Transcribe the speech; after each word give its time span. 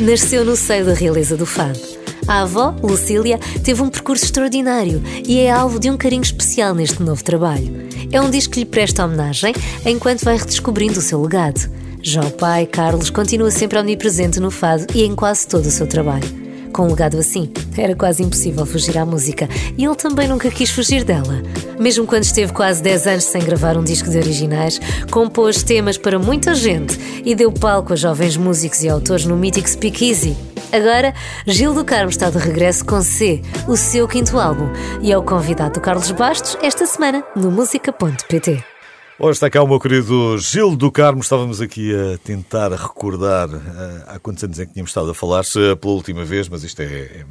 nasceu 0.00 0.44
no 0.44 0.56
seio 0.56 0.86
da 0.86 0.94
realeza 0.94 1.36
do 1.36 1.46
fado. 1.46 1.80
A 2.26 2.42
avó, 2.42 2.74
Lucília, 2.82 3.38
teve 3.62 3.82
um 3.82 3.88
percurso 3.88 4.24
extraordinário 4.24 5.02
e 5.26 5.38
é 5.38 5.50
alvo 5.50 5.78
de 5.78 5.90
um 5.90 5.96
carinho 5.96 6.22
especial 6.22 6.74
neste 6.74 7.02
novo 7.02 7.22
trabalho. 7.22 7.86
É 8.10 8.20
um 8.20 8.30
disco 8.30 8.54
que 8.54 8.60
lhe 8.60 8.66
presta 8.66 9.04
homenagem 9.04 9.54
enquanto 9.84 10.24
vai 10.24 10.36
redescobrindo 10.36 10.98
o 10.98 11.02
seu 11.02 11.20
legado. 11.22 11.70
Já 12.02 12.22
o 12.22 12.30
pai, 12.30 12.66
Carlos, 12.66 13.10
continua 13.10 13.50
sempre 13.50 13.78
omnipresente 13.78 14.40
no 14.40 14.50
fado 14.50 14.86
e 14.94 15.02
em 15.02 15.14
quase 15.14 15.46
todo 15.46 15.66
o 15.66 15.70
seu 15.70 15.86
trabalho. 15.86 16.45
Com 16.76 16.88
um 16.88 16.90
legado 16.90 17.16
assim, 17.16 17.50
era 17.74 17.96
quase 17.96 18.22
impossível 18.22 18.66
fugir 18.66 18.98
à 18.98 19.06
música 19.06 19.48
e 19.78 19.86
ele 19.86 19.94
também 19.94 20.28
nunca 20.28 20.50
quis 20.50 20.68
fugir 20.68 21.04
dela. 21.04 21.42
Mesmo 21.80 22.06
quando 22.06 22.24
esteve 22.24 22.52
quase 22.52 22.82
10 22.82 23.06
anos 23.06 23.24
sem 23.24 23.42
gravar 23.42 23.78
um 23.78 23.82
disco 23.82 24.10
de 24.10 24.18
originais, 24.18 24.78
compôs 25.10 25.62
temas 25.62 25.96
para 25.96 26.18
muita 26.18 26.54
gente 26.54 27.22
e 27.24 27.34
deu 27.34 27.50
palco 27.50 27.94
a 27.94 27.96
jovens 27.96 28.36
músicos 28.36 28.82
e 28.82 28.90
autores 28.90 29.24
no 29.24 29.38
mítico 29.38 29.70
Speakeasy. 29.70 30.36
Agora, 30.70 31.14
Gil 31.46 31.72
do 31.72 31.82
Carmo 31.82 32.10
está 32.10 32.28
de 32.28 32.36
regresso 32.36 32.84
com 32.84 33.00
C, 33.00 33.40
o 33.66 33.74
seu 33.74 34.06
quinto 34.06 34.38
álbum, 34.38 34.68
e 35.00 35.10
é 35.10 35.16
o 35.16 35.22
convidado 35.22 35.74
do 35.74 35.80
Carlos 35.80 36.10
Bastos 36.10 36.58
esta 36.60 36.84
semana 36.84 37.24
no 37.34 37.50
música.pt. 37.50 38.75
Hoje 39.18 39.36
está 39.36 39.48
cá 39.48 39.62
o 39.62 39.66
meu 39.66 39.80
querido 39.80 40.36
Gil 40.36 40.76
do 40.76 40.92
Carmo. 40.92 41.22
Estávamos 41.22 41.62
aqui 41.62 41.90
a 41.94 42.18
tentar 42.18 42.70
recordar 42.70 43.48
uh, 43.48 43.62
há 44.08 44.18
quantos 44.18 44.44
anos 44.44 44.60
é 44.60 44.66
que 44.66 44.74
tínhamos 44.74 44.90
estado 44.90 45.10
a 45.10 45.14
falar-se 45.14 45.58
pela 45.76 45.94
última 45.94 46.22
vez, 46.22 46.50
mas 46.50 46.62
isto 46.62 46.82
é, 46.82 46.84
é, 46.84 47.24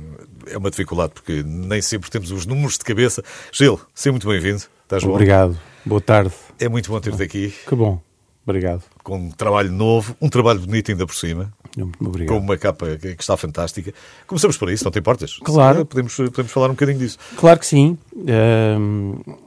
é, 0.47 0.57
uma 0.57 0.71
dificuldade 0.71 1.13
porque 1.13 1.43
nem 1.45 1.83
sempre 1.83 2.09
temos 2.09 2.31
os 2.31 2.47
números 2.47 2.79
de 2.79 2.83
cabeça. 2.83 3.23
Gil, 3.51 3.79
seja 3.93 4.11
muito 4.11 4.27
bem-vindo. 4.27 4.63
Estás 4.81 5.03
bom? 5.03 5.11
Obrigado. 5.11 5.55
Boa 5.85 6.01
tarde. 6.01 6.33
É 6.59 6.67
muito 6.67 6.89
bom 6.89 6.99
ter-te 6.99 7.21
aqui. 7.21 7.53
Que 7.67 7.75
bom. 7.75 8.01
Obrigado. 8.43 8.81
Com 9.03 9.17
um 9.17 9.29
trabalho 9.29 9.71
novo, 9.71 10.15
um 10.19 10.27
trabalho 10.27 10.61
bonito 10.61 10.89
ainda 10.89 11.05
por 11.05 11.15
cima. 11.15 11.53
Obrigado. 11.99 12.35
Com 12.35 12.43
uma 12.43 12.57
capa 12.57 12.97
que 12.97 13.15
está 13.19 13.37
fantástica. 13.37 13.93
Começamos 14.25 14.57
por 14.57 14.71
isso, 14.71 14.83
não 14.83 14.91
te 14.91 14.97
importas? 14.97 15.37
Claro. 15.43 15.85
Podemos, 15.85 16.15
podemos 16.15 16.51
falar 16.51 16.67
um 16.67 16.73
bocadinho 16.73 16.97
disso. 16.97 17.19
Claro 17.37 17.59
que 17.59 17.67
sim. 17.67 17.95
Uh, 18.15 19.44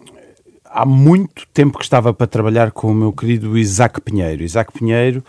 há 0.71 0.85
muito 0.87 1.47
tempo 1.53 1.79
que 1.79 1.85
estava 1.85 2.13
para 2.13 2.27
trabalhar 2.27 2.71
com 2.71 2.91
o 2.91 2.95
meu 2.95 3.13
querido 3.13 3.57
Isaac 3.57 4.01
Pinheiro. 4.01 4.43
Isaac 4.43 4.73
Pinheiro 4.73 5.25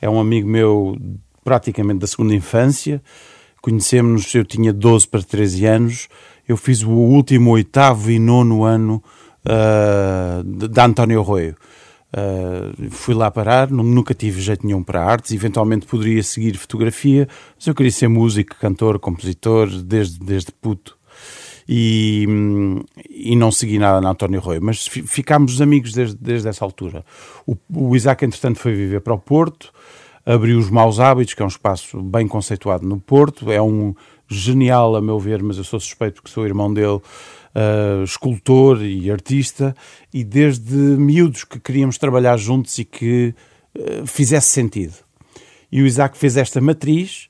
é 0.00 0.08
um 0.08 0.20
amigo 0.20 0.48
meu 0.48 0.96
praticamente 1.44 2.00
da 2.00 2.06
segunda 2.06 2.34
infância. 2.34 3.02
Conhecemos-nos, 3.60 4.34
eu 4.34 4.44
tinha 4.44 4.72
12 4.72 5.08
para 5.08 5.22
13 5.22 5.66
anos. 5.66 6.08
Eu 6.46 6.56
fiz 6.56 6.82
o 6.82 6.90
último 6.90 7.50
oitavo 7.50 8.10
e 8.10 8.18
nono 8.18 8.64
ano 8.64 9.02
uh, 9.44 10.42
da 10.44 10.86
António 10.86 11.20
Arroio. 11.20 11.56
Uh, 12.12 12.90
fui 12.90 13.14
lá 13.14 13.30
parar, 13.30 13.70
nunca 13.70 14.14
tive 14.14 14.40
jeito 14.40 14.64
nenhum 14.64 14.84
para 14.84 15.02
artes, 15.02 15.32
eventualmente 15.32 15.84
poderia 15.84 16.22
seguir 16.22 16.56
fotografia, 16.56 17.26
mas 17.56 17.66
eu 17.66 17.74
queria 17.74 17.90
ser 17.90 18.06
músico, 18.06 18.54
cantor, 18.60 19.00
compositor, 19.00 19.68
desde, 19.68 20.20
desde 20.20 20.52
puto 20.52 20.96
e, 21.68 22.26
e 23.10 23.34
não 23.36 23.50
segui 23.50 23.78
nada 23.78 24.00
na 24.00 24.10
António 24.10 24.40
Rui, 24.40 24.60
mas 24.60 24.86
ficámos 24.86 25.60
amigos 25.60 25.92
desde, 25.92 26.16
desde 26.16 26.48
essa 26.48 26.64
altura. 26.64 27.04
O, 27.46 27.56
o 27.72 27.96
Isaac, 27.96 28.24
entretanto, 28.24 28.58
foi 28.58 28.74
viver 28.74 29.00
para 29.00 29.14
o 29.14 29.18
Porto, 29.18 29.72
abriu 30.24 30.58
os 30.58 30.70
Maus 30.70 31.00
Hábitos, 31.00 31.34
que 31.34 31.42
é 31.42 31.44
um 31.44 31.48
espaço 31.48 32.00
bem 32.02 32.26
conceituado 32.26 32.86
no 32.86 33.00
Porto, 33.00 33.50
é 33.50 33.60
um 33.60 33.94
genial, 34.28 34.96
a 34.96 35.02
meu 35.02 35.18
ver, 35.18 35.42
mas 35.42 35.58
eu 35.58 35.64
sou 35.64 35.78
suspeito 35.78 36.16
porque 36.16 36.30
sou 36.30 36.46
irmão 36.46 36.72
dele, 36.72 37.00
uh, 37.54 38.02
escultor 38.04 38.82
e 38.82 39.10
artista, 39.10 39.74
e 40.12 40.24
desde 40.24 40.74
miúdos 40.74 41.44
que 41.44 41.60
queríamos 41.60 41.98
trabalhar 41.98 42.36
juntos 42.36 42.78
e 42.78 42.84
que 42.84 43.34
uh, 43.76 44.06
fizesse 44.06 44.48
sentido. 44.48 44.94
E 45.70 45.82
o 45.82 45.86
Isaac 45.86 46.16
fez 46.16 46.36
esta 46.36 46.60
matriz, 46.60 47.28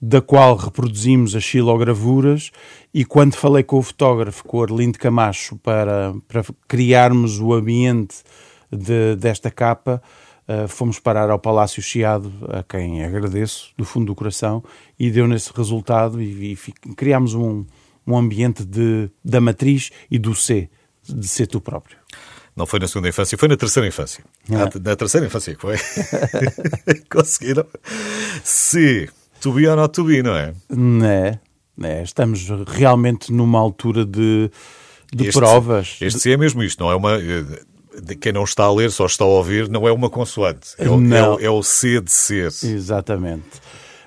da 0.00 0.20
qual 0.20 0.56
reproduzimos 0.56 1.34
as 1.34 1.42
xilogravuras 1.42 2.50
e 2.94 3.04
quando 3.04 3.34
falei 3.34 3.64
com 3.64 3.78
o 3.78 3.82
fotógrafo, 3.82 4.44
com 4.44 4.58
o 4.58 4.62
Arlindo 4.62 4.98
Camacho, 4.98 5.56
para, 5.56 6.14
para 6.26 6.44
criarmos 6.68 7.40
o 7.40 7.52
ambiente 7.52 8.18
de, 8.70 9.16
desta 9.16 9.50
capa, 9.50 10.00
uh, 10.48 10.68
fomos 10.68 11.00
parar 11.00 11.30
ao 11.30 11.38
Palácio 11.38 11.82
Chiado, 11.82 12.32
a 12.48 12.62
quem 12.62 13.04
agradeço 13.04 13.72
do 13.76 13.84
fundo 13.84 14.06
do 14.06 14.14
coração, 14.14 14.62
e 14.98 15.10
deu 15.10 15.26
nesse 15.26 15.50
resultado 15.54 16.22
e, 16.22 16.52
e 16.52 16.94
criámos 16.94 17.34
um, 17.34 17.64
um 18.06 18.16
ambiente 18.16 18.64
de, 18.64 19.10
da 19.24 19.40
matriz 19.40 19.90
e 20.10 20.18
do 20.18 20.34
C, 20.34 20.70
de 21.08 21.26
ser 21.26 21.46
tu 21.48 21.60
próprio. 21.60 21.98
Não 22.54 22.66
foi 22.66 22.80
na 22.80 22.88
segunda 22.88 23.08
infância, 23.08 23.38
foi 23.38 23.48
na 23.48 23.56
terceira 23.56 23.86
infância. 23.86 24.24
Ah. 24.50 24.68
Na 24.80 24.96
terceira 24.96 25.26
infância 25.26 25.54
que 25.54 25.60
foi. 25.60 25.76
Conseguiram. 27.08 27.64
Se 28.42 29.08
To 29.40 29.52
be 29.52 29.66
or 29.68 29.76
not 29.76 29.92
to 29.94 30.04
be, 30.04 30.22
não 30.22 30.34
é? 30.34 30.54
É, 31.04 31.38
é 31.82 32.02
estamos 32.02 32.48
realmente 32.66 33.32
numa 33.32 33.58
altura 33.58 34.04
de, 34.04 34.50
de 35.12 35.28
este, 35.28 35.38
provas. 35.38 35.96
Este 36.00 36.32
é 36.32 36.36
mesmo 36.36 36.62
isto, 36.62 36.82
não 36.82 36.90
é 36.90 36.96
uma. 36.96 37.18
Quem 38.20 38.32
não 38.32 38.44
está 38.44 38.64
a 38.64 38.72
ler, 38.72 38.90
só 38.90 39.06
está 39.06 39.24
a 39.24 39.28
ouvir, 39.28 39.68
não 39.68 39.86
é 39.86 39.92
uma 39.92 40.08
consoante. 40.08 40.70
É, 40.78 40.88
o, 40.88 41.14
é, 41.14 41.28
o, 41.28 41.40
é 41.40 41.50
o 41.50 41.62
C 41.62 42.00
de 42.00 42.12
ser. 42.12 42.46
Exatamente. 42.46 43.60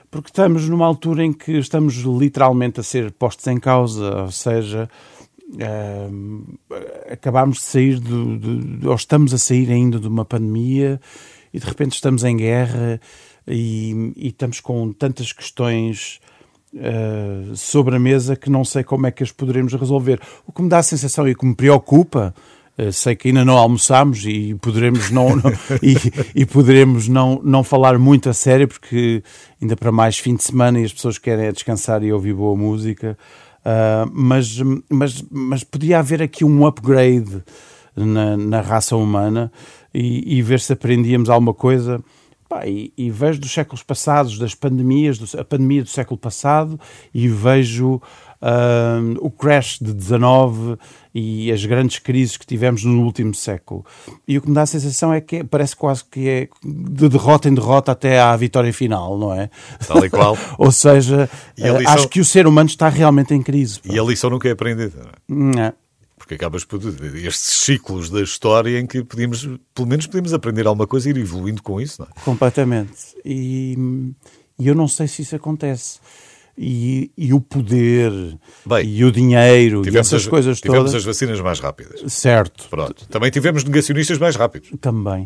Porque 0.10 0.30
estamos 0.30 0.68
numa 0.68 0.86
altura 0.86 1.24
em 1.24 1.32
que 1.32 1.54
estamos 1.54 1.96
literalmente 1.96 2.80
a 2.80 2.84
ser 2.84 3.12
postos 3.12 3.48
em 3.48 3.58
causa, 3.58 4.24
ou 4.24 4.32
seja, 4.32 4.90
uh, 5.52 6.58
acabámos 7.10 7.58
de 7.58 7.64
sair, 7.64 8.00
de, 8.00 8.38
de, 8.38 8.88
ou 8.88 8.96
estamos 8.96 9.34
a 9.34 9.38
sair 9.38 9.72
ainda 9.72 10.00
de 10.00 10.08
uma 10.08 10.26
pandemia 10.26 11.00
e 11.54 11.60
de 11.60 11.66
repente 11.66 11.94
estamos 11.94 12.24
em 12.26 12.36
guerra 12.36 13.00
e, 13.48 14.14
e 14.16 14.28
estamos 14.28 14.60
com 14.60 14.92
tantas 14.94 15.32
questões 15.32 16.20
uh, 16.74 17.56
sobre 17.56 17.96
a 17.96 18.00
mesa 18.00 18.36
que 18.36 18.50
não 18.50 18.64
sei 18.64 18.84
como 18.84 19.08
é 19.08 19.12
que 19.12 19.24
as 19.24 19.32
poderemos 19.32 19.74
resolver. 19.74 20.20
O 20.46 20.52
que 20.52 20.62
me 20.62 20.70
dá 20.70 20.80
a 20.80 20.84
sensação 20.84 21.28
e 21.28 21.36
que 21.36 21.46
me 21.46 21.56
preocupa 21.56 22.34
Uh, 22.78 22.90
sei 22.90 23.18
que 23.18 23.28
ainda 23.28 23.44
não 23.44 23.58
almoçamos 23.58 24.26
e 24.26 24.56
poderemos 24.56 25.12
não, 25.12 25.36
não 25.36 25.52
e, 25.84 25.94
e, 26.34 26.46
poderemos 26.46 27.10
não, 27.10 27.42
não 27.44 27.66
falar 27.66 28.00
muito 28.00 28.30
a 28.30 28.34
sério 28.34 28.66
porque 28.66 29.22
ainda 29.62 29.76
para 29.76 29.92
mais 29.92 30.18
fim 30.18 30.36
de 30.36 30.44
semana 30.46 30.80
e 30.80 30.86
as 30.86 30.94
pessoas 30.94 31.18
querem 31.18 31.48
é 31.48 31.52
descansar 31.52 32.02
e 32.02 32.14
ouvir 32.14 32.34
boa 32.34 32.56
música 32.56 33.18
uh, 33.66 34.10
mas, 34.14 34.58
mas, 34.90 35.22
mas 35.30 35.66
podia 35.66 36.00
haver 36.00 36.22
aqui 36.22 36.46
um 36.46 36.66
upgrade 36.66 37.44
na, 37.94 38.38
na 38.38 38.62
raça 38.62 38.96
humana 38.96 39.52
e, 39.94 40.38
e 40.38 40.42
ver 40.42 40.62
se 40.62 40.72
aprendíamos 40.72 41.30
alguma 41.30 41.54
coisa 41.54 42.02
Pá, 42.52 42.68
e, 42.68 42.92
e, 42.98 43.10
vejo 43.10 43.40
dos 43.40 43.50
séculos 43.50 43.82
passados, 43.82 44.38
das 44.38 44.54
pandemias, 44.54 45.18
do, 45.18 45.40
a 45.40 45.46
pandemia 45.46 45.84
do 45.84 45.88
século 45.88 46.18
passado, 46.18 46.78
e 47.14 47.26
vejo 47.30 47.94
uh, 47.94 48.02
o 49.22 49.32
crash 49.32 49.80
de 49.80 49.94
19 49.94 50.78
e 51.16 51.50
as 51.50 51.64
grandes 51.64 52.00
crises 52.00 52.36
que 52.36 52.46
tivemos 52.46 52.84
no 52.84 53.04
último 53.06 53.34
século. 53.34 53.86
E 54.28 54.38
o 54.38 54.42
que 54.42 54.50
me 54.50 54.54
dá 54.54 54.64
a 54.64 54.66
sensação 54.66 55.14
é 55.14 55.22
que 55.22 55.38
é, 55.38 55.44
parece 55.46 55.78
quase 55.78 56.04
que 56.04 56.28
é 56.28 56.50
de 56.62 57.08
derrota 57.08 57.48
em 57.48 57.54
derrota 57.54 57.94
até 57.94 58.20
à 58.20 58.36
vitória 58.36 58.74
final, 58.74 59.18
não 59.18 59.34
é? 59.34 59.50
Tal 59.88 60.04
e 60.04 60.10
qual. 60.10 60.38
Ou 60.60 60.74
seja, 60.74 61.30
lição... 61.58 61.80
acho 61.88 62.10
que 62.10 62.20
o 62.20 62.26
ser 62.26 62.48
humano 62.48 62.68
está 62.68 62.90
realmente 62.90 63.34
em 63.34 63.42
crise. 63.42 63.80
Pá. 63.80 63.94
E 63.94 63.98
a 63.98 64.04
lição 64.04 64.30
nunca 64.30 64.50
é 64.50 64.52
aprendida. 64.52 65.10
Não 65.30 65.58
é? 65.58 65.74
Porque 66.32 66.36
acabas 66.36 66.64
por 66.64 66.80
estes 66.82 67.66
ciclos 67.66 68.10
da 68.10 68.22
história 68.22 68.80
em 68.80 68.88
que 68.88 69.04
podíamos, 69.04 69.50
pelo 69.76 69.88
menos 69.88 70.08
podíamos 70.08 70.34
aprender 70.34 70.66
alguma 70.66 70.88
coisa 70.88 71.10
e 71.10 71.12
ir 71.12 71.18
evoluindo 71.18 71.62
com 71.62 71.82
isso, 71.82 72.02
não 72.02 72.08
é? 72.08 72.22
Completamente. 72.24 72.94
E, 73.26 73.78
e 74.58 74.66
eu 74.66 74.74
não 74.74 74.88
sei 74.88 75.10
se 75.10 75.24
isso 75.24 75.36
acontece. 75.36 76.00
E, 76.58 77.12
e 77.18 77.34
o 77.34 77.42
poder 77.42 78.12
Bem, 78.66 78.88
e 78.88 79.04
o 79.04 79.12
dinheiro 79.12 79.82
e 79.86 79.98
essas 79.98 80.22
as, 80.22 80.28
coisas 80.28 80.62
tivemos 80.62 80.92
todas. 80.92 80.92
Tivemos 80.92 80.96
as 80.96 81.04
vacinas 81.04 81.42
mais 81.42 81.60
rápidas. 81.60 82.14
Certo. 82.14 82.70
Pronto. 82.70 83.08
Também 83.08 83.30
tivemos 83.30 83.66
negacionistas 83.66 84.18
mais 84.18 84.38
rápidos. 84.38 84.70
Também. 84.80 85.26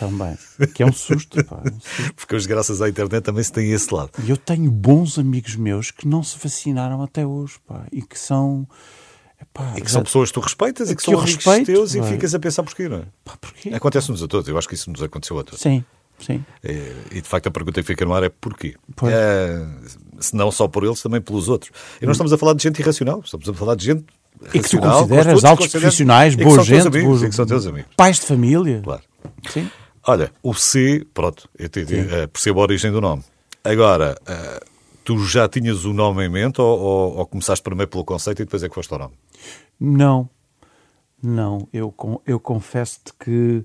Também. 0.00 0.36
Que 0.74 0.82
é 0.82 0.86
um 0.86 0.92
susto, 0.92 1.44
pá, 1.44 1.62
um 1.64 1.80
susto. 1.80 2.14
Porque 2.14 2.34
hoje, 2.34 2.48
graças 2.48 2.82
à 2.82 2.88
internet, 2.88 3.22
também 3.22 3.44
se 3.44 3.52
tem 3.52 3.70
esse 3.70 3.92
lado. 3.94 4.10
E 4.24 4.30
eu 4.30 4.36
tenho 4.36 4.70
bons 4.70 5.16
amigos 5.16 5.54
meus 5.54 5.92
que 5.92 6.08
não 6.08 6.24
se 6.24 6.36
vacinaram 6.42 7.02
até 7.02 7.24
hoje, 7.24 7.54
pá, 7.66 7.86
e 7.92 8.02
que 8.02 8.18
são 8.18 8.66
Epá, 9.40 9.74
e 9.76 9.80
que 9.80 9.90
são 9.90 10.02
pessoas 10.02 10.30
que 10.30 10.34
tu 10.34 10.40
respeitas 10.40 10.90
e 10.90 10.94
que, 10.94 10.98
que 10.98 11.04
são 11.04 11.14
amigos 11.14 11.34
respeito, 11.36 11.66
teus 11.66 11.94
e 11.94 12.02
ficas 12.02 12.34
a 12.34 12.38
pensar 12.38 12.62
porquê, 12.62 12.88
não 12.88 12.98
é? 12.98 13.02
Pá, 13.24 13.36
porquê? 13.40 13.70
Acontece-nos 13.70 14.22
a 14.22 14.28
todos, 14.28 14.48
eu 14.48 14.58
acho 14.58 14.68
que 14.68 14.74
isso 14.74 14.90
nos 14.90 15.02
aconteceu 15.02 15.38
a 15.38 15.44
todos. 15.44 15.60
Sim, 15.60 15.84
sim. 16.18 16.44
É, 16.62 16.92
e 17.10 17.20
de 17.20 17.28
facto 17.28 17.46
a 17.46 17.50
pergunta 17.50 17.80
que 17.80 17.86
fica 17.86 18.04
no 18.04 18.12
ar 18.12 18.22
é 18.22 18.28
porquê? 18.28 18.74
É, 19.04 19.66
se 20.20 20.36
não 20.36 20.52
só 20.52 20.68
por 20.68 20.84
eles, 20.84 21.00
também 21.00 21.20
pelos 21.20 21.48
outros. 21.48 21.72
E 22.00 22.04
não 22.04 22.12
estamos 22.12 22.32
a 22.32 22.38
falar 22.38 22.54
de 22.54 22.62
gente 22.62 22.78
irracional, 22.80 23.22
estamos 23.24 23.48
a 23.48 23.54
falar 23.54 23.74
de 23.74 23.86
gente 23.86 24.04
e 24.54 24.60
que 24.60 24.68
tu 24.68 24.78
consideras 24.78 25.44
altos 25.44 25.68
profissionais, 25.68 26.34
boa 26.34 26.62
gente, 26.62 26.86
amigos, 26.86 27.18
boa... 27.18 27.28
que 27.28 27.34
são 27.34 27.46
teus 27.46 27.66
amigos. 27.66 27.90
Pais 27.96 28.20
de 28.20 28.26
família. 28.26 28.80
Claro. 28.82 29.02
Sim. 29.48 29.70
Olha, 30.06 30.32
o 30.42 30.54
C, 30.54 31.06
pronto, 31.12 31.48
eu 31.58 31.68
te, 31.68 31.80
uh, 31.80 32.28
percebo 32.32 32.60
a 32.60 32.62
origem 32.62 32.90
do 32.90 33.00
nome. 33.00 33.22
Agora, 33.62 34.16
uh, 34.22 34.69
tu 35.04 35.18
já 35.24 35.48
tinhas 35.48 35.84
o 35.84 35.92
nome 35.92 36.26
em 36.26 36.28
mente 36.28 36.60
ou, 36.60 36.78
ou, 36.78 37.16
ou 37.18 37.26
começaste 37.26 37.62
primeiro 37.62 37.90
pelo 37.90 38.04
conceito 38.04 38.42
e 38.42 38.44
depois 38.44 38.62
é 38.62 38.68
que 38.68 38.74
foste 38.74 38.92
ao 38.92 38.98
nome? 38.98 39.14
Não, 39.78 40.28
não. 41.22 41.68
Eu, 41.72 41.94
eu 42.26 42.40
confesso-te 42.40 43.12
que 43.14 43.64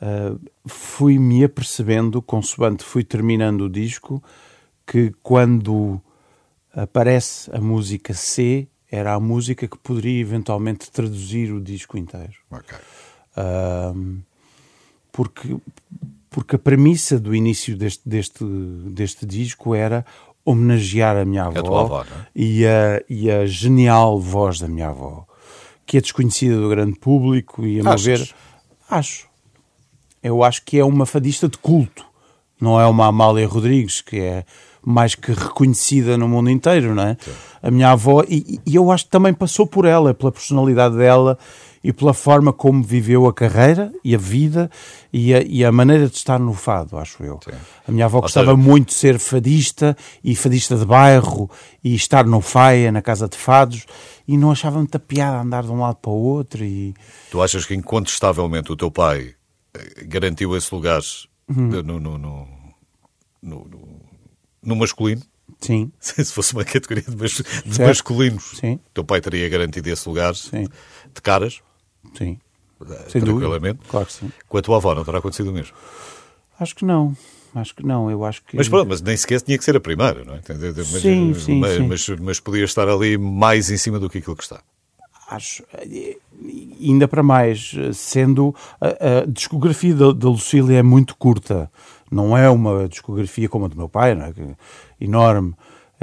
uh, 0.00 0.40
fui-me 0.66 1.44
apercebendo, 1.44 2.20
consoante 2.22 2.84
fui 2.84 3.04
terminando 3.04 3.62
o 3.62 3.70
disco, 3.70 4.22
que 4.86 5.12
quando 5.22 6.00
aparece 6.72 7.50
a 7.54 7.60
música 7.60 8.12
C, 8.12 8.68
era 8.90 9.14
a 9.14 9.20
música 9.20 9.66
que 9.66 9.78
poderia 9.78 10.20
eventualmente 10.20 10.90
traduzir 10.90 11.52
o 11.52 11.60
disco 11.60 11.96
inteiro. 11.96 12.34
Ok. 12.50 12.76
Um, 13.36 14.20
porque, 15.10 15.56
porque 16.30 16.56
a 16.56 16.58
premissa 16.58 17.18
do 17.18 17.34
início 17.34 17.76
deste, 17.76 18.08
deste, 18.08 18.44
deste 18.44 19.26
disco 19.26 19.74
era 19.74 20.04
homenagear 20.44 21.16
a 21.16 21.24
minha 21.24 21.44
avó, 21.44 21.58
A 21.58 21.62
tua 21.62 21.80
avó, 21.80 22.02
é? 22.02 22.06
e, 22.34 22.66
a, 22.66 23.02
e 23.08 23.30
a 23.30 23.46
genial 23.46 24.20
voz 24.20 24.58
da 24.58 24.68
minha 24.68 24.88
avó, 24.88 25.26
que 25.86 25.96
é 25.96 26.00
desconhecida 26.00 26.56
do 26.56 26.68
grande 26.68 26.98
público 26.98 27.64
e 27.64 27.80
a 27.80 27.84
meu 27.84 27.98
ver, 27.98 28.34
acho. 28.90 29.26
Eu 30.22 30.42
acho 30.42 30.62
que 30.64 30.78
é 30.78 30.84
uma 30.84 31.06
fadista 31.06 31.48
de 31.48 31.58
culto, 31.58 32.04
não 32.60 32.80
é 32.80 32.86
uma 32.86 33.06
Amália 33.06 33.46
Rodrigues, 33.46 34.00
que 34.00 34.18
é 34.18 34.44
mais 34.84 35.14
que 35.14 35.32
reconhecida 35.32 36.16
no 36.16 36.28
mundo 36.28 36.50
inteiro, 36.50 36.94
não 36.94 37.02
é? 37.02 37.16
A 37.62 37.70
minha 37.70 37.90
avó, 37.90 38.22
e, 38.28 38.60
e 38.66 38.74
eu 38.74 38.90
acho 38.90 39.04
que 39.04 39.10
também 39.10 39.32
passou 39.32 39.66
por 39.66 39.84
ela, 39.84 40.12
pela 40.12 40.32
personalidade 40.32 40.96
dela 40.96 41.38
e 41.84 41.92
pela 41.92 42.14
forma 42.14 42.50
como 42.50 42.82
viveu 42.82 43.26
a 43.28 43.32
carreira 43.34 43.92
e 44.02 44.14
a 44.14 44.18
vida 44.18 44.70
e 45.12 45.34
a, 45.34 45.42
e 45.42 45.62
a 45.62 45.70
maneira 45.70 46.08
de 46.08 46.16
estar 46.16 46.40
no 46.40 46.54
fado, 46.54 46.96
acho 46.96 47.22
eu. 47.22 47.38
Sim. 47.44 47.50
A 47.86 47.92
minha 47.92 48.06
avó 48.06 48.16
Ou 48.16 48.22
gostava 48.22 48.52
seja- 48.52 48.56
muito 48.56 48.88
de 48.88 48.94
ser 48.94 49.18
fadista 49.18 49.94
e 50.24 50.34
fadista 50.34 50.76
de 50.76 50.86
bairro 50.86 51.50
e 51.84 51.94
estar 51.94 52.24
no 52.24 52.40
Faia, 52.40 52.90
na 52.90 53.02
casa 53.02 53.28
de 53.28 53.36
fados, 53.36 53.84
e 54.26 54.38
não 54.38 54.50
achava 54.50 54.78
muita 54.78 54.98
piada 54.98 55.42
andar 55.42 55.62
de 55.62 55.70
um 55.70 55.78
lado 55.80 55.96
para 55.96 56.10
o 56.10 56.14
outro 56.14 56.64
e... 56.64 56.94
Tu 57.30 57.42
achas 57.42 57.66
que 57.66 57.74
incontestavelmente 57.74 58.72
o 58.72 58.76
teu 58.76 58.90
pai 58.90 59.34
eh, 59.74 60.04
garantiu 60.06 60.56
esse 60.56 60.74
lugar 60.74 61.02
Uhum. 61.46 61.68
no, 61.68 61.82
no, 61.82 62.00
no, 62.00 62.18
no, 62.18 62.48
no- 63.42 64.00
no 64.62 64.76
masculino? 64.76 65.20
Sim, 65.60 65.92
Se 66.00 66.24
fosse 66.24 66.54
uma 66.54 66.64
categoria 66.64 67.04
de, 67.06 67.14
mas- 67.16 67.42
de 67.66 67.80
masculinos, 67.82 68.52
Sim. 68.58 68.78
teu 68.94 69.04
pai 69.04 69.20
teria 69.20 69.46
garantido 69.50 69.90
esse 69.90 70.08
lugar 70.08 70.34
Sim. 70.34 70.64
de 71.14 71.20
caras, 71.22 71.60
sim. 72.16 72.38
eh, 72.82 72.84
Sem 73.08 73.20
dúvida. 73.20 73.24
tranquilamente. 73.40 73.80
Claro 73.88 74.06
que 74.06 74.12
sim. 74.12 74.30
Com 74.48 74.58
a 74.58 74.62
tua 74.62 74.76
avó 74.76 74.94
não 74.94 75.04
terá 75.04 75.18
acontecido 75.18 75.50
o 75.50 75.52
mesmo. 75.52 75.74
Acho 76.58 76.74
que 76.76 76.84
não. 76.84 77.16
Acho 77.54 77.74
que 77.74 77.86
não. 77.86 78.10
Eu 78.10 78.24
acho 78.24 78.42
que... 78.44 78.56
Mas 78.56 78.68
pronto, 78.68 78.88
mas 78.88 79.00
nem 79.00 79.16
sequer 79.16 79.40
tinha 79.40 79.56
que 79.56 79.64
ser 79.64 79.76
a 79.76 79.80
primeira, 79.80 80.24
não 80.24 80.34
é? 80.34 80.40
Mas, 80.48 80.86
Sim, 80.86 81.34
sim, 81.34 81.60
mas, 81.60 81.72
sim. 81.72 81.86
Mas, 81.88 82.08
mas 82.20 82.40
podia 82.40 82.64
estar 82.64 82.88
ali 82.88 83.16
mais 83.16 83.70
em 83.70 83.76
cima 83.76 83.98
do 84.00 84.10
que 84.10 84.18
aquilo 84.18 84.36
que 84.36 84.42
está. 84.42 84.60
acho, 85.28 85.62
eh, 85.74 86.16
ainda 86.80 87.06
para 87.08 87.22
mais, 87.22 87.72
eh, 87.76 87.92
sendo 87.92 88.54
a, 88.80 89.20
a 89.20 89.26
discografia 89.26 89.94
da, 89.94 90.12
da 90.12 90.28
Lucília 90.28 90.78
é 90.78 90.82
muito 90.82 91.16
curta, 91.16 91.70
não 92.10 92.36
é 92.36 92.48
uma 92.50 92.88
discografia 92.88 93.48
como 93.48 93.64
a 93.64 93.68
do 93.68 93.76
meu 93.76 93.88
pai, 93.88 94.14
não 94.14 94.26
é? 94.26 94.32
Que- 94.32 94.56
enorme. 95.00 95.54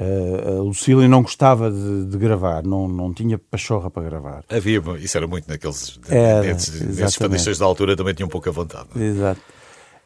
Eh, 0.03 0.48
a 0.57 0.62
Lucília 0.62 1.07
não 1.07 1.21
gostava 1.21 1.69
de, 1.69 2.06
de 2.07 2.18
gravar, 2.18 2.63
não, 2.63 2.88
não 2.88 3.13
tinha 3.13 3.38
pachorra 3.38 3.92
para 3.92 4.01
gravar. 4.01 4.44
Havia, 4.50 4.81
isso 5.00 5.15
era 5.15 5.27
muito 5.27 5.48
naqueles. 5.48 6.00
Era, 6.09 6.42
nesses, 6.42 7.15
fadistas 7.15 7.59
da 7.59 7.65
altura 7.65 7.95
também 7.95 8.13
tinham 8.15 8.27
pouca 8.27 8.51
vontade. 8.51 8.88
é? 8.95 9.00
Exato. 9.03 9.39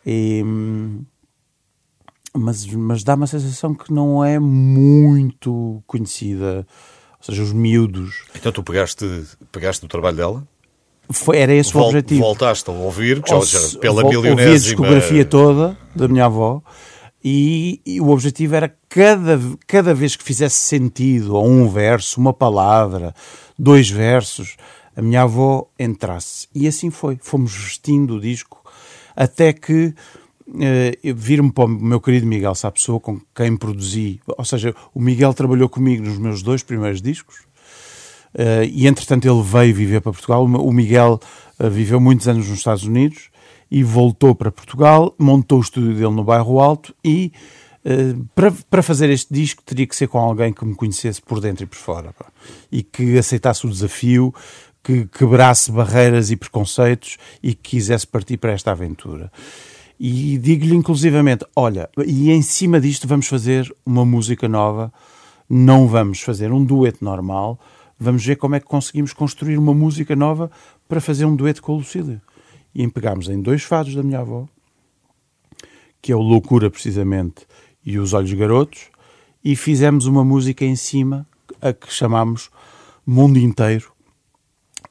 E, 0.06 0.44
hum, 0.45 1.03
mas 2.36 2.65
mas 2.65 3.03
dá 3.06 3.15
uma 3.15 3.25
sensação 3.27 3.74
que 3.74 3.94
não 3.94 4.21
é 4.24 4.38
muito 4.38 5.81
conhecida. 5.88 6.68
Ou 7.19 7.25
seja, 7.25 7.42
os 7.42 7.53
miúdos. 7.53 8.24
Então 8.36 8.51
tu 8.51 8.62
pegaste, 8.63 9.06
pegaste 9.51 9.86
o 9.86 9.88
trabalho 9.88 10.18
dela, 10.18 10.47
Foi, 11.09 11.38
era 11.38 11.53
esse 11.53 11.69
o 11.69 11.74
vol- 11.80 11.88
objetivo. 11.88 12.19
voltaste 12.21 12.69
a 12.69 12.74
ouvir, 12.74 13.21
já, 13.25 13.36
Ou 13.38 13.45
já 13.45 13.80
pela 13.80 14.01
vol- 14.01 14.12
milionésima... 14.12 14.42
Ouvi 14.42 14.51
a 14.51 14.57
discografia 14.59 15.25
toda 15.25 15.77
da 15.95 16.07
minha 16.09 16.25
avó 16.25 16.62
e, 17.27 17.81
e 17.83 18.00
o 18.00 18.10
objetivo 18.10 18.56
era 18.56 18.72
cada, 18.88 19.42
cada 19.66 19.95
vez 19.95 20.16
que 20.16 20.24
fizesse 20.24 20.57
sentido, 20.57 21.33
ou 21.33 21.48
um 21.48 21.68
verso, 21.68 22.22
uma 22.22 22.31
palavra, 22.31 23.16
dois 23.57 23.89
versos, 23.89 24.56
a 24.95 25.01
minha 25.01 25.24
avó 25.24 25.68
entrasse. 25.80 26.48
E 26.54 26.68
assim 26.68 26.92
foi. 26.92 27.18
Fomos 27.19 27.51
vestindo 27.51 28.18
o 28.18 28.22
disco 28.22 28.62
até 29.16 29.51
que 29.51 29.95
eh, 30.62 31.00
eu 31.04 31.16
vir-me 31.16 31.51
para 31.51 31.66
o 31.66 31.68
meu 31.68 32.00
querido 32.00 32.27
Miguel 32.27 32.54
Sapessoa, 32.54 33.00
com 33.00 33.19
quem 33.33 33.57
produzi. 33.57 34.21
Ou 34.38 34.45
seja, 34.45 34.75
o 34.94 35.01
Miguel 35.01 35.33
trabalhou 35.33 35.68
comigo 35.68 36.06
nos 36.06 36.19
meus 36.19 36.44
dois 36.44 36.62
primeiros 36.62 37.01
discos. 37.01 37.38
Uh, 38.36 38.68
e 38.69 38.86
entretanto 38.86 39.25
ele 39.25 39.42
veio 39.42 39.74
viver 39.74 40.01
para 40.01 40.12
Portugal. 40.12 40.44
O 40.44 40.71
Miguel 40.71 41.19
uh, 41.57 41.69
viveu 41.71 42.00
muitos 42.00 42.28
anos 42.28 42.50
nos 42.50 42.60
Estados 42.60 42.83
Unidos 42.83 43.30
e 43.69 43.83
voltou 43.83 44.35
para 44.35 44.51
Portugal, 44.51 45.13
montou 45.17 45.59
o 45.59 45.62
estúdio 45.62 45.94
dele 45.94 46.12
no 46.12 46.23
Bairro 46.23 46.59
Alto 46.59 46.95
e 47.03 47.31
uh, 47.85 48.25
para, 48.35 48.51
para 48.69 48.83
fazer 48.83 49.09
este 49.09 49.33
disco 49.33 49.63
teria 49.63 49.88
que 49.88 49.95
ser 49.95 50.07
com 50.07 50.19
alguém 50.19 50.53
que 50.53 50.65
me 50.65 50.75
conhecesse 50.75 51.21
por 51.21 51.39
dentro 51.39 51.63
e 51.63 51.67
por 51.67 51.77
fora 51.77 52.13
pá. 52.13 52.25
e 52.71 52.83
que 52.83 53.17
aceitasse 53.17 53.65
o 53.65 53.69
desafio, 53.69 54.33
que 54.83 55.07
quebrasse 55.07 55.71
barreiras 55.71 56.29
e 56.29 56.35
preconceitos 56.35 57.17
e 57.41 57.56
que 57.56 57.71
quisesse 57.71 58.06
partir 58.06 58.38
para 58.38 58.51
esta 58.51 58.71
aventura. 58.71 59.31
E 60.00 60.38
digo-lhe 60.38 60.75
inclusivamente: 60.75 61.45
olha, 61.56 61.89
e 62.06 62.31
em 62.31 62.41
cima 62.41 62.79
disto 62.79 63.07
vamos 63.07 63.27
fazer 63.27 63.73
uma 63.85 64.06
música 64.06 64.47
nova, 64.47 64.94
não 65.50 65.88
vamos 65.88 66.21
fazer 66.21 66.51
um 66.51 66.63
dueto 66.63 67.03
normal, 67.03 67.59
vamos 68.00 68.23
ver 68.25 68.35
como 68.35 68.56
é 68.56 68.59
que 68.59 68.65
conseguimos 68.65 69.13
construir 69.13 69.57
uma 69.57 69.73
música 69.73 70.15
nova 70.15 70.51
para 70.88 71.01
fazer 71.01 71.25
um 71.25 71.35
dueto 71.35 71.61
com 71.61 71.73
a 71.73 71.77
Lucília. 71.77 72.21
E 72.75 72.83
empegámos 72.83 73.30
em 73.30 73.42
dois 73.42 73.63
fados 73.63 73.95
da 73.95 74.04
minha 74.04 74.19
avó, 74.19 74.48
que 76.01 76.12
é 76.12 76.16
o 76.16 76.22
Loucura, 76.22 76.69
precisamente, 76.69 77.48
e 77.83 77.98
Os 77.98 78.13
Olhos 78.13 78.33
Garotos, 78.33 78.89
e 79.44 79.56
fizemos 79.56 80.06
uma 80.06 80.24
música 80.24 80.66
em 80.66 80.75
cima, 80.75 81.25
a 81.62 81.72
que 81.72 81.92
chamámos 81.92 82.50
Mundo 83.06 83.39
Inteiro. 83.39 83.92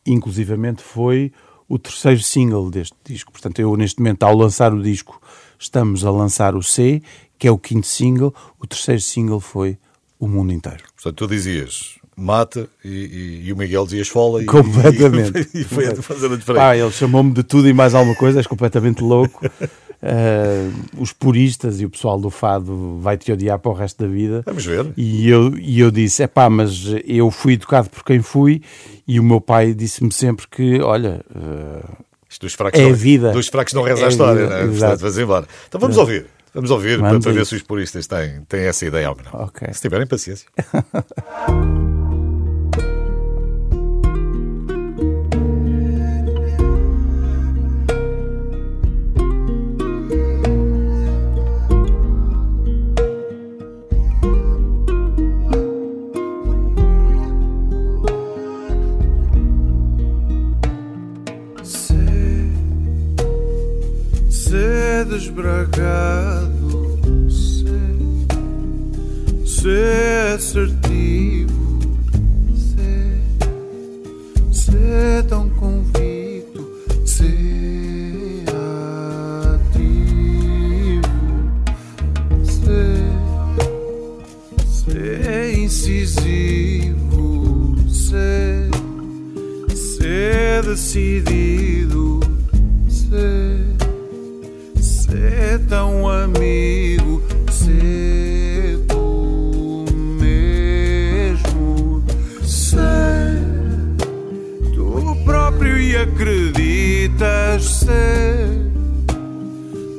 Inclusivamente 0.07 0.83
foi 0.83 1.33
o 1.69 1.79
terceiro 1.79 2.23
single 2.23 2.71
deste 2.71 2.97
disco. 3.05 3.33
Portanto, 3.33 3.59
eu 3.59 3.77
neste 3.77 3.99
momento, 3.99 4.23
ao 4.23 4.37
lançar 4.37 4.73
o 4.73 4.83
disco, 4.83 5.21
estamos 5.59 6.05
a 6.05 6.11
lançar 6.11 6.55
o 6.55 6.63
C, 6.63 7.03
que 7.39 7.49
é 7.49 7.51
o 7.51 7.59
quinto 7.59 7.87
single. 7.87 8.35
O 8.59 8.67
terceiro 8.67 9.01
single 9.01 9.41
foi 9.41 9.79
O 10.19 10.29
Mundo 10.29 10.53
Inteiro. 10.53 10.85
Portanto, 10.95 11.17
tu 11.17 11.27
dizias 11.27 11.99
mata 12.17 12.69
e, 12.85 12.89
e- 12.89 13.43
e 13.49 13.53
o 13.53 13.57
Miguel 13.57 13.85
dizia 13.85 14.03
esfola 14.03 14.43
e, 14.43 14.47
Completamente. 14.47 15.49
e, 15.55 15.65
foi 15.65 15.95
fazendo 15.97 16.37
de 16.37 16.45
Ah, 16.59 16.77
ele 16.77 16.91
chamou-me 16.93 17.33
de 17.33 17.43
tudo 17.43 17.69
e 17.69 17.73
mais 17.73 17.95
alguma 17.95 18.17
coisa, 18.17 18.39
és 18.41 18.47
completamente 18.47 19.03
louco. 19.03 19.45
Eh, 20.03 20.69
os 20.99 21.13
puristas 21.13 21.81
e 21.81 21.87
o 21.87 21.91
pessoal 21.91 22.21
do 22.21 22.31
fado 22.31 22.99
vai 23.01 23.17
te 23.17 23.33
odiar 23.33 23.59
para 23.59 23.71
o 23.71 23.75
resto 23.75 24.03
da 24.05 24.09
vida. 24.09 24.43
Vamos 24.45 24.65
ver. 24.65 24.87
E 24.97 25.29
eu, 25.29 25.57
e 25.59 25.81
eu 25.81 25.91
disse: 25.91 26.23
é 26.23 26.27
pá, 26.27 26.49
mas 26.51 26.85
eu 27.07 27.31
fui 27.31 27.55
educado 27.55 27.89
por 27.91 28.05
quem 28.05 28.21
fui. 28.21 28.61
E 29.09 29.19
o 29.19 29.23
meu 29.25 29.41
pai 29.41 29.73
disse-me 29.75 30.13
sempre 30.13 30.47
que, 30.49 30.81
olha, 30.81 31.21
Isto 32.29 32.47
dos 32.47 32.55
fracos, 32.55 32.79
É 32.81 32.85
não, 32.85 32.91
a 32.91 32.95
vida. 32.95 33.33
dos 33.33 33.49
fracos 33.49 33.73
não 33.75 33.83
reza 33.83 34.01
É 34.01 34.05
a 34.05 34.07
a 34.07 34.11
história, 34.11 34.43
vida, 34.43 34.55
é? 34.55 34.63
exato. 34.65 34.79
Portanto, 34.81 35.01
vamos 35.01 35.19
embora. 35.19 35.47
Então 35.69 35.81
vamos 35.81 35.97
ouvir. 35.97 36.27
Vamos 36.55 36.71
ouvir 36.71 36.99
para, 37.01 37.09
Vamos 37.09 37.25
para 37.25 37.33
a 37.33 37.35
ver 37.35 37.47
se 37.47 37.57
os 37.57 37.63
puristas 37.63 38.07
têm, 38.07 38.43
têm 38.49 38.61
essa 38.67 38.87
ideia 38.87 39.11
ou 39.11 39.17
não. 39.25 39.41
Ok. 39.47 39.67
Se 39.73 39.81
tiverem 39.83 40.07
paciência. 40.07 40.47
desbragado, 65.15 66.99
ser, 67.31 67.97
ser 69.47 70.35
assertivo, 70.35 71.79
ser, 72.57 73.21
ser 74.51 75.23
tão 75.29 75.49
convicto, 75.51 76.69
ser 77.07 78.45
ativo, 79.55 80.25
ser, 82.43 83.07
ser 84.67 85.55
incisivo, 85.57 86.97
ser 87.89 88.69
ser 89.77 90.65
decidido, 90.65 92.19
ser 92.89 93.54
tão 95.69 96.09
amigo, 96.09 97.23
ser 97.51 98.79
tu 98.89 99.85
mesmo, 100.21 102.03
ser 102.43 103.43
tu 104.75 105.17
próprio 105.25 105.79
e 105.79 105.97
acreditas 105.97 107.65
ser 107.65 108.49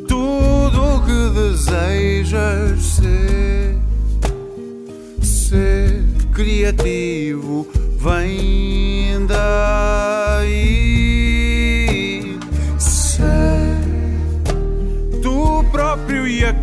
tudo 0.07 0.95
o 0.95 1.01
que 1.05 1.29
desejas 1.39 2.81
ser, 2.84 3.77
ser 5.22 6.03
criativo, 6.34 7.67
vem 8.00 9.25
dar. 9.25 9.75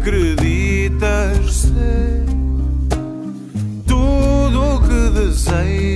Acreditas? 0.02 1.52
Ser 1.52 2.24
tudo 3.86 4.74
o 4.74 4.80
que 4.82 5.10
desejas 5.20 5.91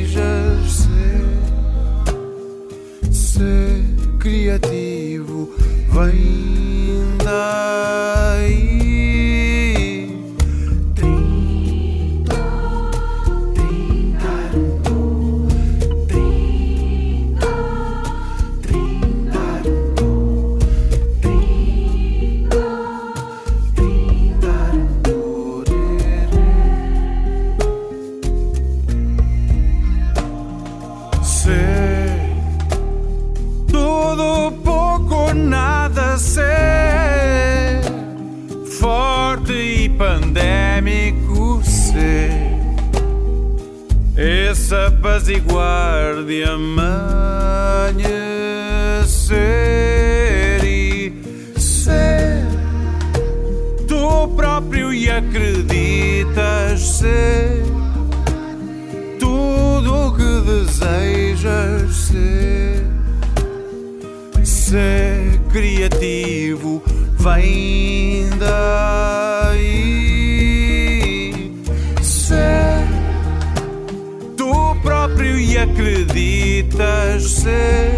ser 77.27 77.91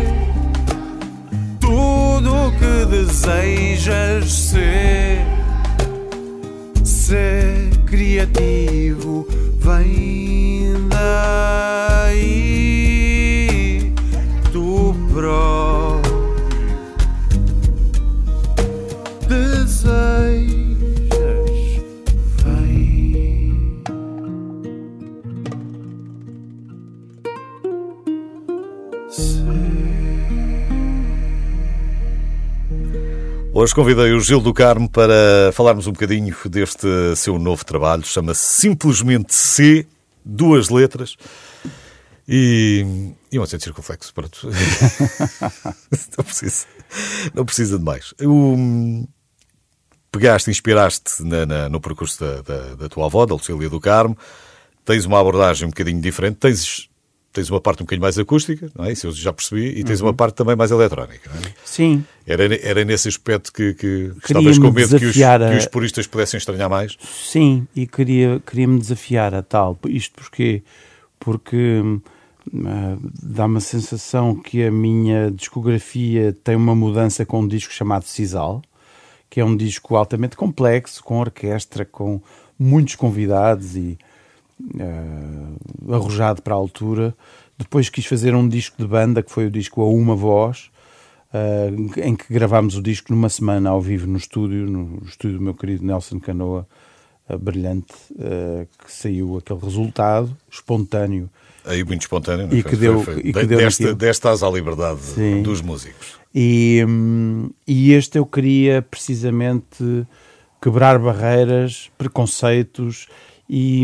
tudo 1.60 2.46
o 2.46 2.52
que 2.52 2.86
desejas 2.86 4.32
ser. 4.32 5.18
Ser 6.82 7.70
criativo 7.86 9.26
vem 9.60 10.88
daí. 10.88 11.47
Hoje 33.68 33.74
convidei 33.74 34.12
o 34.14 34.20
Gil 34.20 34.40
do 34.40 34.54
Carmo 34.54 34.88
para 34.88 35.52
falarmos 35.52 35.86
um 35.86 35.92
bocadinho 35.92 36.34
deste 36.46 36.86
seu 37.14 37.38
novo 37.38 37.62
trabalho. 37.66 38.02
Chama-se 38.02 38.40
Simplesmente 38.40 39.34
C, 39.34 39.86
duas 40.24 40.70
letras. 40.70 41.16
E, 42.26 43.12
e 43.30 43.38
um 43.38 43.42
acento 43.42 43.64
circunflexo, 43.64 44.14
pronto. 44.14 44.48
não, 46.16 46.24
precisa, 46.24 46.66
não 47.34 47.44
precisa 47.44 47.78
de 47.78 47.84
mais. 47.84 48.14
O, 48.22 49.06
pegaste, 50.10 50.50
inspiraste 50.50 51.22
na, 51.22 51.44
na- 51.44 51.68
no 51.68 51.78
percurso 51.78 52.24
da, 52.24 52.40
da, 52.40 52.74
da 52.74 52.88
tua 52.88 53.04
avó, 53.04 53.26
da 53.26 53.34
Lucília 53.34 53.68
do 53.68 53.78
Carmo. 53.78 54.16
Tens 54.82 55.04
uma 55.04 55.20
abordagem 55.20 55.66
um 55.66 55.70
bocadinho 55.70 56.00
diferente. 56.00 56.36
Tens, 56.36 56.88
tens 57.32 57.50
uma 57.50 57.60
parte 57.60 57.82
um 57.82 57.84
bocadinho 57.86 58.02
mais 58.02 58.18
acústica, 58.18 58.70
não 58.74 58.84
é? 58.86 58.92
Isso 58.92 59.06
eu 59.06 59.12
já 59.12 59.32
percebi. 59.32 59.78
E 59.78 59.84
tens 59.84 60.00
uma 60.00 60.12
parte 60.14 60.34
também 60.34 60.56
mais 60.56 60.70
eletrónica, 60.70 61.30
é? 61.30 61.52
Sim, 61.64 62.04
Era, 62.26 62.44
era 62.66 62.84
nesse 62.84 63.08
aspecto 63.08 63.52
que, 63.52 63.74
que 63.74 64.12
estavas 64.24 64.58
com 64.58 64.70
medo 64.70 64.98
que 64.98 65.04
os, 65.06 65.22
a- 65.22 65.38
que 65.50 65.56
os 65.56 65.66
puristas 65.66 66.06
pudessem 66.06 66.38
estranhar 66.38 66.68
mais? 66.70 66.96
sim, 67.00 67.66
e 67.76 67.86
queria, 67.86 68.40
queria-me 68.46 68.78
desafiar 68.78 69.34
a 69.34 69.42
tal. 69.42 69.78
Isto 69.86 70.14
porquê? 70.16 70.62
Porque 71.20 71.56
hum, 71.56 72.00
ah, 72.66 72.96
dá-me 73.22 73.58
a 73.58 73.60
sensação 73.60 74.34
que 74.34 74.62
a 74.64 74.70
minha 74.70 75.30
discografia 75.30 76.34
tem 76.42 76.56
uma 76.56 76.74
mudança 76.74 77.24
com 77.26 77.40
um 77.40 77.48
disco 77.48 77.72
chamado 77.72 78.04
Cisal, 78.04 78.62
que 79.30 79.40
é 79.40 79.44
um 79.44 79.54
disco 79.56 79.94
altamente 79.96 80.36
complexo, 80.36 81.04
com 81.04 81.18
orquestra, 81.20 81.84
com 81.84 82.20
muitos 82.58 82.94
convidados 82.96 83.76
e 83.76 83.98
ah, 84.80 85.94
arrojado 85.94 86.42
para 86.42 86.54
a 86.54 86.56
altura. 86.56 87.14
Depois 87.58 87.88
quis 87.88 88.06
fazer 88.06 88.34
um 88.34 88.48
disco 88.48 88.76
de 88.78 88.86
banda, 88.86 89.22
que 89.22 89.30
foi 89.30 89.46
o 89.46 89.50
disco 89.50 89.82
A 89.82 89.88
Uma 89.88 90.14
Voz, 90.14 90.70
ah, 91.32 91.68
em 92.02 92.14
que 92.16 92.32
gravámos 92.32 92.76
o 92.76 92.82
disco 92.82 93.12
numa 93.12 93.28
semana 93.28 93.70
ao 93.70 93.80
vivo 93.80 94.06
no 94.06 94.16
estúdio, 94.16 94.66
no 94.70 95.02
estúdio 95.06 95.38
do 95.38 95.44
meu 95.44 95.54
querido 95.54 95.84
Nelson 95.84 96.18
Canoa, 96.20 96.66
ah, 97.28 97.36
brilhante, 97.36 97.92
que 98.84 98.92
saiu 98.92 99.36
aquele 99.38 99.60
resultado 99.60 100.34
espontâneo. 100.50 101.28
Aí 101.64 101.84
muito 101.84 102.00
espontâneo. 102.02 102.46
não 102.46 102.56
E 102.56 102.62
foi? 102.62 102.70
que 102.70 102.76
deu- 102.78 103.00
Foi- 103.02 103.14
foi- 103.14 103.22
e 103.26 103.32
que 103.32 103.44
deu 103.44 103.58
deste, 103.58 103.82
naquilo. 103.82 103.98
destas 103.98 104.42
à 104.42 104.48
liberdade 104.50 105.00
Sim. 105.00 105.42
dos 105.42 105.60
músicos. 105.60 106.16
E, 106.34 106.82
hum, 106.88 107.50
e 107.66 107.92
este 107.92 108.16
eu 108.18 108.24
queria 108.24 108.80
precisamente 108.80 110.06
quebrar 110.62 110.98
barreiras, 110.98 111.90
preconceitos 111.98 113.06
e, 113.48 113.82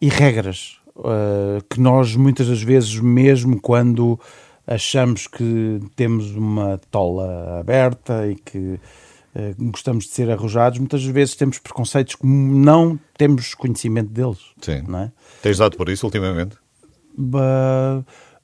e 0.00 0.08
regras 0.08 0.78
uh, 0.96 1.62
que 1.68 1.80
nós 1.80 2.14
muitas 2.16 2.48
das 2.48 2.62
vezes, 2.62 2.98
mesmo 2.98 3.60
quando 3.60 4.18
achamos 4.66 5.26
que 5.26 5.80
temos 5.94 6.34
uma 6.34 6.80
tola 6.90 7.60
aberta 7.60 8.26
e 8.28 8.36
que 8.36 8.58
uh, 8.58 9.70
gostamos 9.70 10.04
de 10.04 10.10
ser 10.10 10.30
arrojados, 10.30 10.78
muitas 10.78 11.04
vezes 11.04 11.34
temos 11.34 11.58
preconceitos 11.58 12.14
que 12.14 12.26
não 12.26 12.98
temos 13.16 13.54
conhecimento 13.54 14.10
deles. 14.10 14.38
Sim. 14.60 14.82
Não 14.88 14.98
é? 15.00 15.12
Tens 15.42 15.58
dado 15.58 15.76
por 15.76 15.88
isso 15.88 16.06
ultimamente? 16.06 16.56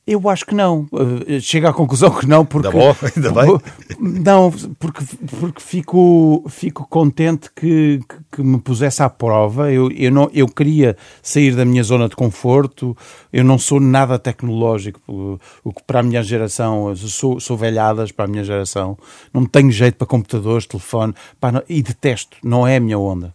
Eu 0.07 0.29
acho 0.29 0.45
que 0.45 0.55
não. 0.55 0.89
Uh, 0.91 1.41
Chego 1.41 1.69
à 1.69 1.73
conclusão 1.73 2.11
que 2.11 2.27
não, 2.27 2.45
porque. 2.45 2.67
Ainda 2.69 2.79
bom, 2.79 2.97
ainda 3.17 3.33
bem. 3.33 3.61
Não, 4.01 4.51
porque, 4.79 5.05
porque 5.39 5.61
fico, 5.61 6.45
fico 6.49 6.87
contente 6.89 7.51
que, 7.55 8.01
que, 8.33 8.43
me 8.43 8.59
pusesse 8.59 9.03
à 9.03 9.11
prova. 9.11 9.71
Eu, 9.71 9.91
eu, 9.93 10.11
não, 10.11 10.31
eu 10.33 10.49
queria 10.49 10.97
sair 11.23 11.55
da 11.55 11.65
minha 11.67 11.83
zona 11.83 12.09
de 12.09 12.17
conforto. 12.17 12.97
Eu 13.31 13.45
não 13.45 13.59
sou 13.59 13.79
nada 13.79 14.19
tecnológico. 14.19 15.39
O, 15.63 15.73
que 15.73 15.83
para 15.87 16.01
a 16.01 16.03
minha 16.03 16.23
geração, 16.23 16.95
sou, 16.97 17.39
sou 17.39 17.57
velhadas 17.57 18.11
para 18.11 18.25
a 18.25 18.29
minha 18.29 18.43
geração. 18.43 18.97
Não 19.35 19.45
tenho 19.45 19.71
jeito 19.71 19.97
para 19.97 20.07
computadores, 20.07 20.67
telefone. 20.67 21.15
Pá, 21.39 21.53
não- 21.53 21.63
e 21.69 21.83
detesto. 21.83 22.39
Não 22.43 22.67
é 22.67 22.77
a 22.77 22.81
minha 22.81 22.99
onda. 22.99 23.35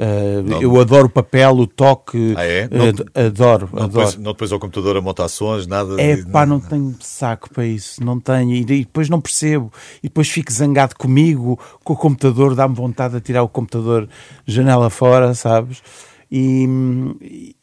Uh, 0.00 0.62
eu 0.62 0.80
adoro 0.80 1.06
o 1.06 1.10
papel, 1.10 1.50
o 1.58 1.66
toque. 1.66 2.32
Ah, 2.36 2.44
é? 2.44 2.68
Não- 2.70 3.24
adoro, 3.26 3.68
Não 3.72 3.82
adoro. 3.82 3.88
depois, 4.06 4.16
não 4.16 4.32
depois 4.32 4.52
ao 4.52 4.60
computador 4.60 4.96
a 4.96 5.00
montar 5.00 5.26
sons, 5.28 5.66
nada. 5.66 6.00
É 6.00 6.16
pá, 6.24 6.46
não 6.46 6.60
tenho 6.60 6.94
saco 7.00 7.50
para 7.52 7.66
isso, 7.66 8.04
não 8.04 8.20
tenho. 8.20 8.52
E 8.52 8.60
e 8.60 8.64
depois 8.84 9.08
não 9.08 9.20
percebo. 9.20 9.72
E 10.00 10.02
depois 10.08 10.28
fico 10.28 10.52
zangado 10.52 10.94
comigo, 10.96 11.58
com 11.82 11.94
o 11.94 11.96
computador, 11.96 12.54
dá-me 12.54 12.76
vontade 12.76 13.14
de 13.14 13.20
tirar 13.20 13.42
o 13.42 13.48
computador 13.48 14.08
janela 14.46 14.88
fora, 14.88 15.34
sabes? 15.34 15.82
E, 16.30 16.64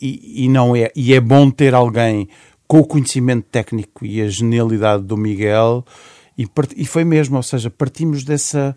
e, 0.01 0.43
e 0.45 0.49
não 0.49 0.75
é. 0.75 0.91
E 0.95 1.13
é 1.13 1.19
bom 1.21 1.49
ter 1.49 1.73
alguém 1.73 2.27
com 2.67 2.79
o 2.79 2.85
conhecimento 2.85 3.45
técnico 3.49 4.05
e 4.05 4.21
a 4.21 4.27
genialidade 4.27 5.03
do 5.03 5.15
Miguel. 5.15 5.85
E, 6.37 6.45
part- 6.45 6.73
e 6.75 6.85
foi 6.85 7.05
mesmo, 7.05 7.37
ou 7.37 7.43
seja, 7.43 7.69
partimos 7.69 8.23
dessa, 8.25 8.75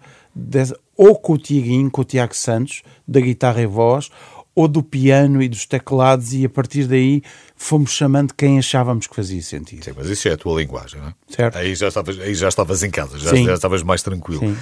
Ou 0.96 1.16
com 1.16 1.34
o 1.34 1.38
Tiaguinho, 1.38 1.90
com 1.90 2.00
o 2.00 2.04
Tiago 2.04 2.34
Santos, 2.34 2.82
da 3.06 3.20
guitarra 3.20 3.60
e 3.62 3.66
voz, 3.66 4.10
ou 4.54 4.66
do 4.66 4.82
piano 4.82 5.40
e 5.40 5.48
dos 5.48 5.64
teclados, 5.66 6.32
e 6.32 6.44
a 6.44 6.48
partir 6.48 6.84
daí 6.88 7.22
fomos 7.54 7.92
chamando 7.92 8.34
quem 8.34 8.58
achávamos 8.58 9.06
que 9.06 9.14
fazia 9.14 9.40
sentido. 9.40 9.84
Sim, 9.84 9.92
mas 9.96 10.08
isso 10.08 10.26
é 10.28 10.32
a 10.32 10.36
tua 10.36 10.60
linguagem, 10.60 11.00
não 11.00 11.08
é? 11.08 11.14
Certo. 11.28 11.56
Aí 11.58 11.74
já 11.76 11.86
estavas, 11.88 12.18
aí 12.18 12.34
já 12.34 12.48
estavas 12.48 12.82
em 12.82 12.90
casa, 12.90 13.18
já, 13.18 13.34
já 13.36 13.54
estavas 13.54 13.82
mais 13.84 14.02
tranquilo. 14.02 14.40
Sim. 14.40 14.56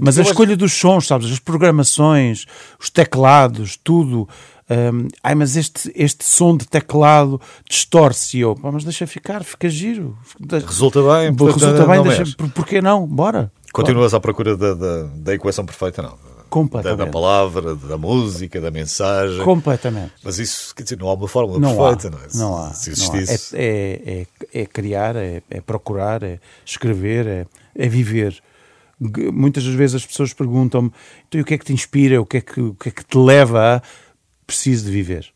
Mas 0.00 0.16
eu 0.16 0.20
a 0.20 0.22
acho- 0.22 0.30
escolha 0.30 0.56
dos 0.56 0.72
sons, 0.72 1.08
sabes? 1.08 1.32
As 1.32 1.40
programações, 1.40 2.46
os 2.78 2.88
teclados, 2.90 3.76
tudo. 3.82 4.28
hum, 4.70 5.08
ai, 5.20 5.34
mas 5.34 5.56
este, 5.56 5.90
este 5.96 6.24
som 6.24 6.56
de 6.56 6.64
teclado 6.68 7.40
distorce. 7.68 8.38
Eu, 8.38 8.54
"Pá, 8.54 8.70
mas 8.70 8.84
deixa 8.84 9.04
ficar, 9.06 9.42
fica 9.42 9.68
giro. 9.68 10.16
Resulta 10.64 11.00
bem, 11.00 11.34
Resulta 11.34 11.86
bem, 11.86 12.02
deixa, 12.04 12.36
por, 12.36 12.48
porquê 12.50 12.80
não? 12.80 13.04
Bora. 13.06 13.50
Continuas 13.72 14.14
à 14.14 14.20
procura 14.20 14.56
da, 14.56 14.74
da, 14.74 15.02
da 15.14 15.34
equação 15.34 15.64
perfeita, 15.64 16.02
não? 16.02 16.10
Da, 16.10 16.38
Completamente. 16.48 16.98
da 16.98 17.06
palavra, 17.06 17.74
da 17.74 17.98
música, 17.98 18.60
da 18.60 18.70
mensagem. 18.70 19.44
Completamente. 19.44 20.12
Mas 20.24 20.38
isso, 20.38 20.74
quer 20.74 20.82
dizer, 20.82 20.98
não 20.98 21.08
há 21.08 21.14
uma 21.14 21.28
fórmula 21.28 21.60
Não 21.60 21.76
perfeita, 21.76 22.08
há, 22.08 22.10
não 22.10 22.18
é? 22.18 22.28
não 22.34 22.64
há. 22.64 22.72
Se 22.72 22.90
não 22.90 23.12
há. 23.12 23.16
existisse. 23.18 23.56
É, 23.56 23.62
é, 23.62 24.26
é, 24.52 24.62
é 24.62 24.66
criar, 24.66 25.14
é, 25.16 25.42
é 25.50 25.60
procurar, 25.60 26.22
é 26.22 26.40
escrever, 26.64 27.26
é, 27.26 27.46
é 27.76 27.88
viver. 27.88 28.42
Muitas 28.98 29.64
das 29.64 29.74
vezes 29.74 29.96
as 29.96 30.06
pessoas 30.06 30.32
perguntam-me 30.32 30.90
então, 31.28 31.40
o 31.40 31.44
que 31.44 31.54
é 31.54 31.58
que 31.58 31.64
te 31.64 31.72
inspira, 31.72 32.20
o 32.20 32.26
que 32.26 32.38
é 32.38 32.40
que, 32.40 32.60
o 32.60 32.74
que 32.74 32.88
é 32.88 32.92
que 32.92 33.04
te 33.04 33.18
leva 33.18 33.76
a... 33.76 33.82
Preciso 34.46 34.86
de 34.86 34.90
viver. 34.90 35.30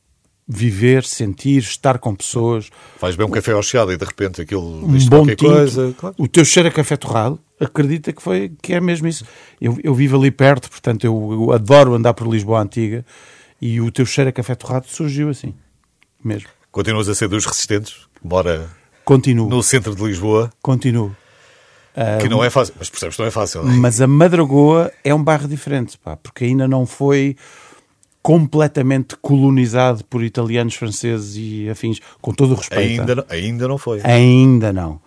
Viver, 0.47 1.05
sentir, 1.05 1.59
estar 1.63 1.99
com 1.99 2.15
pessoas, 2.15 2.69
Faz 2.99 3.15
bem 3.15 3.25
um 3.27 3.31
café 3.31 3.53
ao 3.53 3.63
chegado 3.63 3.93
e 3.93 3.97
de 3.97 4.05
repente 4.05 4.43
aquilo 4.43 4.85
um 4.85 4.93
diz 4.93 5.09
bom 5.09 5.19
qualquer 5.19 5.37
tinto. 5.37 5.51
coisa. 5.51 5.95
Claro. 5.97 6.15
O 6.19 6.27
teu 6.27 6.45
cheiro 6.45 6.69
a 6.69 6.73
café 6.73 6.97
torrado, 6.97 7.39
acredita 7.61 8.13
que, 8.13 8.21
foi, 8.21 8.53
que 8.61 8.75
é 8.75 8.81
mesmo 8.81 9.07
isso. 9.07 9.25
Eu, 9.61 9.79
eu 9.85 9.95
vivo 9.95 10.17
ali 10.19 10.31
perto, 10.33 10.69
portanto 10.69 11.05
eu, 11.05 11.29
eu 11.33 11.53
adoro 11.53 11.95
andar 11.95 12.13
por 12.13 12.27
Lisboa 12.27 12.61
Antiga 12.61 13.07
e 13.61 13.81
o 13.81 13.91
teu 13.93 14.05
cheiro 14.05 14.31
a 14.31 14.33
café 14.33 14.55
torrado 14.57 14.87
surgiu 14.89 15.29
assim, 15.29 15.55
mesmo. 16.23 16.49
Continuas 16.73 17.09
a 17.09 17.15
ser 17.15 17.29
dos 17.29 17.47
resistentes, 17.47 17.95
mora 18.23 18.69
Continuo, 19.05 19.49
no 19.49 19.63
centro 19.63 19.95
de 19.95 20.03
Lisboa, 20.03 20.51
continuo. 20.61 21.15
que 22.21 22.29
não 22.29 22.43
é 22.43 22.51
fácil. 22.51 22.75
Mas 22.79 22.91
percebes, 22.91 23.17
não 23.17 23.27
é 23.27 23.31
fácil. 23.31 23.63
não 23.63 23.73
é? 23.73 23.77
Mas 23.77 24.01
a 24.01 24.07
Madragoa 24.09 24.91
é 25.05 25.15
um 25.15 25.23
bairro 25.23 25.47
diferente, 25.47 25.97
pá, 25.99 26.17
porque 26.17 26.45
ainda 26.45 26.67
não 26.67 26.85
foi 26.85 27.37
completamente 28.23 29.17
colonizado 29.17 30.05
por 30.05 30.23
italianos, 30.23 30.75
franceses 30.75 31.35
e 31.37 31.69
afins, 31.69 31.99
com 32.21 32.33
todo 32.33 32.52
o 32.52 32.55
respeito. 32.57 33.00
Ainda, 33.00 33.14
não- 33.17 33.25
ainda 33.29 33.69
não 33.69 33.79
foi. 33.79 34.00
Ainda 34.05 34.73
não. 34.73 35.00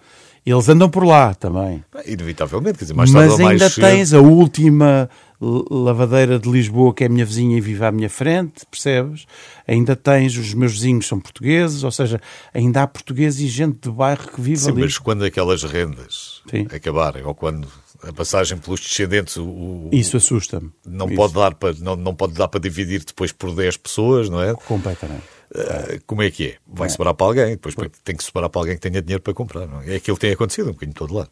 Eles 0.45 0.69
andam 0.69 0.87
por 0.89 1.03
lá 1.03 1.33
também. 1.33 1.83
Inevitavelmente, 2.05 2.77
quer 2.77 2.83
dizer, 2.85 2.93
mais 2.93 3.11
tarde 3.11 3.29
Mas 3.29 3.39
ou 3.39 3.45
mais 3.45 3.61
ainda 3.61 3.69
cedo. 3.73 3.83
tens 3.83 4.13
a 4.13 4.19
última 4.19 5.09
lavadeira 5.41 6.37
de 6.37 6.49
Lisboa, 6.49 6.93
que 6.93 7.03
é 7.03 7.07
a 7.07 7.09
minha 7.09 7.25
vizinha 7.25 7.57
e 7.57 7.61
vive 7.61 7.83
à 7.83 7.91
minha 7.91 8.09
frente, 8.09 8.63
percebes? 8.69 9.25
Ainda 9.67 9.95
tens, 9.95 10.37
os 10.37 10.53
meus 10.53 10.73
vizinhos 10.73 11.07
são 11.07 11.19
portugueses, 11.19 11.83
ou 11.83 11.91
seja, 11.91 12.21
ainda 12.53 12.83
há 12.83 12.87
portugueses 12.87 13.39
e 13.39 13.47
gente 13.47 13.79
de 13.81 13.89
bairro 13.91 14.27
que 14.27 14.39
vive 14.39 14.57
Sim, 14.59 14.71
ali. 14.71 14.81
mas 14.81 14.97
quando 14.99 15.23
aquelas 15.25 15.63
rendas 15.63 16.41
Sim. 16.49 16.67
acabarem, 16.73 17.23
ou 17.25 17.33
quando 17.33 17.67
a 18.07 18.13
passagem 18.13 18.57
pelos 18.57 18.79
descendentes 18.79 19.37
o, 19.37 19.89
Isso 19.91 20.17
assusta-me. 20.17 20.71
não, 20.85 21.07
Isso. 21.07 21.15
pode 21.15 21.33
dar 21.33 21.55
para, 21.55 21.73
não, 21.79 21.95
não 21.95 22.15
pode 22.15 22.33
dar 22.33 22.47
para 22.47 22.59
dividir 22.59 23.03
depois 23.03 23.31
por 23.31 23.53
10 23.53 23.77
pessoas, 23.77 24.29
não 24.29 24.41
é? 24.41 24.53
Completamente. 24.53 25.23
Ah, 25.53 25.99
como 26.05 26.21
é 26.21 26.31
que 26.31 26.47
é? 26.47 26.55
Vai 26.67 26.89
sobrar 26.89 27.13
para 27.13 27.27
alguém, 27.27 27.49
depois 27.51 27.75
tem 28.03 28.15
que 28.15 28.23
sobrar 28.23 28.49
para 28.49 28.61
alguém 28.61 28.75
que 28.75 28.81
tenha 28.81 29.01
dinheiro 29.01 29.21
para 29.21 29.33
comprar. 29.33 29.67
Não 29.67 29.81
é? 29.81 29.93
é 29.93 29.95
aquilo 29.95 30.17
que 30.17 30.21
tem 30.21 30.31
acontecido 30.31 30.69
um 30.69 30.73
bocadinho 30.73 30.93
de 30.93 30.99
todo 30.99 31.13
lado. 31.13 31.31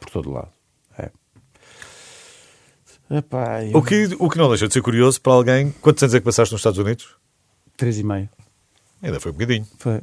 Por 0.00 0.10
todo 0.10 0.30
lado. 0.30 0.50
É. 0.98 1.10
Epá, 3.10 3.64
eu... 3.64 3.76
O 3.76 3.82
que, 3.82 4.16
o 4.18 4.30
que 4.30 4.38
não 4.38 4.48
deixa 4.48 4.68
de 4.68 4.74
ser 4.74 4.82
curioso 4.82 5.20
para 5.20 5.32
alguém. 5.32 5.74
Quantos 5.80 6.02
anos 6.02 6.14
é 6.14 6.18
que 6.20 6.24
passaste 6.24 6.52
nos 6.52 6.60
Estados 6.60 6.78
Unidos? 6.78 7.08
Três 7.76 7.98
e 7.98 8.04
meio. 8.04 8.28
Ainda 9.02 9.20
foi 9.20 9.32
um 9.32 9.34
bocadinho. 9.34 9.66
Foi. 9.78 10.00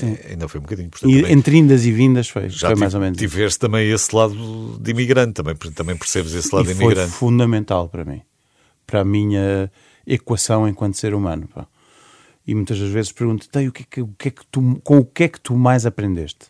É, 0.00 0.30
Ainda 0.30 0.48
foi 0.48 0.60
um 0.60 0.62
bocadinho. 0.62 0.88
Portanto, 0.90 1.10
E 1.10 1.16
também 1.20 1.32
entre 1.32 1.56
indas 1.58 1.84
e 1.84 1.92
vindas 1.92 2.28
foi, 2.28 2.48
já 2.48 2.68
foi 2.68 2.76
mais 2.76 2.94
ou 2.94 3.00
menos. 3.00 3.18
tiveste 3.18 3.58
também 3.58 3.90
esse 3.90 4.14
lado 4.14 4.78
de 4.80 4.90
imigrante, 4.90 5.32
também, 5.34 5.54
também 5.54 5.96
percebes 5.96 6.32
esse 6.34 6.54
lado 6.54 6.64
e 6.64 6.68
de 6.68 6.74
foi 6.76 6.84
imigrante. 6.86 7.12
fundamental 7.12 7.88
para 7.88 8.04
mim, 8.04 8.22
para 8.86 9.00
a 9.00 9.04
minha 9.04 9.70
equação 10.06 10.66
enquanto 10.68 10.96
ser 10.96 11.14
humano. 11.14 11.48
pá. 11.52 11.66
E 12.46 12.54
muitas 12.54 12.78
das 12.78 12.90
vezes 12.90 13.12
pergunto, 13.12 13.48
"Tei, 13.48 13.68
o 13.68 13.72
que 13.72 13.82
é 13.82 13.86
que, 13.88 14.02
o 14.02 14.08
que 14.18 14.28
é 14.28 14.30
que 14.30 14.44
tu, 14.50 14.80
com 14.82 14.98
o 14.98 15.04
que 15.04 15.24
é 15.24 15.28
que 15.28 15.40
tu 15.40 15.54
mais 15.56 15.86
aprendeste? 15.86 16.46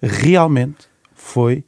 Realmente 0.00 0.86
foi 1.14 1.64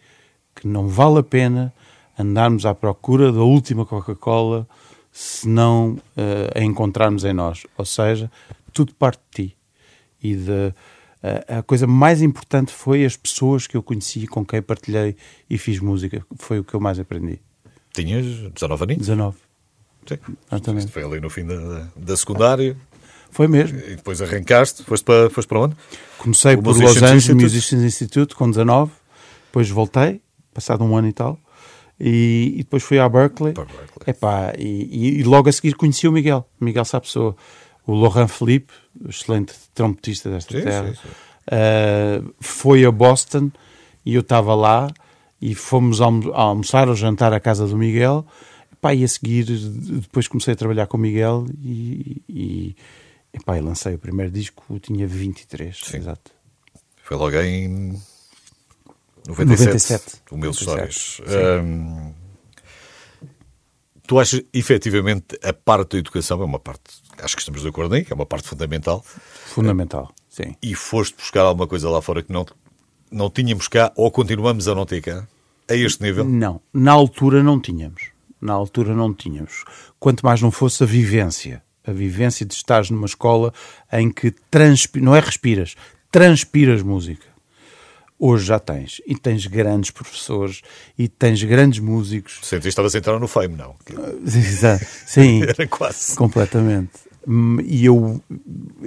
que 0.54 0.66
não 0.66 0.88
vale 0.88 1.18
a 1.18 1.22
pena 1.22 1.72
andarmos 2.18 2.66
à 2.66 2.74
procura 2.74 3.32
da 3.32 3.40
última 3.42 3.84
Coca-Cola 3.86 4.66
se 5.10 5.48
não 5.48 5.98
eh, 6.16 6.50
a 6.54 6.62
encontrarmos 6.62 7.24
em 7.24 7.32
nós. 7.32 7.64
Ou 7.76 7.84
seja, 7.84 8.30
tudo 8.72 8.94
parte 8.94 9.20
de 9.30 9.48
ti. 9.48 9.56
E 10.22 10.34
de, 10.36 10.74
a- 11.22 11.58
a 11.58 11.62
coisa 11.62 11.86
mais 11.86 12.22
importante 12.22 12.72
foi 12.72 13.04
as 13.04 13.16
pessoas 13.16 13.66
que 13.66 13.76
eu 13.76 13.82
conheci, 13.82 14.26
com 14.26 14.44
quem 14.44 14.62
partilhei 14.62 15.16
e 15.48 15.58
fiz 15.58 15.80
música. 15.80 16.24
Foi 16.36 16.58
o 16.60 16.64
que 16.64 16.74
eu 16.74 16.80
mais 16.80 16.98
aprendi. 16.98 17.38
Tinhas 17.92 18.24
19 18.52 18.84
aninhos? 18.84 19.06
19. 19.06 19.36
Sim. 20.08 20.18
Exatamente. 20.50 20.88
Foi 20.92 21.04
ali 21.04 21.20
no 21.20 21.28
fim 21.28 21.44
da, 21.44 21.88
da 21.96 22.16
secundária 22.16 22.76
Foi 23.30 23.46
mesmo. 23.48 23.78
e 23.78 23.96
depois 23.96 24.22
arrancaste. 24.22 24.82
Foste 24.84 25.04
para, 25.04 25.28
foste 25.28 25.48
para 25.48 25.60
onde? 25.60 25.76
Comecei 26.18 26.54
O 26.54 26.62
por 26.62 26.74
Musicians 26.74 26.94
Los 26.94 27.02
Angeles 27.02 27.22
Institute. 27.24 27.42
Musicians 27.42 27.82
Institute 27.82 28.34
com 28.34 28.48
19, 28.50 28.92
depois 29.46 29.68
voltei, 29.68 30.20
passado 30.54 30.82
um 30.84 30.96
ano 30.96 31.08
e 31.08 31.12
tal, 31.12 31.38
e, 32.00 32.52
e 32.54 32.58
depois 32.58 32.82
fui 32.82 32.98
à 32.98 33.08
Berkeley. 33.08 33.52
Para 33.52 33.64
Berkeley. 33.64 33.88
Epá, 34.06 34.52
e, 34.56 34.64
e- 34.64 35.20
e 35.20 35.22
logo 35.24 35.48
a 35.48 35.52
seguir 35.52 35.74
conheci 35.74 36.06
o 36.08 36.12
Miguel, 36.12 36.48
Miguel 36.60 36.84
Sapessoa, 36.84 37.36
o 37.88 37.94
Laurent 37.94 38.28
Philippe, 38.28 38.72
excelente 39.08 39.54
trompetista 39.74 40.28
desta 40.30 40.56
Sim, 40.58 40.64
terra. 40.64 40.94
sim. 40.94 41.08
Uh, 41.50 42.34
foi 42.40 42.84
a 42.84 42.90
Boston 42.90 43.50
e 44.04 44.14
eu 44.14 44.20
estava 44.20 44.54
lá 44.54 44.90
e 45.40 45.54
fomos 45.54 46.00
almo- 46.00 46.30
almoçar 46.34 46.88
ou 46.88 46.94
jantar 46.94 47.32
à 47.32 47.40
casa 47.40 47.66
do 47.66 47.76
Miguel. 47.76 48.26
Epá, 48.72 48.94
e 48.94 49.02
a 49.02 49.08
seguir, 49.08 49.44
depois 49.44 50.28
comecei 50.28 50.52
a 50.52 50.56
trabalhar 50.56 50.86
com 50.86 50.96
o 50.98 51.00
Miguel 51.00 51.46
e, 51.62 52.22
e, 52.28 52.76
epá, 53.32 53.56
e 53.56 53.60
lancei 53.62 53.94
o 53.94 53.98
primeiro 53.98 54.30
disco, 54.30 54.62
eu 54.70 54.78
tinha 54.78 55.06
23, 55.06 55.80
Sim. 55.82 55.96
exato. 55.96 56.30
Foi 57.02 57.16
logo 57.16 57.40
em 57.40 57.98
97. 59.26 59.40
97. 59.48 60.04
O 60.30 60.36
meu 60.36 60.50
97, 60.52 60.90
Histórias. 61.00 62.08
Tu 64.08 64.18
achas 64.18 64.42
efetivamente 64.54 65.38
a 65.44 65.52
parte 65.52 65.92
da 65.92 65.98
educação 65.98 66.40
é 66.40 66.44
uma 66.44 66.58
parte, 66.58 66.82
acho 67.22 67.36
que 67.36 67.42
estamos 67.42 67.60
de 67.60 67.68
acordo 67.68 67.94
aí, 67.94 68.04
que 68.04 68.12
é 68.12 68.16
uma 68.16 68.24
parte 68.24 68.48
fundamental, 68.48 69.04
Fundamental, 69.44 70.10
sim. 70.30 70.56
e 70.62 70.74
foste 70.74 71.14
buscar 71.14 71.42
alguma 71.42 71.66
coisa 71.66 71.90
lá 71.90 72.00
fora 72.00 72.22
que 72.22 72.32
não, 72.32 72.46
não 73.12 73.28
tínhamos 73.28 73.68
cá 73.68 73.92
ou 73.94 74.10
continuamos 74.10 74.66
a 74.66 74.74
não 74.74 74.86
ter 74.86 75.02
cá, 75.02 75.28
a 75.68 75.74
este 75.74 76.02
nível? 76.02 76.24
Não, 76.24 76.58
na 76.72 76.92
altura 76.92 77.42
não 77.42 77.60
tínhamos. 77.60 78.04
Na 78.40 78.54
altura 78.54 78.94
não 78.94 79.12
tínhamos. 79.12 79.64
Quanto 80.00 80.24
mais 80.24 80.40
não 80.40 80.50
fosse 80.50 80.82
a 80.82 80.86
vivência. 80.86 81.62
A 81.86 81.92
vivência 81.92 82.46
de 82.46 82.54
estares 82.54 82.88
numa 82.88 83.06
escola 83.06 83.52
em 83.92 84.10
que 84.10 84.30
transpi... 84.50 85.00
não 85.00 85.14
é 85.14 85.20
respiras, 85.20 85.74
transpiras 86.10 86.82
música. 86.82 87.26
Hoje 88.18 88.46
já 88.46 88.58
tens. 88.58 89.00
E 89.06 89.14
tens 89.16 89.46
grandes 89.46 89.90
professores 89.90 90.62
e 90.98 91.06
tens 91.08 91.42
grandes 91.44 91.78
músicos. 91.78 92.40
Sentiste 92.42 92.62
que 92.62 92.68
estavas 92.68 92.94
a 92.94 92.98
entrar 92.98 93.18
no 93.20 93.28
fame, 93.28 93.54
não? 93.56 93.74
Exato. 94.26 94.84
Sim, 95.06 95.42
Era 95.48 95.66
quase. 95.66 96.16
completamente. 96.16 96.90
Hum, 97.26 97.58
E 97.62 97.84
eu 97.84 98.20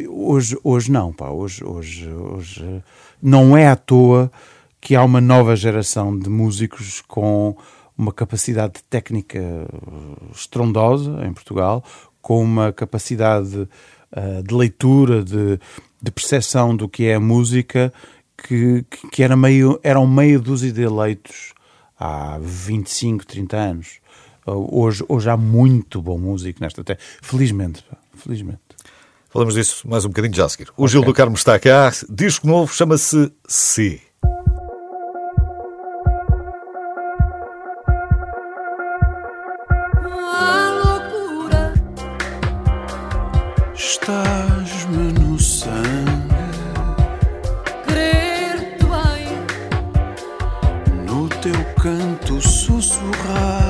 hoje, 0.10 0.58
hoje 0.64 0.92
não, 0.92 1.14
pá, 1.14 1.30
hoje, 1.30 1.64
hoje, 1.64 2.10
hoje 2.10 2.84
não 3.22 3.56
é 3.56 3.68
à 3.68 3.76
toa 3.76 4.32
que 4.80 4.96
há 4.96 5.04
uma 5.04 5.22
nova 5.22 5.56
geração 5.56 6.18
de 6.18 6.28
músicos 6.30 7.02
com 7.08 7.56
uma 7.98 8.12
capacidade 8.12 8.82
técnica 8.90 9.38
eh, 9.38 10.32
estrondosa 10.36 11.24
em 11.26 11.32
Portugal, 11.34 11.84
com 12.20 12.42
uma 12.44 12.74
capacidade 12.74 13.68
eh, 14.12 14.42
de 14.42 14.54
leitura, 14.56 15.24
de, 15.24 15.60
de 16.02 16.12
percepção 16.12 16.76
do 16.76 16.90
que 16.90 17.06
é 17.06 17.14
a 17.16 17.20
música, 17.20 17.94
que, 18.48 18.86
que 19.12 19.24
era 19.24 19.36
meio, 19.36 19.80
eram 19.84 20.06
meia 20.08 20.40
dúzia 20.40 20.72
de 20.72 20.82
eleitos 20.82 21.54
há 22.00 22.40
25, 22.42 23.26
30 23.26 23.58
anos. 23.58 24.00
Uh, 24.46 24.80
Hoje, 24.82 25.04
hoje 25.08 25.30
há 25.30 25.38
muito 25.38 26.02
bom 26.02 26.18
músico 26.18 26.60
nesta 26.62 26.84
terra. 26.84 27.00
Felizmente, 27.22 27.86
felizmente. 28.16 28.60
Falamos 29.30 29.54
disso 29.54 29.88
mais 29.88 30.04
um 30.04 30.10
bocadinho 30.10 30.34
já 30.34 30.46
a 30.46 30.50
seguir. 30.50 30.70
O 30.76 30.88
Gil 30.88 31.04
do 31.04 31.14
Carmo 31.14 31.36
está 31.36 31.58
cá, 31.60 31.92
disco 32.10 32.48
novo, 32.48 32.74
chama-se 32.74 33.32
C. 33.48 34.02
A 40.34 40.70
loucura 40.84 41.74
Estás-me 43.74 44.41
bras. 53.12 53.61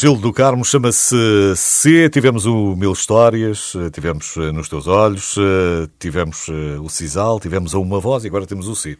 Gil 0.00 0.16
do 0.16 0.32
Carmo 0.32 0.64
chama-se 0.64 1.14
C. 1.54 2.08
Tivemos 2.08 2.46
o 2.46 2.74
Mil 2.74 2.90
Histórias, 2.94 3.74
eh, 3.76 3.90
tivemos 3.90 4.34
eh, 4.38 4.50
Nos 4.50 4.66
Teus 4.66 4.86
Olhos, 4.86 5.36
eh, 5.36 5.90
tivemos 5.98 6.48
o 6.48 6.88
Cisal, 6.88 7.38
tivemos 7.38 7.74
a 7.74 7.78
Uma 7.78 8.00
Voz 8.00 8.24
e 8.24 8.28
agora 8.28 8.46
temos 8.46 8.66
o 8.66 8.74
C. 8.74 8.96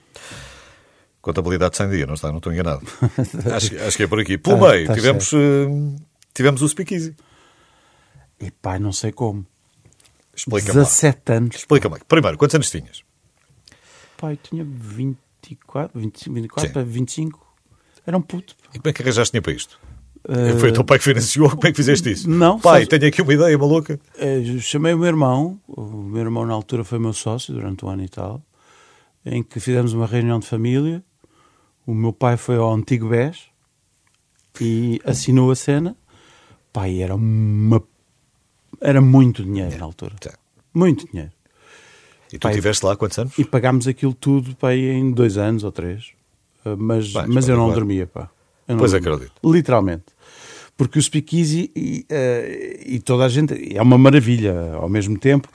Contabilidade 1.22 1.78
sem 1.78 1.88
dia, 1.88 2.04
não 2.04 2.12
está? 2.12 2.28
Não 2.28 2.36
estou 2.36 2.52
enganado. 2.52 2.86
acho, 3.56 3.82
acho 3.82 3.96
que 3.96 4.02
é 4.02 4.06
por 4.06 4.20
aqui. 4.20 4.36
Pelo 4.36 4.58
Tá- 4.58 4.68
meio, 4.72 4.86
tá 4.88 4.94
tivemos, 4.94 5.30
tivemos 6.34 6.60
o 6.60 6.68
Speakeasy. 6.68 7.16
E 8.38 8.50
pá, 8.50 8.78
não 8.78 8.92
sei 8.92 9.10
como. 9.10 9.46
Explica-me 10.36 10.80
lá. 10.80 10.84
17 10.84 11.32
anos. 11.32 11.56
Explica-me 11.56 11.94
lá. 11.94 12.00
Primeiro, 12.06 12.36
quantos 12.36 12.54
anos 12.56 12.70
tinhas? 12.70 13.02
Eu 14.22 14.36
tinha 14.36 14.66
24, 14.68 15.98
25, 15.98 16.34
24 16.34 16.68
Sim. 16.68 16.72
para 16.74 16.82
25. 16.84 17.46
Era 18.06 18.18
um 18.18 18.22
puto. 18.22 18.54
E 18.74 18.78
como 18.78 18.90
é 18.90 18.92
que 18.92 19.00
arranjaste 19.00 19.32
dinheiro 19.32 19.44
para 19.44 19.54
isto? 19.54 19.80
Foi 20.58 20.68
o 20.70 20.72
teu 20.72 20.84
pai 20.84 20.98
que 20.98 21.04
financiou? 21.04 21.48
Como 21.50 21.66
é 21.66 21.70
que 21.70 21.76
fizeste 21.76 22.10
isso? 22.12 22.28
Eh, 22.28 22.32
não, 22.34 22.60
Pai, 22.60 22.80
faz- 22.84 22.88
tenho 22.88 23.06
aqui 23.08 23.22
uma 23.22 23.32
ideia 23.34 23.56
maluca. 23.56 23.98
Eh, 24.18 24.42
chamei 24.60 24.92
o 24.94 24.98
meu 24.98 25.06
irmão, 25.08 25.58
o 25.66 25.82
meu 26.02 26.20
irmão 26.22 26.44
na 26.46 26.52
altura 26.54 26.84
foi 26.84 26.98
meu 26.98 27.12
sócio 27.12 27.54
durante 27.54 27.84
um 27.84 27.88
ano 27.88 28.04
e 28.04 28.08
tal, 28.08 28.42
em 29.24 29.42
que 29.42 29.58
fizemos 29.58 29.92
uma 29.94 30.06
reunião 30.06 30.38
de 30.38 30.46
família. 30.46 31.02
O 31.86 31.94
meu 31.94 32.12
pai 32.12 32.36
foi 32.36 32.56
ao 32.56 32.72
antigo 32.72 33.08
BES 33.08 33.38
e 34.60 35.00
assinou 35.04 35.50
a 35.50 35.56
cena. 35.56 35.96
Pai, 36.72 37.00
era 37.00 37.14
uma. 37.14 37.82
Era 38.80 39.00
muito 39.00 39.42
dinheiro 39.42 39.76
na 39.78 39.84
altura. 39.84 40.14
Tá. 40.20 40.32
Muito 40.72 41.08
dinheiro. 41.10 41.32
E 42.32 42.38
tu 42.38 42.48
estiveste 42.48 42.84
lá 42.86 42.94
quantos 42.94 43.18
anos? 43.18 43.36
E 43.38 43.44
pagámos 43.44 43.88
aquilo 43.88 44.14
tudo 44.14 44.54
pai, 44.54 44.78
em 44.78 45.10
dois 45.10 45.36
anos 45.36 45.64
ou 45.64 45.72
três. 45.72 46.12
Uh, 46.64 46.76
Mas, 46.78 47.12
Bem, 47.12 47.24
mas 47.26 47.48
eu 47.48 47.56
não 47.56 47.72
dormia, 47.72 48.06
pá. 48.06 48.30
Eu 48.70 48.76
Pois 48.78 48.94
acredito. 48.94 49.32
Literalmente. 49.44 50.04
Porque 50.76 50.98
o 50.98 51.02
Speakeasy 51.02 51.70
e, 51.76 52.06
eh, 52.08 52.80
e 52.86 52.98
toda 53.00 53.24
a 53.24 53.28
gente 53.28 53.76
é 53.76 53.82
uma 53.82 53.98
maravilha 53.98 54.72
ao 54.74 54.88
mesmo 54.88 55.18
tempo 55.18 55.48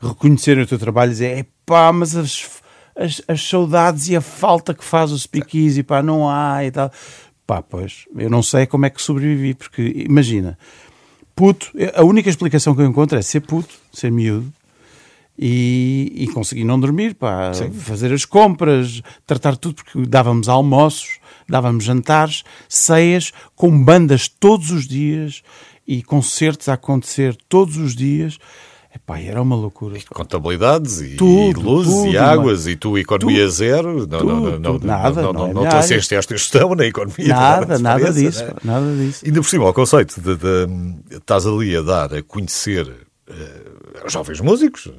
reconhecerem 0.00 0.62
o 0.62 0.66
teu 0.66 0.78
trabalho 0.78 1.10
e 1.10 1.12
dizer 1.12 1.46
pá, 1.66 1.92
mas 1.92 2.14
as, 2.14 2.60
as, 2.94 3.22
as 3.26 3.42
saudades 3.42 4.08
e 4.08 4.16
a 4.16 4.20
falta 4.20 4.72
que 4.72 4.84
faz 4.84 5.10
o 5.10 5.18
Speakeasy, 5.18 5.82
pá, 5.82 6.02
não 6.02 6.28
há 6.28 6.64
e 6.64 6.70
tal. 6.70 6.92
Pá, 7.46 7.62
pois, 7.62 8.04
eu 8.16 8.28
não 8.28 8.42
sei 8.42 8.66
como 8.66 8.86
é 8.86 8.90
que 8.90 9.00
sobrevivi, 9.00 9.54
porque 9.54 10.04
imagina, 10.08 10.58
puto, 11.34 11.72
a 11.94 12.04
única 12.04 12.28
explicação 12.28 12.74
que 12.74 12.82
eu 12.82 12.86
encontro 12.86 13.18
é 13.18 13.22
ser 13.22 13.40
puto, 13.40 13.74
ser 13.90 14.12
miúdo, 14.12 14.52
e, 15.38 16.12
e 16.14 16.26
consegui 16.28 16.64
não 16.64 16.78
dormir, 16.78 17.14
pá, 17.14 17.52
fazer 17.72 18.12
as 18.12 18.24
compras, 18.24 19.00
tratar 19.24 19.56
tudo, 19.56 19.76
porque 19.76 19.98
dávamos 20.06 20.48
almoços, 20.48 21.20
dávamos 21.48 21.84
jantares, 21.84 22.44
ceias, 22.68 23.32
com 23.56 23.82
bandas 23.82 24.28
todos 24.28 24.70
os 24.70 24.86
dias 24.86 25.42
e 25.86 26.02
concertos 26.02 26.68
a 26.68 26.74
acontecer 26.74 27.36
todos 27.48 27.76
os 27.76 27.94
dias. 27.96 28.38
Epá, 28.94 29.20
era 29.20 29.40
uma 29.40 29.54
loucura. 29.54 29.94
pá. 29.96 30.14
Contabilidades 30.14 31.00
e, 31.00 31.14
Tudo, 31.16 31.60
e 31.60 31.62
luzes 31.62 31.92
tudo, 31.94 32.08
e 32.10 32.16
águas 32.18 32.66
e 32.66 32.74
tu 32.74 32.96
economia 32.98 33.42
tudo, 33.44 33.50
zero. 33.50 34.06
Não, 34.06 34.06
não, 34.06 34.18
tudo, 34.18 34.58
não, 34.60 34.72
não. 34.74 34.78
Nada, 34.78 35.22
não, 35.22 35.32
não 35.32 35.40
não, 35.40 35.44
é 35.50 35.52
não 35.52 35.60
minha 35.60 35.70
trouxeste 35.70 36.14
esta 36.14 36.36
gestão 36.36 36.74
na 36.74 36.86
economia. 36.86 37.28
Nada, 37.28 37.74
não 37.74 37.82
nada 37.82 38.12
disso, 38.12 38.42
não 38.42 38.48
é? 38.48 38.52
pá, 38.54 38.60
nada 38.64 38.96
disso. 38.96 39.24
Ainda 39.26 39.40
por 39.40 39.48
cima, 39.48 39.68
o 39.68 39.72
conceito 39.74 40.20
de, 40.20 40.36
de- 40.36 41.16
estás 41.16 41.46
ali 41.46 41.76
a 41.76 41.82
dar, 41.82 42.14
a 42.14 42.22
conhecer 42.22 42.90
aos 44.02 44.12
jovens 44.12 44.40
músicos. 44.40 44.90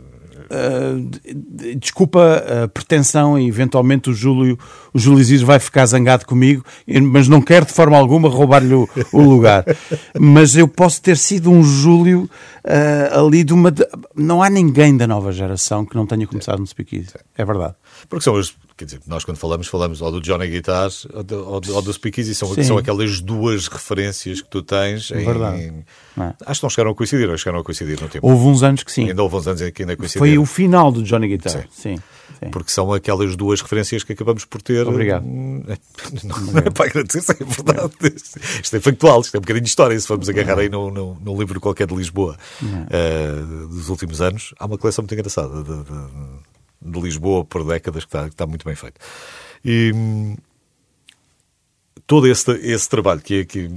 D- 0.49 1.75
desculpa 1.75 2.43
a 2.63 2.67
pretensão 2.67 3.37
e 3.37 3.47
eventualmente 3.47 4.09
o 4.09 4.13
Júlio, 4.13 4.57
o 4.93 4.99
Júlio 4.99 5.45
vai 5.45 5.59
ficar 5.59 5.85
zangado 5.85 6.25
comigo, 6.25 6.63
mas 7.11 7.27
não 7.27 7.41
quero 7.41 7.65
de 7.65 7.73
forma 7.73 7.97
alguma 7.97 8.29
roubar-lhe 8.29 8.73
o, 8.73 8.89
o 9.13 9.21
lugar. 9.21 9.63
mas 10.19 10.55
eu 10.55 10.67
posso 10.67 11.01
ter 11.01 11.17
sido 11.17 11.51
um 11.51 11.63
Júlio 11.63 12.29
uh, 12.65 13.19
ali 13.25 13.43
de 13.43 13.53
uma. 13.53 13.71
de- 13.71 13.87
Não 14.15 14.41
há 14.41 14.49
ninguém 14.49 14.95
da 14.97 15.05
nova 15.07 15.31
geração 15.31 15.85
que 15.85 15.95
não 15.95 16.05
tenha 16.05 16.25
começado 16.25 16.59
no 16.59 16.67
Speakeasy. 16.67 17.13
É 17.37 17.45
verdade. 17.45 17.75
Porque 18.09 18.23
são 18.23 18.35
as, 18.35 18.53
quer 18.79 18.85
dizer, 18.85 19.01
nós 19.07 19.25
quando 19.25 19.35
falamos, 19.35 19.67
falamos 19.67 20.01
ou 20.01 20.09
do 20.09 20.21
Johnny 20.21 20.47
Guitar 20.47 20.89
ou 21.13 21.21
do, 21.21 21.49
ou 21.49 21.59
do, 21.59 21.75
ou 21.75 21.81
do 21.81 21.91
Speakeasy, 21.91 22.33
são, 22.33 22.53
Sim. 22.55 22.63
são 22.63 22.77
aquelas 22.77 23.19
duas 23.19 23.67
referências 23.67 24.41
que 24.41 24.47
tu 24.49 24.61
tens. 24.63 25.11
Em, 25.11 25.25
Verdade. 25.25 25.73
Não 26.15 26.25
é? 26.27 26.33
Acho 26.45 26.61
que 26.61 26.65
não 26.65 26.69
chegaram 26.69 26.91
a 26.91 26.95
coincidir, 26.95 27.37
chegaram 27.37 27.59
a 27.59 27.63
coincidir 27.63 28.01
no 28.01 28.07
tempo. 28.07 28.25
Houve 28.25 28.45
uns 28.45 28.63
anos 28.63 28.83
que 28.83 28.91
sim. 28.91 29.09
Ainda 29.09 29.21
houve 29.21 29.35
uns 29.35 29.47
anos 29.47 29.61
em 29.61 29.71
que 29.71 29.83
ainda 29.83 29.97
coincidiram. 29.97 30.25
Foi 30.25 30.37
o 30.37 30.45
final 30.45 30.91
do 30.93 31.03
Johnny 31.03 31.27
Guitar. 31.27 31.51
Sim. 31.51 31.67
Sim. 31.69 31.95
sim. 32.39 32.49
Porque 32.51 32.71
são 32.71 32.93
aquelas 32.93 33.35
duas 33.35 33.61
referências 33.61 34.01
que 34.03 34.13
acabamos 34.13 34.45
por 34.45 34.61
ter. 34.61 34.87
Obrigado. 34.87 35.25
Hum, 35.25 35.61
Não, 36.23 36.39
não 36.39 36.59
é 36.59 36.69
para 36.69 36.85
agradecer, 36.85 37.35
é 37.39 37.43
verdade. 37.43 37.91
Isto 38.63 38.77
é 38.77 38.79
factual, 38.79 39.19
isto 39.21 39.35
é 39.35 39.37
um 39.37 39.41
bocadinho 39.41 39.63
de 39.63 39.69
história. 39.69 39.99
Se 39.99 40.07
formos 40.07 40.29
agarrar 40.29 40.59
aí 40.59 40.69
num, 40.69 40.89
num, 40.89 41.37
livro 41.37 41.59
qualquer 41.59 41.85
de 41.87 41.95
Lisboa 41.95 42.37
eh, 42.89 43.33
dos 43.69 43.89
últimos 43.89 44.21
anos, 44.21 44.53
há 44.57 44.65
uma 44.65 44.77
coleção 44.77 45.03
muito 45.03 45.13
engraçada 45.13 45.63
de, 45.63 45.63
de- 45.63 45.83
de 45.83 46.48
Lisboa 46.83 47.43
por 47.45 47.65
décadas 47.65 48.03
que 48.05 48.09
está, 48.09 48.23
que 48.25 48.29
está 48.33 48.45
muito 48.47 48.65
bem 48.65 48.75
feito. 48.75 48.99
E 49.65 49.91
hum, 49.93 50.35
todo 52.07 52.25
esse, 52.27 52.51
esse 52.51 52.89
trabalho 52.89 53.21
que 53.21 53.45
que. 53.45 53.69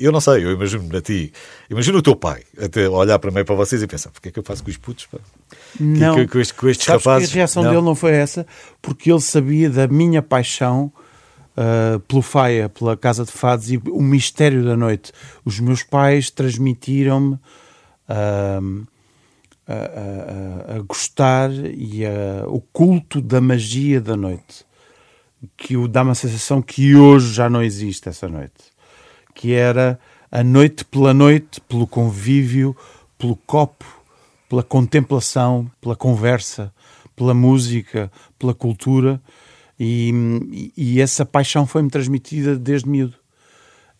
Eu 0.00 0.10
não 0.10 0.20
sei, 0.20 0.44
eu 0.44 0.52
imagino 0.52 0.96
a 0.96 1.00
ti, 1.00 1.32
imagino 1.70 1.98
o 1.98 2.02
teu 2.02 2.16
pai 2.16 2.42
até 2.60 2.88
olhar 2.88 3.18
para 3.18 3.30
mim 3.30 3.44
para 3.44 3.54
vocês 3.54 3.82
e 3.82 3.86
pensar: 3.86 4.10
porque 4.10 4.28
é 4.28 4.32
que 4.32 4.38
eu 4.38 4.42
faço 4.42 4.64
com 4.64 4.70
os 4.70 4.76
putos? 4.76 5.06
Pá? 5.06 5.18
Não. 5.78 6.14
Que- 6.16 6.22
que- 6.26 6.32
com, 6.32 6.38
estes, 6.40 6.56
com 6.58 6.68
estes 6.68 6.86
rapazes. 6.86 7.30
a 7.30 7.34
reação 7.34 7.62
Não. 7.62 7.70
dele 7.70 7.82
não 7.84 7.94
foi 7.94 8.12
essa, 8.12 8.46
porque 8.82 9.10
ele 9.12 9.20
sabia 9.20 9.68
da 9.70 9.86
minha 9.86 10.22
paixão 10.22 10.90
ah, 11.56 12.00
pelo 12.08 12.22
Faia, 12.22 12.68
pela 12.68 12.96
Casa 12.96 13.24
de 13.24 13.32
Fados 13.32 13.70
e 13.70 13.76
o 13.76 14.02
mistério 14.02 14.64
da 14.64 14.76
noite. 14.76 15.12
Os 15.44 15.60
meus 15.60 15.82
pais 15.82 16.30
transmitiram-me 16.30 17.38
ah, 18.08 18.60
a, 19.66 19.74
a- 19.74 20.76
a- 20.76 20.82
gostar 20.82 21.50
e 21.52 22.04
a- 22.06 22.44
o 22.48 22.60
culto 22.60 23.20
da 23.20 23.40
magia 23.40 24.00
da 24.00 24.16
noite. 24.16 24.64
Que 25.56 25.76
o 25.76 25.86
dá 25.86 26.02
uma 26.02 26.14
sensação 26.14 26.62
que 26.62 26.94
hoje 26.96 27.32
já 27.34 27.48
não 27.50 27.62
existe 27.62 28.08
essa 28.08 28.28
noite. 28.28 28.72
Que 29.34 29.52
era 29.52 29.98
a 30.30 30.42
noite 30.42 30.84
pela 30.84 31.12
noite, 31.12 31.60
pelo 31.62 31.86
convívio, 31.86 32.76
pelo 33.18 33.36
copo, 33.36 33.84
pela 34.48 34.62
contemplação, 34.62 35.70
pela 35.80 35.94
conversa, 35.96 36.72
pela 37.14 37.34
música, 37.34 38.10
pela 38.38 38.54
cultura. 38.54 39.20
E, 39.78 40.72
e 40.76 41.00
essa 41.00 41.24
paixão 41.26 41.66
foi-me 41.66 41.90
transmitida 41.90 42.56
desde 42.58 42.88
miúdo. 42.88 43.14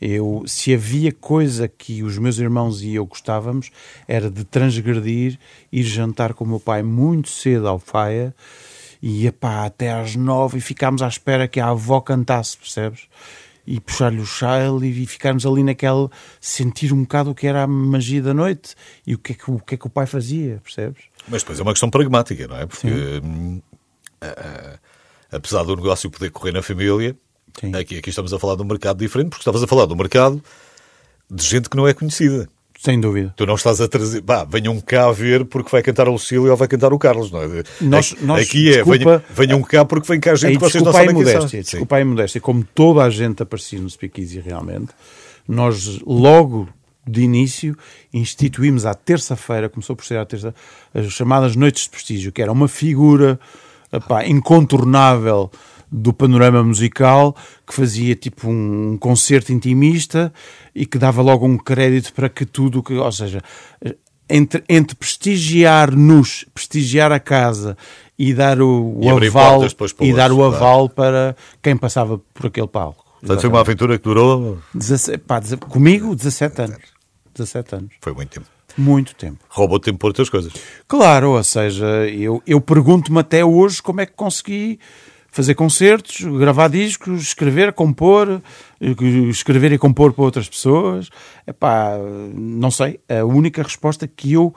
Eu, 0.00 0.42
se 0.46 0.74
havia 0.74 1.10
coisa 1.12 1.66
que 1.68 2.02
os 2.02 2.18
meus 2.18 2.38
irmãos 2.38 2.82
e 2.82 2.94
eu 2.94 3.06
gostávamos, 3.06 3.70
era 4.06 4.30
de 4.30 4.44
transgredir, 4.44 5.38
ir 5.72 5.82
jantar 5.84 6.34
com 6.34 6.44
o 6.44 6.48
meu 6.48 6.60
pai 6.60 6.82
muito 6.82 7.28
cedo 7.30 7.66
ao 7.66 7.78
Faia, 7.78 8.34
e 9.00 9.22
ia 9.22 9.32
pá, 9.32 9.64
até 9.64 9.92
às 9.92 10.14
nove 10.16 10.58
e 10.58 10.60
ficámos 10.60 11.00
à 11.02 11.08
espera 11.08 11.48
que 11.48 11.60
a 11.60 11.68
avó 11.68 12.00
cantasse, 12.00 12.56
percebes? 12.56 13.02
E 13.66 13.80
puxar-lhe 13.80 14.20
o 14.20 14.26
chale 14.26 14.86
e 14.88 15.06
ficarmos 15.06 15.44
ali 15.44 15.62
naquele, 15.64 16.08
sentir 16.40 16.92
um 16.92 17.02
bocado 17.02 17.30
o 17.30 17.34
que 17.34 17.46
era 17.46 17.62
a 17.64 17.66
magia 17.66 18.22
da 18.22 18.32
noite 18.32 18.74
e 19.06 19.14
o 19.14 19.18
que 19.18 19.32
é 19.32 19.34
que 19.34 19.50
o, 19.50 19.58
que 19.58 19.74
é 19.74 19.78
que 19.78 19.86
o 19.86 19.90
pai 19.90 20.06
fazia, 20.06 20.60
percebes? 20.62 21.04
Mas 21.28 21.42
depois 21.42 21.58
é 21.58 21.62
uma 21.62 21.72
questão 21.72 21.90
pragmática, 21.90 22.46
não 22.46 22.56
é? 22.56 22.66
Porque 22.66 22.86
hum, 23.24 23.60
a- 24.20 24.26
a- 24.26 25.36
apesar 25.36 25.64
do 25.64 25.74
negócio 25.74 26.10
poder 26.10 26.30
correr 26.30 26.52
na 26.52 26.62
família. 26.62 27.16
Aqui, 27.78 27.98
aqui 27.98 28.10
estamos 28.10 28.32
a 28.32 28.38
falar 28.38 28.56
de 28.56 28.62
um 28.62 28.66
mercado 28.66 28.98
diferente, 28.98 29.28
porque 29.30 29.42
estavas 29.42 29.62
a 29.62 29.66
falar 29.66 29.86
do 29.86 29.96
mercado 29.96 30.42
de 31.30 31.44
gente 31.44 31.68
que 31.68 31.76
não 31.76 31.86
é 31.88 31.94
conhecida. 31.94 32.48
Sem 32.78 33.00
dúvida. 33.00 33.32
Tu 33.36 33.46
não 33.46 33.54
estás 33.54 33.80
a 33.80 33.88
trazer, 33.88 34.20
pá, 34.20 34.44
venham 34.44 34.78
cá 34.80 35.10
ver 35.10 35.46
porque 35.46 35.70
vai 35.70 35.82
cantar 35.82 36.06
a 36.06 36.10
Lucília 36.10 36.50
ou 36.50 36.56
vai 36.56 36.68
cantar 36.68 36.92
o 36.92 36.98
Carlos, 36.98 37.30
não 37.30 37.42
é? 37.42 37.62
Nós- 37.80 38.12
aqui, 38.12 38.24
nós- 38.24 38.42
aqui 38.42 38.68
é, 38.68 38.72
desculpa- 38.84 38.98
venham, 38.98 39.22
venham 39.34 39.62
cá 39.62 39.84
porque 39.84 40.06
vem 40.06 40.20
cá 40.20 40.34
gente 40.34 40.48
Aí, 40.50 40.54
que 40.58 40.60
vocês 40.60 40.84
não 40.84 40.92
sabem 40.92 41.14
quem 41.14 41.24
são. 41.24 41.34
modéstia, 41.34 41.62
desculpa 41.62 41.96
aí 41.96 42.04
modéstia, 42.04 42.40
como 42.40 42.62
toda 42.74 43.02
a 43.02 43.08
gente 43.10 43.42
aparecia 43.42 43.80
no 43.80 43.88
Speakeasy 43.88 44.40
realmente, 44.40 44.88
nós 45.48 45.98
logo 46.06 46.68
de 47.08 47.22
início 47.22 47.76
instituímos 48.12 48.84
à 48.84 48.92
terça-feira, 48.92 49.70
começou 49.70 49.96
por 49.96 50.04
ser 50.04 50.18
à 50.18 50.26
terça, 50.26 50.54
as 50.94 51.06
chamadas 51.12 51.56
Noites 51.56 51.84
de 51.84 51.90
Prestígio, 51.90 52.30
que 52.30 52.42
era 52.42 52.52
uma 52.52 52.68
figura 52.68 53.40
epá, 53.90 54.26
incontornável 54.26 55.50
do 55.96 56.12
panorama 56.12 56.62
musical 56.62 57.34
que 57.66 57.72
fazia 57.72 58.14
tipo 58.14 58.50
um 58.50 58.98
concerto 58.98 59.50
intimista 59.50 60.30
e 60.74 60.84
que 60.84 60.98
dava 60.98 61.22
logo 61.22 61.46
um 61.46 61.56
crédito 61.56 62.12
para 62.12 62.28
que 62.28 62.44
tudo, 62.44 62.82
que, 62.82 62.92
ou 62.92 63.10
seja, 63.10 63.40
entre, 64.28 64.62
entre 64.68 64.94
prestigiar-nos, 64.94 66.44
prestigiar 66.52 67.10
a 67.12 67.18
casa 67.18 67.78
e 68.18 68.34
dar 68.34 68.60
o, 68.60 68.98
o 68.98 69.04
E 69.04 69.08
aval 69.08 69.60
portas 69.60 69.94
e 70.00 70.12
dar 70.12 70.30
o 70.30 70.44
aval 70.44 70.88
para 70.90 71.34
quem 71.62 71.76
passava 71.76 72.20
por 72.34 72.46
aquele 72.46 72.68
palco. 72.68 73.04
Portanto, 73.20 73.40
foi 73.40 73.48
uma 73.48 73.60
aventura 73.60 73.96
que 73.96 74.04
durou. 74.04 74.58
17, 74.74 75.18
pá, 75.24 75.40
comigo, 75.68 76.14
17 76.14 76.60
anos. 76.60 76.78
17 77.34 77.74
anos. 77.74 77.92
Foi 78.02 78.12
muito 78.12 78.30
tempo. 78.30 78.46
Muito 78.76 79.14
tempo. 79.14 79.38
Roubou 79.48 79.80
tempo 79.80 79.98
por 79.98 80.08
outras 80.08 80.28
coisas. 80.28 80.52
Claro, 80.86 81.30
ou 81.30 81.42
seja, 81.42 81.86
eu, 82.10 82.42
eu 82.46 82.60
pergunto-me 82.60 83.18
até 83.18 83.42
hoje 83.42 83.82
como 83.82 84.02
é 84.02 84.06
que 84.06 84.12
consegui 84.12 84.78
fazer 85.36 85.54
concertos, 85.54 86.20
gravar 86.38 86.68
discos, 86.68 87.20
escrever, 87.22 87.72
compor, 87.74 88.40
eh, 88.80 88.94
escrever 89.30 89.70
e 89.72 89.78
compor 89.78 90.12
para 90.14 90.24
outras 90.24 90.48
pessoas. 90.48 91.10
Epá, 91.46 91.92
não 92.34 92.70
sei. 92.70 92.98
A 93.08 93.24
única 93.24 93.62
resposta 93.62 94.08
que 94.08 94.32
eu. 94.32 94.54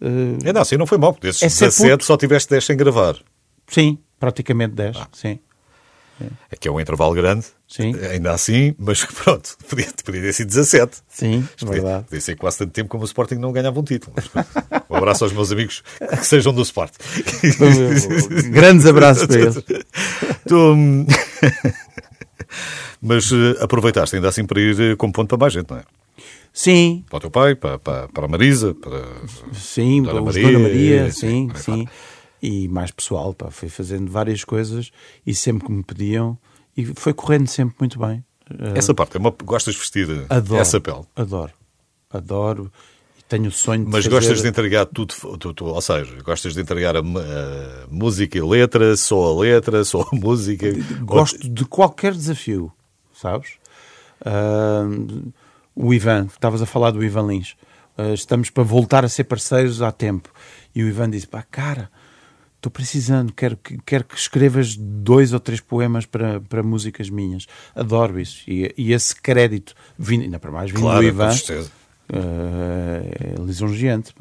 eh, 0.00 0.38
É, 0.48 0.52
não, 0.52 0.60
assim 0.62 0.76
não 0.76 0.86
foi 0.86 0.98
mal, 0.98 1.12
porque 1.12 1.26
desses 1.26 1.42
É 1.42 1.48
ser 1.48 1.64
17 1.66 1.90
puto. 1.92 2.04
só 2.04 2.16
tiveste 2.16 2.48
10 2.50 2.64
sem 2.64 2.76
gravar. 2.76 3.16
sim, 3.66 3.98
praticamente 4.20 4.74
10. 4.74 4.96
Sim. 5.12 5.38
Aqui 6.52 6.68
é 6.68 6.70
um 6.70 6.80
intervalo 6.80 7.14
grande, 7.14 7.46
Sim. 7.68 7.94
ainda 8.10 8.32
assim, 8.32 8.74
mas 8.78 9.04
pronto, 9.24 9.56
podia, 9.68 9.86
podia 10.04 10.20
ter 10.20 10.32
sido 10.32 10.48
17. 10.48 10.98
Sim, 11.08 11.48
Podia, 11.58 11.74
verdade. 11.74 12.04
podia 12.04 12.20
ser 12.20 12.36
quase 12.36 12.58
tanto 12.58 12.72
tempo 12.72 12.88
como 12.88 13.02
o 13.02 13.06
Sporting 13.06 13.36
não 13.36 13.52
ganhava 13.52 13.78
um 13.78 13.84
título. 13.84 14.14
Mas, 14.16 14.46
um 14.88 14.96
abraço 14.96 15.24
aos 15.24 15.32
meus 15.32 15.50
amigos 15.52 15.82
que 15.98 16.26
sejam 16.26 16.52
do 16.52 16.62
Sporting. 16.62 16.98
Grandes 18.50 18.86
abraços 18.86 19.26
para 19.26 19.40
eles. 19.40 19.64
Tu, 20.46 20.56
hum, 20.56 21.06
Mas 23.02 23.30
eh, 23.32 23.56
aproveitaste 23.62 24.16
ainda 24.16 24.28
assim 24.28 24.44
para 24.44 24.60
ir 24.60 24.78
eh, 24.80 24.96
como 24.96 25.12
ponto 25.12 25.28
para 25.28 25.38
mais 25.38 25.52
gente, 25.52 25.70
não 25.70 25.78
é? 25.78 25.82
Sim, 26.52 27.04
Para 27.08 27.16
o 27.16 27.20
teu 27.20 27.30
pai, 27.30 27.54
para, 27.54 27.78
para, 27.78 28.08
para 28.08 28.24
a 28.24 28.28
Marisa, 28.28 28.74
para. 28.74 29.00
Sim, 29.52 30.02
Dona 30.02 30.20
os 30.20 30.34
Maria, 30.34 30.52
Dona 30.52 30.58
Maria, 30.58 31.12
sim, 31.12 31.48
sim, 31.54 31.62
sim. 31.62 31.88
E 32.42 32.68
mais 32.68 32.90
pessoal, 32.90 33.34
pá, 33.34 33.50
fui 33.50 33.68
fazendo 33.68 34.10
várias 34.10 34.44
coisas 34.44 34.90
e 35.26 35.34
sempre 35.34 35.66
que 35.66 35.72
me 35.72 35.82
pediam 35.82 36.38
e 36.76 36.86
foi 36.86 37.12
correndo 37.12 37.46
sempre 37.48 37.76
muito 37.80 37.98
bem. 37.98 38.24
Eh, 38.50 38.72
Essa 38.78 38.94
parte, 38.94 39.16
é 39.16 39.20
uma... 39.20 39.30
gostas 39.44 39.74
de 39.74 39.80
vestir 39.80 40.08
adoro, 40.28 40.60
essa 40.60 40.80
pele. 40.80 41.02
Adoro, 41.14 41.52
adoro. 42.10 42.72
Tenho 43.28 43.46
o 43.48 43.52
sonho 43.52 43.84
de 43.84 43.90
Mas 43.92 44.04
fazer... 44.04 44.16
gostas 44.16 44.42
de 44.42 44.48
entregar 44.48 44.86
tudo, 44.86 45.14
tu- 45.38 45.54
tu- 45.54 45.64
ou 45.66 45.80
seja, 45.80 46.20
gostas 46.22 46.52
de 46.54 46.60
entregar 46.60 46.96
a, 46.96 46.98
a 47.00 47.02
música 47.88 48.36
e 48.36 48.40
letra, 48.40 48.96
só 48.96 49.32
a 49.36 49.40
letra, 49.40 49.84
só 49.84 50.00
a 50.10 50.16
música. 50.16 50.66
Gosto 51.04 51.48
de 51.48 51.64
qualquer 51.64 52.12
desafio, 52.12 52.72
sabes? 53.14 53.50
Ah, 54.24 54.82
o 55.76 55.94
Ivan, 55.94 56.24
estavas 56.26 56.60
a 56.60 56.66
falar 56.66 56.90
do 56.90 57.04
Ivan 57.04 57.26
Lins. 57.28 57.54
Ah, 57.96 58.12
estamos 58.12 58.50
para 58.50 58.64
voltar 58.64 59.04
a 59.04 59.08
ser 59.08 59.24
parceiros 59.24 59.80
há 59.80 59.92
tempo. 59.92 60.28
E 60.74 60.82
o 60.82 60.88
Ivan 60.88 61.10
disse: 61.10 61.28
pá, 61.28 61.42
cara, 61.48 61.88
estou 62.60 62.70
precisando, 62.70 63.32
quero 63.32 63.56
que, 63.56 63.78
quero 63.86 64.04
que 64.04 64.14
escrevas 64.16 64.76
dois 64.76 65.32
ou 65.32 65.40
três 65.40 65.60
poemas 65.60 66.04
para, 66.04 66.40
para 66.40 66.62
músicas 66.62 67.08
minhas. 67.08 67.46
Adoro 67.74 68.20
isso. 68.20 68.42
E, 68.46 68.72
e 68.76 68.92
esse 68.92 69.16
crédito, 69.16 69.74
vindo, 69.98 70.22
ainda 70.24 70.38
para 70.38 70.50
mais, 70.50 70.70
vindo 70.70 70.82
Claro, 70.82 70.98
do 71.00 71.02
com 71.02 71.08
Ivan, 71.08 71.32
certeza. 71.32 71.70
eh, 72.12 73.34
é 73.38 73.42
lisonjeante. 73.42 74.12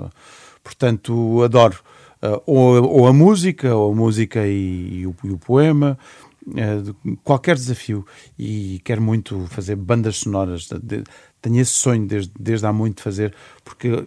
Portanto, 0.64 1.44
adoro. 1.44 1.80
Eh, 2.22 2.42
ou, 2.46 2.84
ou 2.84 3.08
a 3.08 3.14
música, 3.14 3.76
ou 3.76 3.92
a 3.92 3.96
música 3.96 4.48
e, 4.48 5.00
e 5.02 5.08
o, 5.08 5.16
e 5.24 5.30
o 5.32 5.38
poema, 5.38 5.98
de- 6.46 7.18
qualquer 7.24 7.56
desafio. 7.56 8.06
E 8.38 8.80
quero 8.86 9.02
muito 9.02 9.46
fazer 9.48 9.76
bandas 9.76 10.18
sonoras. 10.18 10.68
De- 10.82 11.04
tenho 11.42 11.60
esse 11.60 11.72
sonho 11.72 12.06
desde, 12.08 12.32
desde 12.40 12.66
há 12.66 12.74
muito 12.74 12.98
de 12.98 13.04
fazer, 13.04 13.34
porque 13.64 14.06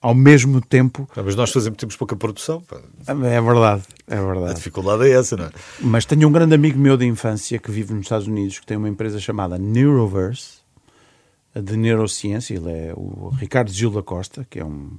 ao 0.00 0.14
mesmo 0.14 0.60
tempo. 0.60 1.08
Ah, 1.16 1.22
Mas 1.24 1.34
nós 1.34 1.50
fazemos, 1.50 1.76
temos 1.76 1.96
pouca 1.96 2.14
produção. 2.16 2.60
pá. 2.60 2.80
É 3.06 3.40
verdade, 3.40 3.82
é 4.06 4.16
A 4.16 4.22
verdade. 4.22 4.54
dificuldade 4.54 5.04
é 5.08 5.10
essa, 5.12 5.36
não 5.36 5.46
é? 5.46 5.50
Mas 5.80 6.04
tenho 6.04 6.28
um 6.28 6.32
grande 6.32 6.54
amigo 6.54 6.78
meu 6.78 6.96
de 6.96 7.04
infância 7.06 7.58
que 7.58 7.70
vive 7.70 7.92
nos 7.94 8.06
Estados 8.06 8.26
Unidos, 8.26 8.58
que 8.58 8.66
tem 8.66 8.76
uma 8.76 8.88
empresa 8.88 9.18
chamada 9.18 9.58
Neuroverse, 9.58 10.58
de 11.54 11.76
neurociência. 11.76 12.54
Ele 12.54 12.70
é 12.70 12.92
o 12.96 13.30
Ricardo 13.30 13.72
Gil 13.72 13.90
da 13.90 14.02
Costa, 14.02 14.46
que 14.48 14.60
é 14.60 14.64
um 14.64 14.90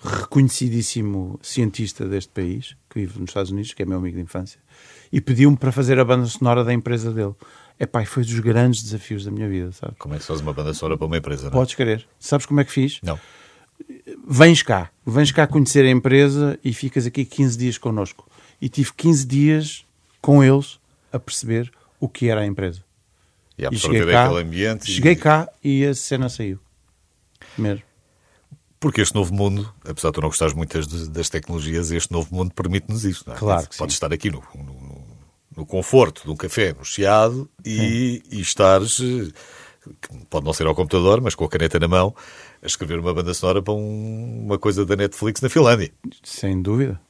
reconhecidíssimo 0.00 1.38
cientista 1.42 2.06
deste 2.06 2.30
país, 2.32 2.76
que 2.88 3.00
vive 3.00 3.18
nos 3.20 3.30
Estados 3.30 3.50
Unidos, 3.50 3.72
que 3.74 3.82
é 3.82 3.86
meu 3.86 3.98
amigo 3.98 4.16
de 4.16 4.22
infância, 4.22 4.60
e 5.12 5.20
pediu-me 5.20 5.56
para 5.56 5.72
fazer 5.72 5.98
a 5.98 6.04
banda 6.04 6.26
sonora 6.26 6.62
da 6.64 6.72
empresa 6.72 7.10
dele. 7.12 7.34
Epá, 7.80 8.02
e 8.02 8.06
foi 8.06 8.24
dos 8.24 8.38
grandes 8.40 8.82
desafios 8.82 9.24
da 9.24 9.30
minha 9.30 9.48
vida, 9.48 9.70
sabe? 9.72 9.94
Como 9.98 10.14
é 10.14 10.18
que 10.18 10.22
se 10.24 10.28
faz 10.28 10.40
uma 10.40 10.52
banda 10.52 10.74
sonora 10.74 10.96
para 10.98 11.06
uma 11.06 11.16
empresa, 11.16 11.42
não 11.44 11.48
é? 11.50 11.52
Podes 11.52 11.74
querer. 11.74 12.06
Sabes 12.18 12.44
como 12.46 12.60
é 12.60 12.64
que 12.64 12.72
fiz? 12.72 12.98
Não. 13.02 13.18
Vens 14.28 14.62
cá, 14.62 14.90
vens 15.06 15.32
cá 15.32 15.46
conhecer 15.46 15.84
a 15.84 15.90
empresa 15.90 16.58
e 16.62 16.72
ficas 16.72 17.06
aqui 17.06 17.24
15 17.24 17.56
dias 17.58 17.78
connosco. 17.78 18.28
E 18.60 18.68
tive 18.68 18.92
15 18.94 19.26
dias 19.26 19.84
com 20.20 20.42
eles 20.44 20.78
a 21.12 21.18
perceber 21.18 21.72
o 21.98 22.08
que 22.08 22.28
era 22.28 22.42
a 22.42 22.46
empresa. 22.46 22.82
E 23.56 23.62
a 23.62 23.64
E 23.64 23.66
absorver 23.68 24.14
aquele 24.14 24.40
ambiente. 24.42 24.90
e- 24.90 24.94
cheguei 24.94 25.16
cá 25.16 25.48
e 25.64 25.84
a 25.86 25.94
cena 25.94 26.28
saiu. 26.28 26.58
Mesmo. 27.56 27.82
Porque 28.80 29.00
este 29.00 29.14
novo 29.14 29.34
mundo, 29.34 29.72
apesar 29.84 30.10
de 30.10 30.14
tu 30.14 30.20
não 30.20 30.28
gostares 30.28 30.54
muito 30.54 30.78
das, 31.08 31.28
tecnologias, 31.28 31.90
este 31.90 32.12
novo 32.12 32.32
mundo 32.32 32.52
permite-nos 32.54 33.04
isto. 33.04 33.24
Não 33.28 33.34
é? 33.34 33.38
Claro 33.38 33.68
que 33.68 33.76
Podes 33.76 33.94
sim. 33.94 33.96
estar 33.96 34.12
aqui 34.12 34.30
no, 34.30 34.42
no- 34.54 35.08
no 35.56 35.66
conforto 35.66 36.22
de 36.24 36.30
um 36.30 36.36
café, 36.36 36.72
no 36.72 36.84
chiado, 36.84 37.50
e, 37.64 38.22
e 38.30 38.40
estares, 38.40 39.00
eh, 39.00 39.32
pode 40.30 40.46
não 40.46 40.52
ser 40.52 40.68
ao 40.68 40.74
computador, 40.76 41.20
mas 41.20 41.34
com 41.34 41.44
a 41.44 41.48
caneta 41.48 41.80
na 41.80 41.88
mão, 41.88 42.14
a 42.62 42.66
escrever 42.66 42.98
uma 42.98 43.12
banda 43.14 43.32
sonora 43.34 43.62
para 43.62 43.74
um- 43.74 44.44
uma 44.46 44.58
coisa 44.58 44.84
da 44.86 44.96
Netflix 44.96 45.40
na 45.40 45.48
Finlândia. 45.48 45.90
Sem 46.22 46.60
dúvida. 46.60 47.00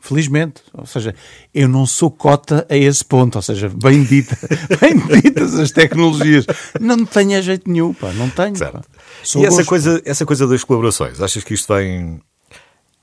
Felizmente. 0.00 0.62
Ou 0.72 0.86
seja, 0.86 1.14
eu 1.52 1.68
não 1.68 1.84
sou 1.84 2.10
cota 2.10 2.66
a 2.70 2.76
esse 2.76 3.04
ponto. 3.04 3.36
Ou 3.36 3.42
seja, 3.42 3.68
bendita, 3.68 4.38
benditas 4.80 5.54
as 5.58 5.70
tecnologias. 5.70 6.46
Não 6.80 7.04
tenho 7.04 7.42
jeito 7.42 7.70
nenhum, 7.70 7.92
pá. 7.92 8.12
Não 8.12 8.30
tenho. 8.30 8.58
Pá. 8.58 8.80
E 9.36 9.44
essa 9.44 9.56
gosto. 9.56 9.66
coisa, 9.68 10.02
essa 10.04 10.24
coisa 10.24 10.46
das 10.46 10.64
colaborações, 10.64 11.20
achas 11.20 11.44
que 11.44 11.52
isto 11.54 11.74
vem. 11.74 12.20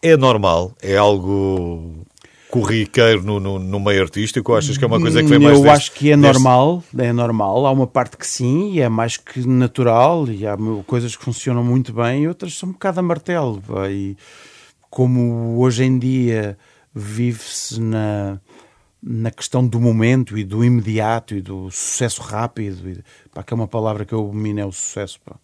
É 0.01 0.15
normal? 0.17 0.75
É 0.81 0.95
algo 0.97 2.05
corriqueiro 2.49 3.23
no, 3.23 3.39
no, 3.39 3.59
no 3.59 3.79
meio 3.79 4.01
artístico? 4.03 4.51
Ou 4.51 4.57
achas 4.57 4.77
que 4.77 4.83
é 4.83 4.87
uma 4.87 4.99
coisa 4.99 5.21
que 5.21 5.27
vem 5.29 5.39
mais 5.39 5.57
Eu 5.57 5.63
deste- 5.63 5.75
acho 5.77 5.91
que 5.93 6.11
é 6.11 6.17
deste- 6.17 6.33
normal, 6.33 6.83
é 6.97 7.11
normal. 7.13 7.65
Há 7.65 7.71
uma 7.71 7.87
parte 7.87 8.17
que 8.17 8.25
sim, 8.27 8.71
e 8.73 8.79
é 8.81 8.87
mais 8.89 9.17
que 9.17 9.45
natural, 9.47 10.27
e 10.29 10.45
há 10.47 10.55
coisas 10.85 11.15
que 11.15 11.23
funcionam 11.23 11.63
muito 11.63 11.91
bem, 11.93 12.23
e 12.23 12.27
outras 12.27 12.57
são 12.57 12.69
um 12.69 12.71
bocado 12.73 12.99
a 12.99 13.03
martelo. 13.03 13.61
pá, 13.61 13.89
E 13.89 14.15
como 14.89 15.57
hoje 15.59 15.83
em 15.83 15.99
dia 15.99 16.57
vive-se 16.95 17.79
na, 17.79 18.39
na 19.03 19.29
questão 19.31 19.65
do 19.67 19.79
momento 19.79 20.37
e 20.37 20.43
do 20.43 20.63
imediato 20.63 21.35
e 21.35 21.41
do 21.41 21.69
sucesso 21.69 22.21
rápido, 22.21 22.89
e, 22.89 23.03
pá, 23.33 23.43
que 23.43 23.53
é 23.53 23.55
uma 23.55 23.67
palavra 23.67 24.05
que 24.05 24.13
eu 24.13 24.19
abomino, 24.19 24.59
é 24.59 24.65
o 24.65 24.71
sucesso. 24.71 25.19
pá. 25.25 25.35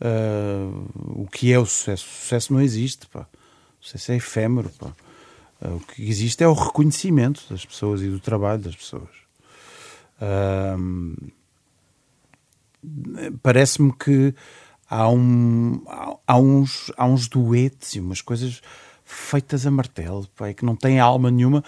Ah, 0.00 0.68
o 1.16 1.26
que 1.26 1.52
é 1.52 1.58
o 1.58 1.64
sucesso? 1.64 2.04
O 2.06 2.20
sucesso 2.20 2.52
não 2.52 2.60
existe. 2.60 3.06
Pá. 3.06 3.26
O 3.80 3.84
sucesso 3.86 4.12
é 4.12 4.16
efêmero. 4.16 4.70
Pá. 4.78 4.88
O 5.64 5.80
que 5.80 6.02
existe 6.02 6.44
é 6.44 6.48
o 6.48 6.52
reconhecimento 6.52 7.42
das 7.48 7.64
pessoas 7.64 8.02
e 8.02 8.08
do 8.08 8.20
trabalho 8.20 8.62
das 8.62 8.76
pessoas. 8.76 9.08
Parece-me 13.42 13.92
que 13.92 14.34
há, 14.88 15.08
um, 15.08 15.82
há, 16.26 16.36
uns, 16.36 16.92
há 16.96 17.06
uns 17.06 17.28
duetos 17.28 17.94
e 17.94 18.00
umas 18.00 18.20
coisas 18.20 18.60
feitas 19.04 19.66
a 19.66 19.70
martelo, 19.70 20.28
que 20.56 20.64
não 20.64 20.76
têm 20.76 21.00
alma 21.00 21.30
nenhuma. 21.30 21.64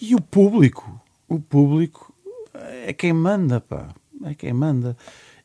E 0.00 0.14
o 0.14 0.20
público, 0.20 1.00
o 1.28 1.40
público 1.40 2.14
é 2.54 2.92
quem 2.92 3.12
manda, 3.12 3.60
pá, 3.60 3.88
é 4.24 4.34
quem 4.34 4.52
manda. 4.52 4.96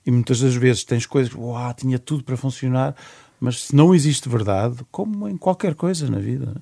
E 0.05 0.11
muitas 0.11 0.39
das 0.39 0.55
vezes 0.55 0.83
tens 0.83 1.05
coisas, 1.05 1.33
uau, 1.33 1.73
tinha 1.73 1.99
tudo 1.99 2.23
para 2.23 2.37
funcionar, 2.37 2.95
mas 3.39 3.65
se 3.65 3.75
não 3.75 3.93
existe 3.93 4.29
verdade, 4.29 4.77
como 4.91 5.27
em 5.27 5.37
qualquer 5.37 5.75
coisa 5.75 6.09
na 6.09 6.19
vida, 6.19 6.61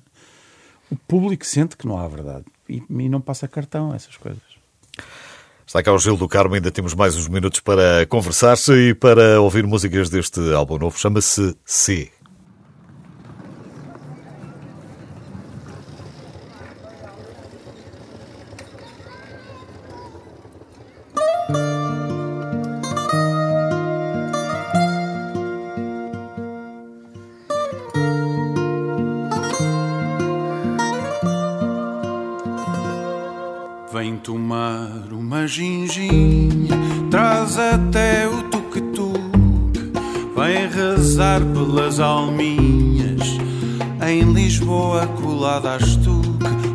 o 0.90 0.96
público 0.96 1.44
sente 1.44 1.76
que 1.76 1.86
não 1.86 1.98
há 1.98 2.06
verdade 2.08 2.44
e, 2.68 2.82
e 2.88 3.08
não 3.08 3.20
passa 3.20 3.48
cartão 3.48 3.92
a 3.92 3.96
essas 3.96 4.16
coisas. 4.16 4.42
Está 5.66 5.82
cá 5.82 5.92
o 5.92 5.98
Gil 5.98 6.16
do 6.16 6.28
Carmo, 6.28 6.54
ainda 6.54 6.70
temos 6.70 6.94
mais 6.94 7.16
uns 7.16 7.26
minutos 7.26 7.58
para 7.58 8.06
conversar 8.06 8.56
e 8.68 8.94
para 8.94 9.40
ouvir 9.40 9.66
músicas 9.66 10.08
deste 10.08 10.52
álbum 10.52 10.78
novo. 10.78 10.96
Chama-se 10.96 11.56
C. 11.64 12.12
ginginha, 35.46 36.76
traz 37.10 37.58
até 37.58 38.26
o 38.28 38.42
tuque-tuque. 38.44 39.92
Vem 40.36 40.68
rezar 40.68 41.40
pelas 41.40 42.00
alminhas, 42.00 43.22
em 44.06 44.32
Lisboa 44.32 45.06
colada 45.22 45.74
a 45.74 45.76
estuque. 45.76 46.26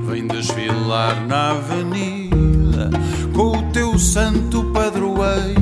Vem 0.08 0.28
desfilar 0.28 1.26
na 1.28 1.52
avenida, 1.52 2.90
com 3.34 3.58
o 3.58 3.72
teu 3.72 3.98
santo 4.00 4.64
padroeiro. 4.74 5.62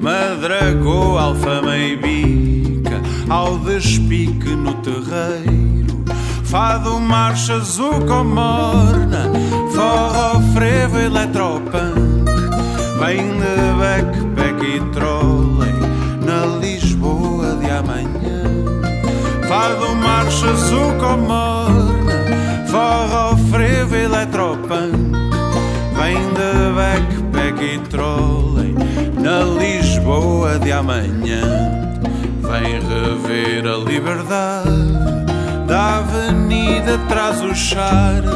Madragou, 0.00 1.18
alfama 1.18 1.76
e 1.76 1.96
bica, 1.96 3.00
ao 3.28 3.58
despique 3.58 4.50
no 4.50 4.74
terreiro. 4.74 6.04
Fado, 6.44 7.00
marcha, 7.00 7.54
ou 7.54 8.24
morna 8.24 9.24
Forró, 9.74 10.40
frevo, 10.52 10.98
eletropunk 11.74 12.30
Vem 12.98 13.38
de 13.38 13.56
backpack 13.78 14.64
e 14.64 14.80
trolley 14.92 15.74
Na 16.24 16.46
Lisboa 16.60 17.56
de 17.56 17.70
amanhã. 17.70 18.44
Fado, 19.48 19.94
marcha, 19.96 20.52
zuca 20.54 21.06
ou 21.06 21.18
morna 21.18 22.24
Forró, 22.68 23.36
frevo, 23.50 23.96
eletropunk 23.96 25.12
Vem 25.96 26.18
de 26.34 26.52
backpack 26.74 27.64
e 27.64 27.78
trolley 27.90 28.74
Na 29.20 29.40
Lisboa 29.42 30.58
de 30.58 30.72
amanhã. 30.72 31.42
Vem 32.40 32.78
rever 32.78 33.66
a 33.66 33.76
liberdade 33.76 34.94
da 35.66 35.98
avenida 35.98 36.98
traz 37.08 37.40
o 37.40 37.54
charme, 37.54 38.28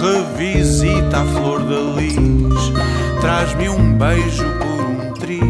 revisita 0.00 1.20
a 1.20 1.24
flor 1.24 1.60
de 1.62 2.00
lis, 2.00 2.72
traz-me 3.20 3.68
um 3.68 3.94
beijo 3.94 4.44
por 4.58 4.84
um 4.84 5.12
triz, 5.14 5.42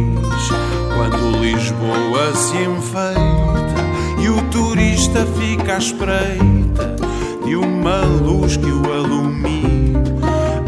quando 0.94 1.38
Lisboa 1.40 2.34
se 2.34 2.56
enfeita 2.56 3.76
e 4.18 4.28
o 4.28 4.42
turista 4.50 5.26
fica 5.38 5.74
à 5.74 5.78
espreita 5.78 6.96
de 7.44 7.56
uma 7.56 8.00
luz 8.00 8.56
que 8.56 8.70
o 8.70 8.92
alumine, 8.92 9.94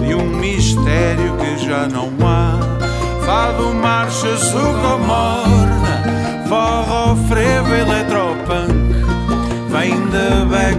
de 0.07 0.15
um 0.15 0.37
mistério 0.37 1.37
que 1.37 1.65
já 1.65 1.87
não 1.89 2.11
há, 2.27 2.59
fado, 3.25 3.75
marcha, 3.75 4.37
suco, 4.37 4.99
morna, 5.07 6.03
forró, 6.49 7.17
frevo, 7.29 7.75
eletropunk. 7.75 8.89
Vem 9.71 10.01
de 10.07 10.45
backpack 10.47 10.78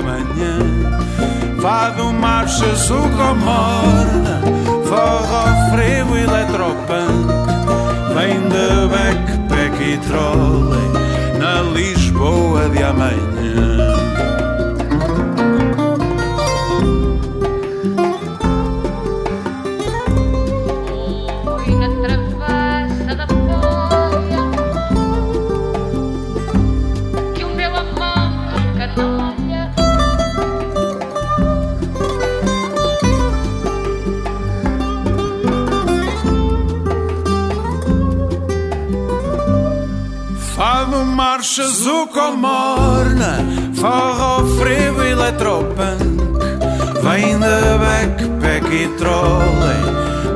Lisboa 0.00 0.24
de 0.24 0.42
amanhã. 0.42 0.58
Fado, 1.60 2.12
marcha, 2.12 2.74
suco, 2.74 3.34
morna, 3.44 4.40
forró, 4.84 5.70
frevo, 5.70 6.16
eletropunk. 6.16 7.28
Vem 8.14 8.40
de 8.48 8.88
backpack 8.88 9.82
e 9.82 9.98
trolley 9.98 11.38
na 11.38 11.62
Lisboa 11.62 12.68
de 12.70 12.82
amanhã. 12.82 13.39
Morna, 42.36 43.38
forró, 43.74 44.46
frevo, 44.58 45.02
eletropunk. 45.02 46.20
Vem 47.02 47.38
de 47.38 47.78
backpack 47.78 48.66
e 48.72 48.88
trolley 48.98 49.80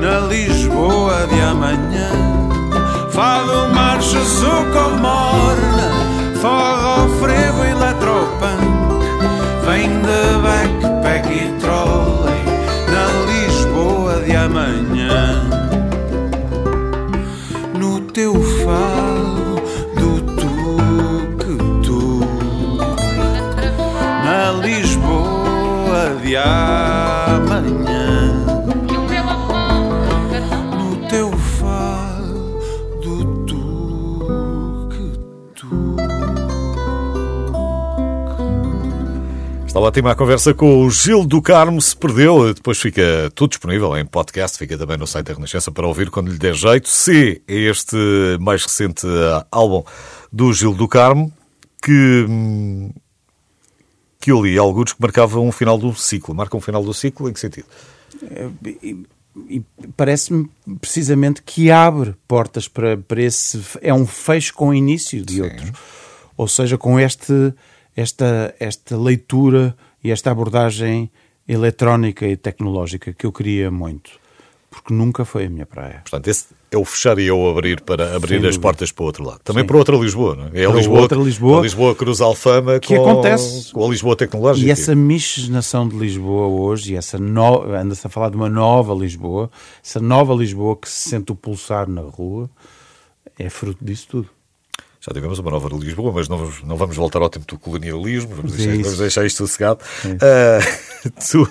na 0.01 0.21
Lisboa 0.29 1.27
de 1.27 1.41
amanhã. 1.41 2.11
Fado, 3.11 3.75
marcha, 3.75 4.21
zuca, 4.21 4.89
morna, 5.01 5.91
forró, 6.41 7.09
frevo, 7.21 7.65
eletropunk. 7.65 9.05
Vem 9.67 9.91
de 10.01 10.23
backpack 10.43 11.29
e 11.33 11.53
trolley 11.61 12.04
de 26.25 26.37
amanhã 26.39 27.85
que 28.89 28.97
o 28.97 29.03
meu 29.07 29.23
amor 29.29 30.09
no 30.75 30.97
teu 31.07 31.31
fado 31.31 32.99
do 33.03 33.45
tuk-tuk 33.45 34.95
Está 39.67 39.79
ótima 39.81 40.13
a 40.13 40.15
conversa 40.15 40.55
com 40.55 40.87
o 40.87 40.91
Gil 40.91 41.27
do 41.27 41.43
Carmo. 41.43 41.79
Se 41.83 41.95
perdeu, 41.95 42.55
depois 42.55 42.81
fica 42.81 43.31
tudo 43.35 43.51
disponível 43.51 43.95
em 43.95 44.07
podcast, 44.07 44.57
fica 44.57 44.79
também 44.79 44.97
no 44.97 45.07
site 45.07 45.27
da 45.27 45.35
Renascença 45.35 45.71
para 45.71 45.87
ouvir 45.87 46.09
quando 46.09 46.31
lhe 46.31 46.39
der 46.39 46.55
jeito. 46.55 46.89
C 46.89 47.43
é 47.47 47.55
este 47.55 47.99
mais 48.41 48.63
recente 48.63 49.07
ah, 49.07 49.47
álbum 49.53 49.85
do 50.33 50.51
Gil 50.55 50.73
do 50.73 50.89
Carmo, 50.89 51.31
que, 51.83 52.25
hum, 52.27 52.91
que 54.25 54.33
eu 54.33 54.43
li 54.43 54.57
alguns 54.57 54.95
que 54.95 55.03
marcava 55.03 55.39
um 55.39 55.53
final 55.53 55.77
do 55.77 55.95
ciclo. 55.95 56.35
Marca 56.35 56.57
um 56.57 56.61
final 56.61 56.83
do 56.83 56.95
ciclo 56.95 57.29
em 57.29 57.33
que 57.35 57.39
sentido? 57.39 57.67
e, 58.83 59.05
e 59.51 59.63
parece-me 59.95 60.49
precisamente 60.81 61.43
que 61.43 61.71
abre 61.71 62.15
portas 62.27 62.67
para, 62.67 62.97
para 62.97 63.21
esse. 63.21 63.63
É 63.83 63.93
um 63.93 64.07
fecho 64.07 64.55
com 64.55 64.73
início 64.73 65.23
de 65.23 65.43
outros. 65.43 65.71
Ou 66.39 66.49
seja, 66.49 66.79
com 66.79 66.99
este, 66.99 67.53
esta, 67.95 68.55
esta 68.59 68.97
leitura 68.97 69.77
e 70.03 70.11
esta 70.11 70.31
abordagem 70.31 71.11
eletrónica 71.47 72.27
e 72.27 72.35
tecnológica 72.35 73.13
que 73.13 73.27
eu 73.27 73.33
queria 73.33 73.71
muito. 73.71 74.13
Porque 74.71 74.95
nunca 74.95 75.27
foi 75.27 75.45
a 75.45 75.51
minha 75.51 75.67
praia. 75.67 76.01
Portanto, 76.01 76.29
esse 76.29 76.47
é 76.75 76.79
o 76.79 76.85
fechar 76.85 77.19
e 77.19 77.29
é 77.29 77.33
o 77.33 77.49
abrir 77.49 77.81
para 77.81 78.17
abrir 78.17 78.45
as 78.47 78.57
portas 78.59 78.91
para 78.91 79.03
o 79.03 79.07
outro 79.07 79.25
lado. 79.25 79.41
Também 79.45 79.63
Sim. 79.63 79.67
para 79.69 79.77
outra 79.77 79.97
Lisboa, 79.97 80.35
não 80.35 80.45
é? 80.47 80.63
É 80.63 80.67
a 80.67 80.71
Lisboa, 80.71 81.01
outra 81.01 81.19
Lisboa. 81.19 81.59
a 81.61 81.63
Lisboa 81.63 81.95
cruza 81.95 82.25
Alfama 82.25 82.79
Que 82.81 82.97
com, 82.97 83.11
acontece. 83.11 83.73
com 83.73 83.85
a 83.85 83.89
Lisboa 83.89 84.17
tecnológica. 84.17 84.67
E 84.67 84.71
essa 84.71 84.95
miscigenação 84.95 85.89
de 85.89 85.97
Lisboa 85.97 86.49
hoje, 86.49 86.93
e 86.93 86.97
essa 86.97 87.19
no... 87.19 87.63
anda-se 87.75 88.07
a 88.07 88.11
falar 88.11 88.31
de 88.31 88.37
uma 88.37 88.49
nova 88.49 88.93
Lisboa, 88.95 89.51
essa 89.85 90.01
nova 90.01 90.35
Lisboa 90.35 90.77
que 90.77 90.89
se 90.89 91.11
sente 91.11 91.33
o 91.33 91.35
pulsar 91.35 91.89
na 91.89 92.03
rua, 92.03 92.51
é 93.39 93.49
fruto 93.49 93.85
disso 93.85 94.07
tudo. 94.11 94.29
Já 95.01 95.13
tivemos 95.13 95.39
uma 95.39 95.51
nova 95.51 95.69
Lisboa, 95.77 96.13
mas 96.13 96.29
não 96.29 96.39
vamos, 96.39 96.63
não 96.63 96.77
vamos 96.77 96.97
voltar 96.97 97.21
ao 97.21 97.29
tempo 97.29 97.47
do 97.47 97.59
colonialismo, 97.59 98.35
vamos, 98.35 98.55
É 98.55 98.57
deixar, 98.57 98.83
vamos 98.83 98.99
deixar 98.99 99.27
isto 99.27 99.37
sossegado. 99.37 99.81
Ah, 100.21 100.59
tu, 101.31 101.47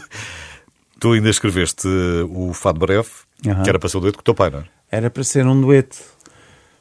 tu 1.00 1.12
ainda 1.12 1.30
escreveste 1.30 1.88
o 2.30 2.52
Fado 2.52 2.80
Breve, 2.80 3.10
Aham. 3.46 3.62
que 3.62 3.70
era 3.70 3.78
para 3.78 3.90
ser 3.90 3.98
o 3.98 4.00
dueto 4.00 4.18
com 4.18 4.22
o 4.22 4.24
teu 4.24 4.34
pai, 4.34 4.50
não 4.50 4.60
é? 4.60 4.64
Era 4.94 5.10
para 5.10 5.24
ser 5.24 5.44
um 5.48 5.60
dueto, 5.60 5.98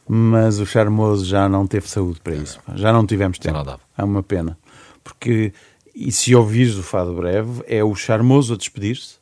mas 0.07 0.61
o 0.61 0.67
Charmoso 0.67 1.25
já 1.25 1.49
não 1.49 1.67
teve 1.67 1.89
saúde 1.89 2.21
para 2.21 2.35
isso. 2.35 2.61
Já 2.75 2.93
não 2.93 3.07
tivemos 3.07 3.39
tempo. 3.39 3.57
não 3.57 3.65
dava. 3.65 3.81
É 3.97 4.05
uma 4.05 4.23
pena. 4.23 4.59
Porque, 5.03 5.51
e 5.95 6.13
se 6.13 6.35
ouvires 6.35 6.77
o 6.77 6.83
Fado 6.83 7.15
Breve, 7.15 7.63
é 7.67 7.83
o 7.83 7.95
Charmoso 7.95 8.53
a 8.53 8.57
despedir-se, 8.59 9.15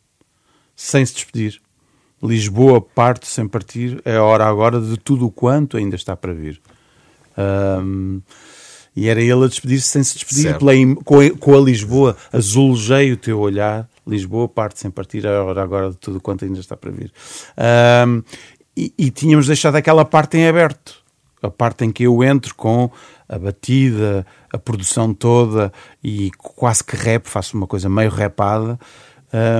sem 0.74 1.06
se 1.06 1.14
despedir. 1.14 1.60
Lisboa 2.20 2.80
parte 2.80 3.28
sem 3.28 3.46
partir, 3.46 4.02
é 4.04 4.16
a 4.16 4.24
hora 4.24 4.44
agora 4.44 4.80
de 4.80 4.96
tudo 4.96 5.24
o 5.24 5.30
quanto 5.30 5.76
ainda 5.76 5.94
está 5.94 6.16
para 6.16 6.32
vir. 6.32 6.60
Ahm, 7.38 8.18
e 8.96 9.08
era 9.08 9.22
ele 9.22 9.44
a 9.44 9.46
despedir-se 9.46 9.86
sem 9.86 10.02
se 10.02 10.14
despedir, 10.14 10.58
pela 10.58 10.72
com, 11.04 11.20
a, 11.20 11.30
com 11.30 11.56
a 11.56 11.60
Lisboa, 11.60 12.16
azulejei 12.32 13.12
o 13.12 13.16
teu 13.16 13.38
olhar, 13.38 13.88
Lisboa 14.04 14.48
parte 14.48 14.80
sem 14.80 14.90
partir, 14.90 15.24
é 15.24 15.36
a 15.36 15.44
hora 15.44 15.62
agora 15.62 15.90
de 15.90 15.96
tudo 15.96 16.18
o 16.18 16.20
quanto 16.20 16.44
ainda 16.44 16.58
está 16.58 16.76
para 16.76 16.90
vir. 16.90 17.12
Ahm, 17.56 18.24
e, 18.76 18.92
e 18.96 19.10
tínhamos 19.10 19.46
deixado 19.46 19.76
aquela 19.76 20.04
parte 20.04 20.36
em 20.36 20.46
aberto, 20.46 21.02
a 21.42 21.50
parte 21.50 21.84
em 21.84 21.92
que 21.92 22.04
eu 22.04 22.22
entro 22.22 22.54
com 22.54 22.90
a 23.28 23.38
batida, 23.38 24.26
a 24.52 24.58
produção 24.58 25.14
toda 25.14 25.72
e 26.02 26.30
quase 26.36 26.82
que 26.82 26.96
rap, 26.96 27.26
faço 27.26 27.56
uma 27.56 27.66
coisa 27.66 27.88
meio 27.88 28.10
rapada, 28.10 28.78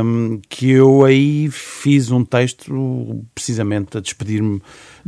hum, 0.04 0.40
que 0.48 0.70
eu 0.70 1.04
aí 1.04 1.48
fiz 1.50 2.10
um 2.10 2.24
texto 2.24 3.24
precisamente 3.34 3.96
a 3.96 4.00
despedir-me, 4.00 4.60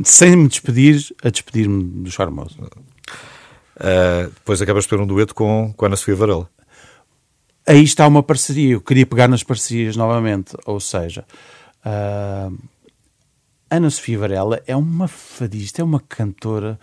sem 0.03 0.35
me 0.35 0.47
despedir, 0.47 1.13
a 1.23 1.29
despedir-me 1.29 1.83
do 2.03 2.11
Charmoso. 2.11 2.57
Ah, 3.79 4.29
depois 4.33 4.61
acabas 4.61 4.85
de 4.85 4.89
ter 4.91 4.99
um 4.99 5.07
dueto 5.07 5.35
com, 5.35 5.73
com 5.75 5.85
a 5.85 5.87
Ana 5.87 5.95
Sofia 5.95 6.15
Varela. 6.15 6.49
Aí 7.65 7.83
está 7.83 8.07
uma 8.07 8.21
parceria, 8.21 8.73
eu 8.73 8.81
queria 8.81 9.05
pegar 9.05 9.27
nas 9.27 9.43
parcerias 9.43 9.95
novamente, 9.95 10.55
ou 10.65 10.79
seja, 10.79 11.25
ah, 11.83 12.49
Ana 13.75 13.89
Sofia 13.89 14.19
Varela 14.19 14.61
é 14.67 14.75
uma 14.75 15.07
fadista, 15.07 15.81
é 15.81 15.85
uma 15.85 15.99
cantora 15.99 16.79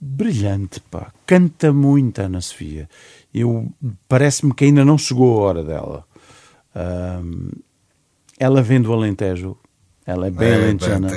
brilhante, 0.00 0.80
pá. 0.80 1.12
Canta 1.26 1.72
muito 1.72 2.20
Ana 2.20 2.40
Sofia. 2.40 2.88
Eu 3.32 3.70
parece-me 4.08 4.54
que 4.54 4.64
ainda 4.64 4.84
não 4.84 4.96
chegou 4.98 5.38
a 5.40 5.42
hora 5.42 5.64
dela. 5.64 6.04
Ahm, 6.74 7.50
ela 8.38 8.62
vem 8.62 8.80
do 8.80 8.92
Alentejo, 8.92 9.56
ela 10.06 10.26
é 10.26 10.30
bem 10.30 10.48
É, 10.48 10.54
alentejana. 10.54 11.08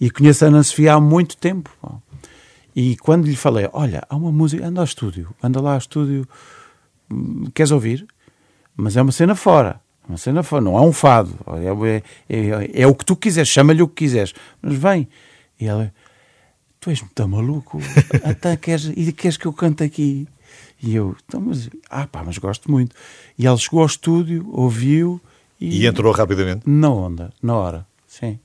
E 0.00 0.10
conheço 0.10 0.44
a 0.44 0.48
Ana 0.48 0.62
Sofia 0.62 0.94
há 0.94 1.00
muito 1.00 1.36
tempo. 1.36 1.70
pá. 1.80 1.92
E 2.74 2.96
quando 2.96 3.26
lhe 3.26 3.36
falei, 3.36 3.68
olha, 3.72 4.02
há 4.08 4.16
uma 4.16 4.32
música, 4.32 4.66
anda 4.66 4.80
ao 4.80 4.84
estúdio, 4.84 5.32
anda 5.40 5.60
lá 5.60 5.72
ao 5.72 5.78
estúdio, 5.78 6.26
hum, 7.10 7.44
queres 7.54 7.70
ouvir? 7.70 8.04
Mas 8.76 8.96
é 8.96 9.02
uma 9.02 9.12
cena 9.12 9.36
fora. 9.36 9.80
Uma 10.08 10.18
cena 10.18 10.42
fora, 10.42 10.62
não 10.62 10.76
é 10.76 10.80
um 10.82 10.92
fado. 10.92 11.34
É, 11.88 11.94
é, 12.36 12.36
é- 12.38 12.82
é 12.82 12.86
o 12.86 12.94
que 12.94 13.04
tu 13.04 13.16
quiseres, 13.16 13.48
chama-lhe 13.48 13.82
o 13.82 13.88
que 13.88 14.04
quiseres. 14.04 14.34
Mas 14.60 14.74
vem. 14.76 15.08
E 15.58 15.66
ela, 15.66 15.92
tu 16.80 16.90
és 16.90 17.00
muito 17.00 17.28
maluco. 17.28 17.80
Até 18.22 18.56
queres, 18.56 18.92
e 18.94 19.12
queres 19.12 19.36
que 19.38 19.46
eu 19.46 19.52
cante 19.52 19.82
aqui? 19.82 20.28
E 20.82 20.94
eu, 20.94 21.16
então, 21.26 21.40
mas, 21.40 21.70
ah 21.88 22.06
pá, 22.06 22.22
mas 22.24 22.36
gosto 22.36 22.70
muito. 22.70 22.94
E 23.38 23.46
ela 23.46 23.56
chegou 23.56 23.80
ao 23.80 23.86
estúdio, 23.86 24.46
ouviu 24.52 25.18
E 25.58 25.86
entrou 25.86 26.12
rapidamente. 26.12 26.62
na 26.68 26.90
onda, 26.90 27.32
na 27.42 27.54
hora, 27.56 27.86
sim. 28.06 28.38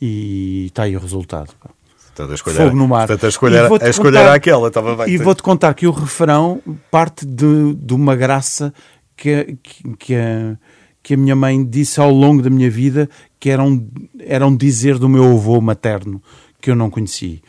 E 0.00 0.66
está 0.66 0.84
aí 0.84 0.96
o 0.96 1.00
resultado. 1.00 1.52
pá. 1.60 1.70
Portanto, 2.06 2.32
a 2.32 2.34
escolha, 2.34 2.56
Fogo 2.56 2.76
no 2.76 2.88
mar. 2.88 3.06
Portanto, 3.06 3.26
a 3.26 3.28
escolha, 3.28 3.56
E 3.58 3.68
vou-te 3.68 3.84
a 3.84 3.92
contar- 3.94 4.34
aquela, 4.34 4.68
estava 4.68 4.96
bem. 4.96 5.14
E 5.14 5.18
vou-te 5.18 5.42
contar 5.42 5.74
que 5.74 5.86
o 5.86 5.90
refrão 5.92 6.60
parte 6.90 7.24
de, 7.24 7.74
de 7.74 7.94
uma 7.94 8.16
graça 8.16 8.72
que, 9.18 9.58
que, 9.98 10.14
a, 10.14 10.56
que 11.02 11.14
a 11.14 11.16
minha 11.16 11.34
mãe 11.34 11.64
disse 11.64 12.00
ao 12.00 12.10
longo 12.10 12.40
da 12.40 12.48
minha 12.48 12.70
vida, 12.70 13.10
que 13.40 13.50
era 13.50 13.62
um, 13.62 13.90
era 14.20 14.46
um 14.46 14.56
dizer 14.56 14.96
do 14.96 15.08
meu 15.08 15.24
avô 15.24 15.60
materno, 15.60 16.22
que 16.60 16.70
eu 16.70 16.76
não 16.76 16.88
conheci, 16.88 17.42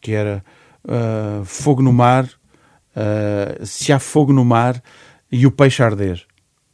que 0.00 0.12
era 0.12 0.42
ah, 0.88 1.42
fogo 1.44 1.82
no 1.82 1.92
mar, 1.92 2.28
ah, 2.96 3.64
se 3.64 3.92
há 3.92 3.98
fogo 3.98 4.32
no 4.32 4.44
mar 4.44 4.82
e 5.30 5.46
o 5.46 5.50
peixe 5.50 5.82
arder. 5.82 6.24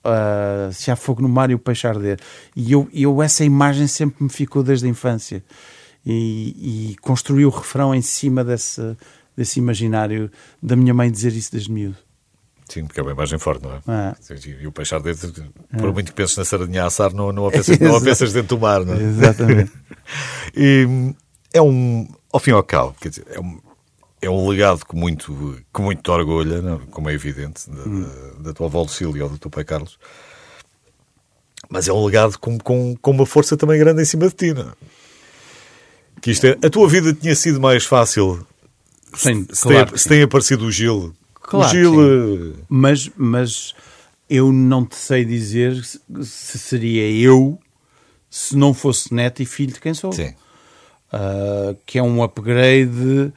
Ah, 0.04 0.70
se 0.72 0.92
há 0.92 0.96
fogo 0.96 1.20
no 1.20 1.28
mar 1.28 1.50
e 1.50 1.54
o 1.54 1.58
peixe 1.58 1.88
arder. 1.88 2.20
E 2.54 2.70
eu, 2.70 2.88
eu 2.92 3.20
essa 3.20 3.44
imagem 3.44 3.88
sempre 3.88 4.22
me 4.22 4.30
ficou 4.30 4.62
desde 4.62 4.86
a 4.86 4.88
infância. 4.88 5.44
E, 6.04 6.92
e 6.92 6.96
construí 6.98 7.44
o 7.44 7.50
refrão 7.50 7.92
em 7.92 8.02
cima 8.02 8.44
desse, 8.44 8.96
desse 9.36 9.58
imaginário 9.58 10.30
da 10.62 10.76
minha 10.76 10.94
mãe 10.94 11.10
dizer 11.10 11.32
isso 11.32 11.50
desde 11.50 11.72
miúdo. 11.72 12.05
Sim, 12.68 12.84
porque 12.86 12.98
é 12.98 13.02
uma 13.02 13.12
imagem 13.12 13.38
forte, 13.38 13.62
não 13.64 13.74
é? 13.74 13.80
Ah. 13.86 14.16
E 14.60 14.66
o 14.66 14.72
peixe 14.72 14.94
arder, 14.94 15.16
por 15.78 15.92
muito 15.92 16.10
que 16.10 16.16
penses 16.16 16.36
na 16.36 16.44
sardinha 16.44 16.82
a 16.82 16.86
assar, 16.86 17.12
não, 17.14 17.32
não, 17.32 17.46
a 17.46 17.50
pensas, 17.50 17.78
não 17.80 17.96
a 17.96 18.00
pensas 18.00 18.32
dentro 18.32 18.56
do 18.56 18.60
mar, 18.60 18.84
não 18.84 18.94
é? 18.94 19.02
Exatamente. 19.02 19.72
E 20.54 20.86
hum, 20.88 21.14
é 21.52 21.60
um, 21.60 22.06
ao 22.32 22.38
fim 22.38 22.50
e 22.50 22.54
ao 22.54 22.62
cabo, 22.62 22.94
quer 23.00 23.08
dizer, 23.08 23.26
é 23.30 23.40
um, 23.40 23.60
é 24.22 24.30
um 24.30 24.48
legado 24.48 24.84
que 24.86 24.94
muito, 24.94 25.60
que 25.74 25.80
muito 25.82 26.00
te 26.00 26.10
orgulha, 26.10 26.62
não? 26.62 26.76
é? 26.76 26.80
como 26.90 27.10
é 27.10 27.12
evidente, 27.12 27.68
da, 27.68 27.82
da- 27.82 28.32
da 28.40 28.52
tua 28.54 28.66
avó 28.66 28.82
Lucília 28.82 29.24
ou 29.24 29.30
do 29.30 29.36
teu 29.38 29.50
pai 29.50 29.64
Carlos. 29.64 29.98
Mas 31.68 31.88
é 31.88 31.92
um 31.92 32.04
legado 32.04 32.38
com, 32.38 32.56
com, 32.58 32.94
com 32.96 33.10
uma 33.10 33.26
força 33.26 33.56
também 33.56 33.78
grande 33.78 34.00
em 34.02 34.04
cima 34.04 34.28
de 34.28 34.34
ti, 34.34 34.52
não 34.54 34.62
é? 34.68 34.72
Que 36.20 36.30
isto 36.30 36.46
é, 36.46 36.52
a 36.64 36.70
tua 36.70 36.88
vida 36.88 37.12
tinha 37.12 37.34
sido 37.34 37.60
mais 37.60 37.84
fácil 37.84 38.46
Sim, 39.14 39.46
se, 39.52 39.62
claro 39.62 39.88
tem, 39.88 39.98
se 39.98 40.08
tem 40.08 40.22
aparecido 40.22 40.64
o 40.66 40.70
Gil. 40.70 41.12
Claro 41.46 41.68
o 41.68 41.70
Gil. 41.70 42.54
Mas, 42.68 43.10
mas 43.16 43.74
eu 44.28 44.52
não 44.52 44.84
te 44.84 44.96
sei 44.96 45.24
dizer 45.24 45.82
se 45.84 46.00
se 46.22 46.58
seria 46.58 47.10
eu 47.10 47.58
se 48.28 48.56
não 48.56 48.74
fosse 48.74 49.14
neto 49.14 49.42
e 49.42 49.46
filho 49.46 49.72
de 49.72 49.80
quem 49.80 49.94
sou. 49.94 50.12
Sim. 50.12 50.34
Ah, 51.12 51.74
que 51.86 51.98
é 51.98 52.02
um 52.02 52.22
upgrade 52.22 53.32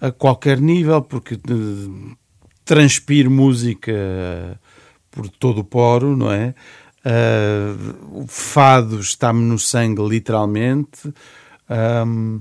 a 0.00 0.10
qualquer 0.10 0.60
nível, 0.60 1.00
porque 1.00 1.34
eh, 1.34 2.14
transpiro 2.64 3.30
música 3.30 4.60
por 5.10 5.28
todo 5.28 5.60
o 5.60 5.64
poro, 5.64 6.16
não 6.16 6.32
é? 6.32 6.54
Ah, 7.04 7.74
o 8.12 8.26
fado 8.26 9.00
está-me 9.00 9.44
no 9.44 9.58
sangue, 9.58 10.02
literalmente. 10.06 11.14
Ahm, 11.68 12.40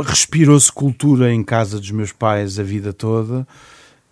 respirou-se 0.00 0.70
cultura 0.70 1.32
em 1.32 1.42
casa 1.42 1.78
dos 1.78 1.90
meus 1.90 2.12
pais 2.12 2.58
a 2.58 2.62
vida 2.62 2.92
toda 2.92 3.46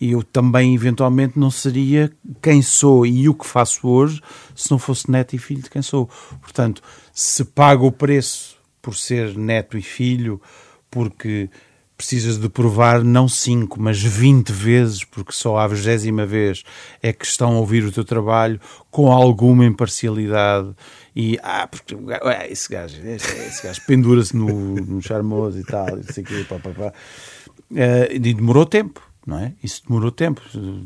e 0.01 0.13
eu 0.13 0.23
também 0.23 0.75
eventualmente 0.75 1.39
não 1.39 1.51
seria 1.51 2.13
quem 2.43 2.61
sou 2.61 3.07
e 3.07 3.29
o 3.29 3.35
que 3.35 3.47
faço 3.47 3.89
hoje 3.89 4.21
se 4.55 4.71
não 4.71 4.79
fosse 4.79 5.11
neto 5.11 5.35
e 5.35 5.39
filho 5.39 5.63
de 5.63 5.71
quem 5.71 5.83
sou. 5.83 6.09
Portanto, 6.41 6.83
se 7.13 7.45
pago 7.45 7.87
o 7.87 7.93
preço 7.93 8.57
por 8.83 8.95
ser 8.95 9.37
neto 9.37 9.77
e 9.79 9.83
filho, 9.83 10.41
porque 10.91 11.49
precisas 11.97 12.39
de 12.39 12.49
provar 12.49 13.03
não 13.03 13.27
5, 13.27 13.81
mas 13.81 14.03
20 14.03 14.51
vezes, 14.53 15.03
porque 15.05 15.33
só 15.33 15.57
à 15.57 15.67
vigésima 15.67 16.27
vez 16.27 16.63
é 17.03 17.13
que 17.13 17.25
estão 17.25 17.57
a 17.57 17.59
ouvir 17.59 17.85
o 17.85 17.91
teu 17.93 18.05
trabalho 18.05 18.61
com 18.91 19.11
alguma 19.11 19.65
imparcialidade 19.65 20.75
e 21.15 21.39
ah, 21.43 21.67
porque 21.67 21.97
ah, 22.23 22.47
esse 22.47 22.69
gajo, 22.69 22.97
esse, 23.07 23.63
gajo 23.67 23.81
pendura-se 23.87 24.37
no, 24.37 24.75
no 24.75 25.01
charmoso 25.03 25.59
e 25.59 25.65
tal, 25.65 25.99
e 25.99 26.13
sei 26.13 26.23
quê, 26.23 26.45
pá, 26.49 26.59
pá, 26.59 26.71
pá. 26.71 26.93
Eh, 27.75 28.17
e 28.17 28.19
demorou 28.35 28.67
tempo, 28.67 29.01
não 29.27 29.39
é? 29.39 29.55
Isso 29.63 29.83
demorou 29.89 30.11
tempo. 30.11 30.43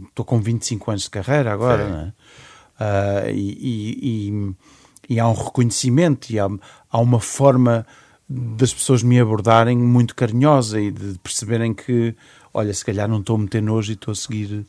Estou 0.08 0.24
com 0.24 0.40
25 0.40 0.90
anos 0.90 1.02
de 1.02 1.10
carreira 1.10 1.52
agora, 1.52 1.84
Sim. 1.84 1.90
não 1.90 2.00
é? 2.00 2.12
Ah, 2.78 3.30
e, 3.30 3.50
e- 3.60 4.28
e- 4.30 4.54
e 5.14 5.18
há 5.18 5.28
um 5.28 5.34
reconhecimento 5.34 6.30
e 6.30 6.38
há, 6.38 6.48
há 6.88 6.98
uma 7.00 7.18
forma 7.18 7.84
das 8.32 8.72
pessoas 8.72 9.02
me 9.02 9.18
abordarem 9.18 9.76
muito 9.76 10.14
carinhosa 10.14 10.80
e 10.80 10.90
de 10.92 11.18
perceberem 11.18 11.74
que, 11.74 12.14
olha, 12.54 12.72
se 12.72 12.84
calhar 12.84 13.08
não 13.08 13.18
estou 13.18 13.34
a 13.34 13.38
meter 13.40 13.60
nojo 13.60 13.90
e 13.90 13.94
estou 13.94 14.12
a 14.12 14.14
seguir 14.14 14.64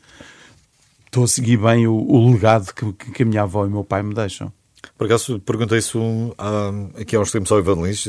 estou 1.06 1.24
a 1.24 1.28
seguir 1.28 1.58
bem 1.58 1.86
o, 1.86 1.92
o 1.94 2.32
legado 2.32 2.72
que, 2.74 2.92
que 3.12 3.22
a 3.22 3.26
minha 3.26 3.42
avó 3.42 3.64
e 3.64 3.68
o 3.68 3.70
meu 3.70 3.84
pai 3.84 4.02
me 4.02 4.14
deixam. 4.14 4.52
Por 4.98 5.04
acaso 5.06 5.38
perguntei 5.38 5.78
isso 5.78 6.34
há- 6.36 7.00
aqui 7.00 7.14
há 7.14 7.20
uns 7.20 7.30
tempos 7.30 7.52
ao 7.52 7.58
Ivan 7.60 7.82
Lins, 7.86 8.04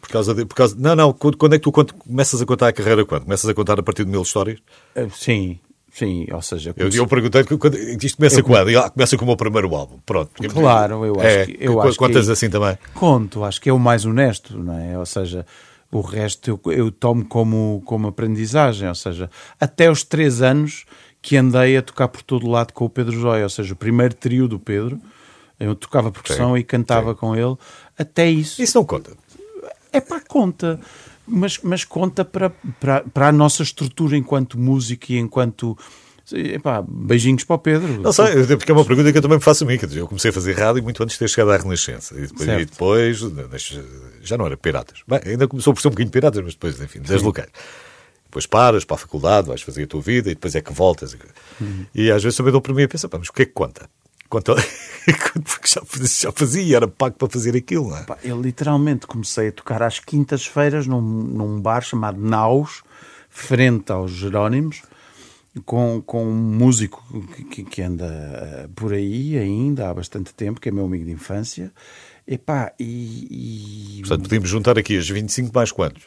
por 0.00 0.08
causa 0.08 0.32
de. 0.34 0.44
Por 0.44 0.54
causa, 0.54 0.76
não, 0.78 0.94
não, 0.94 1.12
quando, 1.12 1.36
quando 1.36 1.54
é 1.54 1.58
que 1.58 1.64
tu 1.64 1.72
cont- 1.72 1.92
começas 1.92 2.40
a 2.40 2.46
contar 2.46 2.68
a 2.68 2.72
carreira? 2.72 3.04
Quando? 3.04 3.24
Começas 3.24 3.48
a 3.50 3.54
contar 3.54 3.80
a 3.80 3.82
partir 3.82 4.04
de 4.04 4.10
mil 4.12 4.22
histórias? 4.22 4.60
Ah, 4.94 5.06
Sim, 5.12 5.58
sim, 6.00 6.26
ou 6.32 6.42
seja, 6.42 6.72
Eu, 6.76 6.88
eu 6.88 7.06
perguntei 7.06 7.44
quando, 7.44 7.76
isto 7.76 8.16
começa 8.16 8.40
Eu- 8.40 8.44
quando? 8.44 8.76
Ah, 8.78 8.90
começa 8.90 9.16
com 9.16 9.24
o 9.24 9.28
meu 9.28 9.36
primeiro 9.36 9.74
álbum. 9.74 9.98
Pronto. 10.04 10.30
Claro, 10.48 11.04
eu 11.04 11.14
acho 11.16 11.26
É, 11.26 11.46
que- 11.46 11.56
eu 11.60 11.80
acho 11.80 11.92
que 11.92 11.98
Contas 11.98 12.26
aí- 12.28 12.32
assim 12.32 12.48
também. 12.50 12.76
Conto, 12.94 13.44
acho 13.44 13.60
que 13.60 13.68
é 13.68 13.72
o 13.72 13.78
mais 13.78 14.04
honesto, 14.04 14.58
não 14.58 14.78
é? 14.78 14.98
Ou 14.98 15.06
seja, 15.06 15.44
o 15.92 16.00
resto 16.00 16.50
eu, 16.64 16.72
eu 16.72 16.90
tomo 16.90 17.24
como, 17.24 17.82
como 17.84 18.08
aprendizagem, 18.08 18.88
ou 18.88 18.94
seja, 18.94 19.28
até 19.60 19.90
os 19.90 20.02
três 20.02 20.40
anos 20.42 20.84
que 21.22 21.36
andei 21.36 21.76
a 21.76 21.82
tocar 21.82 22.08
por 22.08 22.22
todo 22.22 22.48
lado 22.48 22.72
com 22.72 22.84
o 22.86 22.90
Pedro 22.90 23.12
Joia, 23.18 23.42
ou 23.44 23.50
seja, 23.50 23.74
o 23.74 23.76
primeiro 23.76 24.14
trio 24.14 24.48
do 24.48 24.58
Pedro, 24.58 24.98
eu 25.58 25.74
tocava 25.74 26.10
percussão 26.10 26.54
Sim, 26.54 26.60
e 26.60 26.64
cantava 26.64 27.14
com 27.14 27.36
ele, 27.36 27.54
até 27.98 28.28
isso 28.30 28.62
Isso 28.62 28.78
não 28.78 28.84
conta. 28.86 29.10
é 29.92 30.00
para 30.00 30.20
conta. 30.20 30.80
Mas, 31.30 31.58
mas 31.62 31.84
conta 31.84 32.24
para, 32.24 32.50
para, 32.78 33.02
para 33.02 33.28
a 33.28 33.32
nossa 33.32 33.62
estrutura 33.62 34.16
enquanto 34.16 34.58
músico 34.58 35.12
e 35.12 35.18
enquanto. 35.18 35.76
Epá, 36.32 36.84
beijinhos 36.86 37.42
para 37.42 37.56
o 37.56 37.58
Pedro. 37.58 38.00
Não 38.00 38.12
sei, 38.12 38.42
até 38.42 38.56
porque 38.56 38.70
é 38.70 38.74
uma 38.74 38.84
pergunta 38.84 39.10
que 39.10 39.18
eu 39.18 39.22
também 39.22 39.38
me 39.38 39.42
faço 39.42 39.64
a 39.64 39.66
mim. 39.66 39.78
Eu 39.92 40.06
comecei 40.06 40.30
a 40.30 40.32
fazer 40.32 40.52
rádio 40.52 40.82
muito 40.82 41.02
antes 41.02 41.14
de 41.14 41.18
ter 41.18 41.28
chegado 41.28 41.50
à 41.50 41.56
Renascença. 41.56 42.14
E 42.16 42.26
depois, 42.26 42.48
e 42.48 43.30
depois 43.30 43.80
já 44.22 44.38
não 44.38 44.46
era 44.46 44.56
piratas. 44.56 45.00
Bem, 45.08 45.20
ainda 45.26 45.48
começou 45.48 45.74
por 45.74 45.80
ser 45.80 45.88
um 45.88 45.90
bocadinho 45.90 46.12
piratas, 46.12 46.40
mas 46.44 46.54
depois, 46.54 46.80
enfim, 46.80 47.00
das 47.00 47.22
locais. 47.22 47.48
Depois 48.26 48.46
paras 48.46 48.84
para 48.84 48.94
a 48.94 48.98
faculdade, 48.98 49.48
vais 49.48 49.60
fazer 49.60 49.82
a 49.82 49.86
tua 49.88 50.00
vida 50.00 50.30
e 50.30 50.34
depois 50.34 50.54
é 50.54 50.60
que 50.60 50.72
voltas. 50.72 51.16
E 51.92 52.12
às 52.12 52.22
vezes 52.22 52.36
também 52.36 52.52
dou 52.52 52.60
para 52.60 52.72
mim 52.72 52.84
a 52.84 52.88
pensar, 52.88 53.08
mas 53.12 53.28
o 53.28 53.32
que 53.32 53.42
é 53.42 53.44
que 53.46 53.52
conta? 53.52 53.90
Conta 54.30 54.54
porque 55.44 55.66
já 55.68 55.82
fazia, 55.84 56.06
já 56.28 56.32
fazia, 56.32 56.76
era 56.76 56.88
pago 56.88 57.16
para 57.16 57.28
fazer 57.28 57.56
aquilo, 57.56 57.94
é? 57.94 58.06
Eu 58.22 58.40
literalmente 58.40 59.06
comecei 59.06 59.48
a 59.48 59.52
tocar 59.52 59.82
às 59.82 59.98
quintas-feiras 59.98 60.86
num, 60.86 61.00
num 61.02 61.60
bar 61.60 61.82
chamado 61.82 62.18
Naus, 62.20 62.82
frente 63.28 63.90
aos 63.90 64.12
Jerónimos, 64.12 64.82
com, 65.66 66.00
com 66.06 66.24
um 66.24 66.32
músico 66.36 67.04
que, 67.50 67.64
que 67.64 67.82
anda 67.82 68.06
eh, 68.06 68.68
por 68.74 68.92
aí 68.92 69.36
ainda 69.36 69.90
há 69.90 69.94
bastante 69.94 70.32
tempo, 70.32 70.60
que 70.60 70.68
é 70.68 70.72
meu 70.72 70.84
amigo 70.84 71.04
de 71.04 71.10
infância. 71.10 71.72
Epá, 72.26 72.72
e, 72.78 73.98
e- 73.98 74.00
Portanto, 74.02 74.22
podíamos 74.22 74.48
juntar 74.48 74.78
aqui 74.78 74.96
as 74.96 75.08
25 75.08 75.50
mais 75.52 75.72
quantos? 75.72 76.04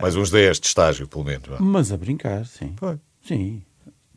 Mais 0.00 0.14
uns 0.14 0.30
10 0.30 0.60
de 0.60 0.66
estágio, 0.68 1.08
pelo 1.08 1.24
menos. 1.24 1.48
Mas 1.58 1.90
a 1.90 1.96
brincar, 1.96 2.46
sim. 2.46 2.74
Foi. 2.76 2.98
Sim, 3.26 3.62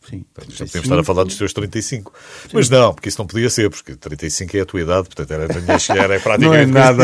sim. 0.09 0.25
Portanto, 0.33 0.55
já 0.55 0.65
podemos 0.65 0.85
estar 0.85 0.99
a 0.99 1.03
falar 1.03 1.23
dos 1.23 1.35
teus 1.35 1.53
35. 1.53 2.13
Mas 2.53 2.69
não, 2.69 2.93
porque 2.93 3.09
isso 3.09 3.19
não 3.19 3.27
podia 3.27 3.49
ser, 3.49 3.69
porque 3.69 3.95
35 3.95 4.57
é 4.57 4.61
a 4.61 4.65
tua 4.65 4.81
idade, 4.81 5.03
portanto 5.07 5.31
era 5.31 5.45
a 5.57 5.61
minha 5.61 5.79
chegar, 5.79 6.09
é 6.11 6.15
Não 6.15 6.21
praticamente. 6.21 6.63
é 6.63 6.65
nada. 6.65 7.03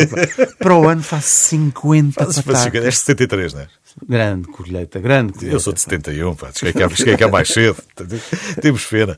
Para 0.59 0.75
o 0.75 0.87
ano 0.87 1.03
faço 1.03 1.27
50 1.49 2.23
Fazes, 2.23 2.39
fazes, 2.41 2.59
patacas. 2.63 2.85
és 2.85 2.97
73, 2.99 3.53
não 3.53 3.61
é? 3.61 3.67
Grande 4.07 4.47
colheita, 4.47 4.99
grande 4.99 5.33
colheita. 5.33 5.55
Eu 5.55 5.59
sou 5.59 5.73
de 5.73 5.81
71, 5.81 6.35
pá, 6.35 6.49
cheguei 6.53 6.73
cá, 6.73 6.89
cheguei 6.95 7.17
cá 7.17 7.27
mais 7.27 7.47
cedo. 7.49 7.77
Temos 8.61 8.85
pena. 8.85 9.17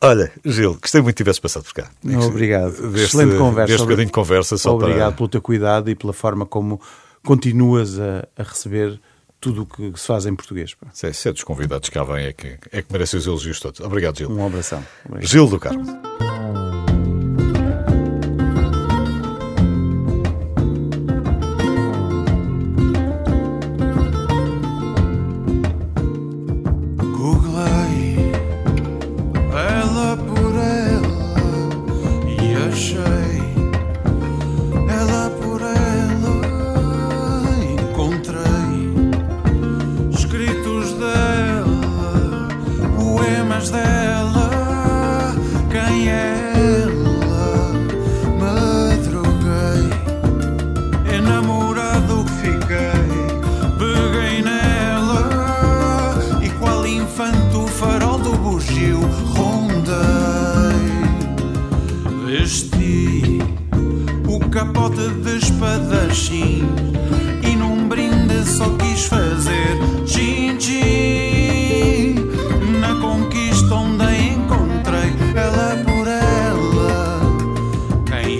Olha, 0.00 0.30
Gil, 0.44 0.78
gostei 0.80 1.00
muito 1.02 1.16
que 1.16 1.24
tivesse 1.24 1.40
passado 1.40 1.64
por 1.64 1.74
cá. 1.74 1.90
Não, 2.04 2.20
obrigado. 2.20 2.70
Deste, 2.92 3.16
Excelente 3.16 3.36
conversa. 3.36 3.66
Deste 3.72 3.82
bocadinho 3.82 4.06
de 4.06 4.12
conversa 4.12 4.56
só 4.56 4.74
Obrigado 4.76 5.08
para... 5.08 5.16
pelo 5.16 5.28
teu 5.28 5.42
cuidado 5.42 5.90
e 5.90 5.94
pela 5.94 6.12
forma 6.12 6.46
como 6.46 6.80
continuas 7.24 7.98
a, 7.98 8.26
a 8.36 8.42
receber 8.44 9.00
tudo 9.40 9.62
o 9.62 9.66
que 9.66 9.98
se 9.98 10.06
faz 10.06 10.26
em 10.26 10.34
português. 10.34 10.74
Se 10.92 11.06
é, 11.06 11.12
se 11.12 11.28
é 11.28 11.32
dos 11.32 11.44
convidados 11.44 11.88
que 11.88 11.94
cá 11.94 12.04
vêm, 12.04 12.26
é 12.26 12.32
que, 12.32 12.58
é 12.72 12.82
que 12.82 12.92
merecem 12.92 13.18
os 13.18 13.26
elogios 13.26 13.60
todos. 13.60 13.80
Obrigado, 13.80 14.18
Gil. 14.18 14.30
Um 14.30 14.46
abração. 14.46 14.84
Obrigado. 15.04 15.28
Gil 15.28 15.46
do 15.48 15.58
Carmo. 15.58 16.27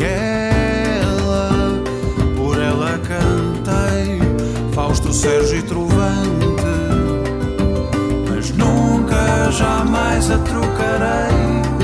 Ela? 0.02 1.50
Por 2.36 2.58
ela 2.60 2.98
cantei 2.98 4.18
Fausto, 4.72 5.12
Sérgio 5.12 5.58
e 5.58 5.62
Trovante 5.62 6.46
Mas 8.28 8.50
nunca, 8.50 9.50
jamais 9.50 10.30
a 10.30 10.38
trocarei 10.38 11.77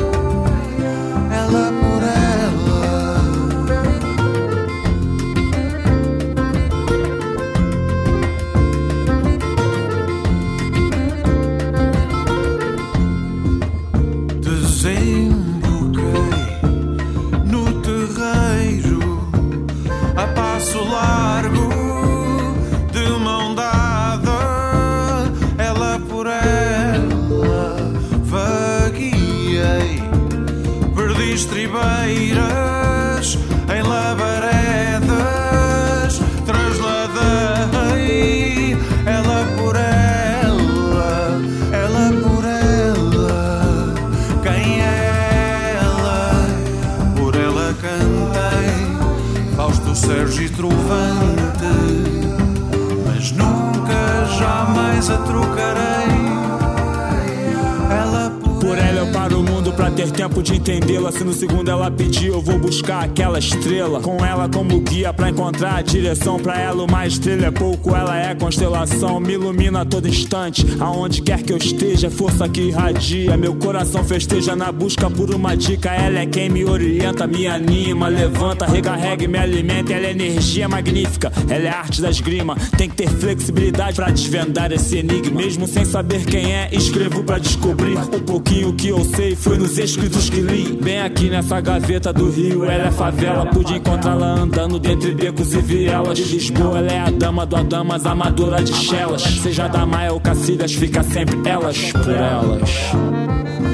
tempo 60.12 60.42
de 60.42 60.54
entendê-la. 60.56 61.12
Se 61.12 61.24
no 61.24 61.32
segundo 61.32 61.70
ela 61.70 61.90
pedir, 61.90 62.28
eu 62.28 62.40
vou 62.40 62.58
buscar 62.58 63.04
aquela 63.04 63.38
estrela. 63.38 64.00
Com 64.00 64.24
ela 64.24 64.48
como 64.48 64.80
guia 64.80 65.12
pra 65.12 65.30
encontrar 65.30 65.76
a 65.76 65.82
direção. 65.82 66.38
Pra 66.38 66.58
ela 66.60 66.84
uma 66.84 67.06
estrela 67.06 67.46
é 67.46 67.50
pouco, 67.50 67.94
ela 67.94 68.18
é 68.18 68.34
constelação. 68.34 69.20
Me 69.20 69.34
ilumina 69.34 69.82
a 69.82 69.84
todo 69.84 70.08
instante, 70.08 70.66
aonde 70.80 71.22
quer 71.22 71.42
que 71.42 71.52
eu 71.52 71.56
esteja. 71.56 72.10
Força 72.10 72.48
que 72.48 72.62
irradia, 72.62 73.36
meu 73.36 73.54
coração 73.54 74.04
festeja 74.04 74.54
na 74.54 74.70
busca 74.70 75.10
por 75.10 75.34
uma 75.34 75.56
dica. 75.56 75.90
Ela 75.90 76.20
é 76.20 76.26
quem 76.26 76.48
me 76.48 76.64
orienta, 76.64 77.26
me 77.26 77.46
anima, 77.46 78.08
levanta, 78.08 78.66
recarrega 78.66 79.24
e 79.24 79.28
me 79.28 79.38
alimenta. 79.38 79.92
Ela 79.92 80.06
é 80.06 80.10
energia 80.10 80.68
magnífica, 80.68 81.32
ela 81.48 81.64
é 81.64 81.68
arte 81.68 82.00
da 82.00 82.10
esgrima. 82.10 82.56
Tem 82.76 82.88
que 82.88 82.96
ter 82.96 83.08
flexibilidade 83.08 83.96
pra 83.96 84.10
desvendar 84.10 84.72
esse 84.72 84.98
enigma. 84.98 85.40
Mesmo 85.40 85.66
sem 85.66 85.84
saber 85.84 86.24
quem 86.24 86.52
é, 86.52 86.68
escrevo 86.72 87.22
pra 87.22 87.38
descobrir. 87.38 87.96
O 87.98 88.20
pouquinho 88.20 88.72
que 88.72 88.88
eu 88.88 89.04
sei 89.04 89.34
foi 89.36 89.58
nos 89.58 89.78
escritos 89.94 90.28
que 90.28 90.40
li. 90.40 90.78
Bem 90.82 91.00
aqui 91.00 91.30
nessa 91.30 91.60
gaveta 91.60 92.12
do 92.12 92.28
Rio 92.30 92.64
Ela 92.64 92.88
é 92.88 92.90
favela, 92.90 93.46
pude 93.46 93.74
encontrá-la 93.74 94.26
andando 94.26 94.78
Dentre 94.78 95.14
becos 95.14 95.54
e 95.54 95.60
vielas. 95.60 96.18
De 96.18 96.24
Lisboa 96.24 96.78
ela 96.78 96.92
é 96.92 96.98
a 96.98 97.10
dama 97.10 97.46
do 97.46 97.56
Adamas 97.56 98.04
Amadora 98.04 98.62
de 98.62 98.74
chelas. 98.74 99.22
Seja 99.22 99.68
da 99.68 99.86
Maia 99.86 100.12
ou 100.12 100.20
Cacilhas 100.20 100.74
Fica 100.74 101.02
sempre 101.02 101.38
elas 101.48 101.92
por 101.92 102.10
elas. 102.10 102.70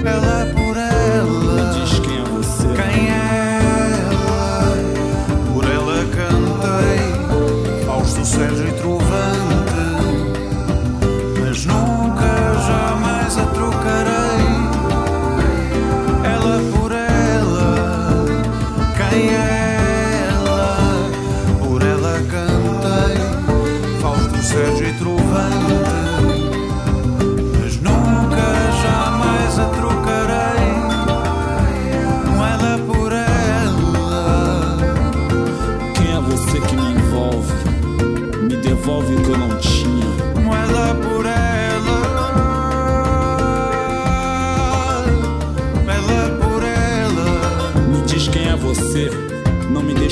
Ela 0.05 0.43
é 0.43 0.53
por 0.53 0.77
ela. 0.77 1.73
Diz 1.73 1.99
quem 2.01 2.19
é 2.19 2.25
você. 2.25 2.69
Quem 2.69 3.09
é 3.09 3.61
ela? 4.03 4.77
Por 5.55 5.65
ela 5.65 6.05
cantei. 6.17 7.89
Aos 7.89 8.15
do 8.15 8.25
Sérgio 8.25 8.69
e 8.69 8.73
Trovão. 8.73 9.40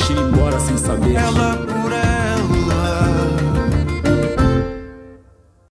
partir 0.09 0.17
embora 0.17 0.59
sem 0.61 0.79
saber. 0.79 1.15
Ela 1.15 1.58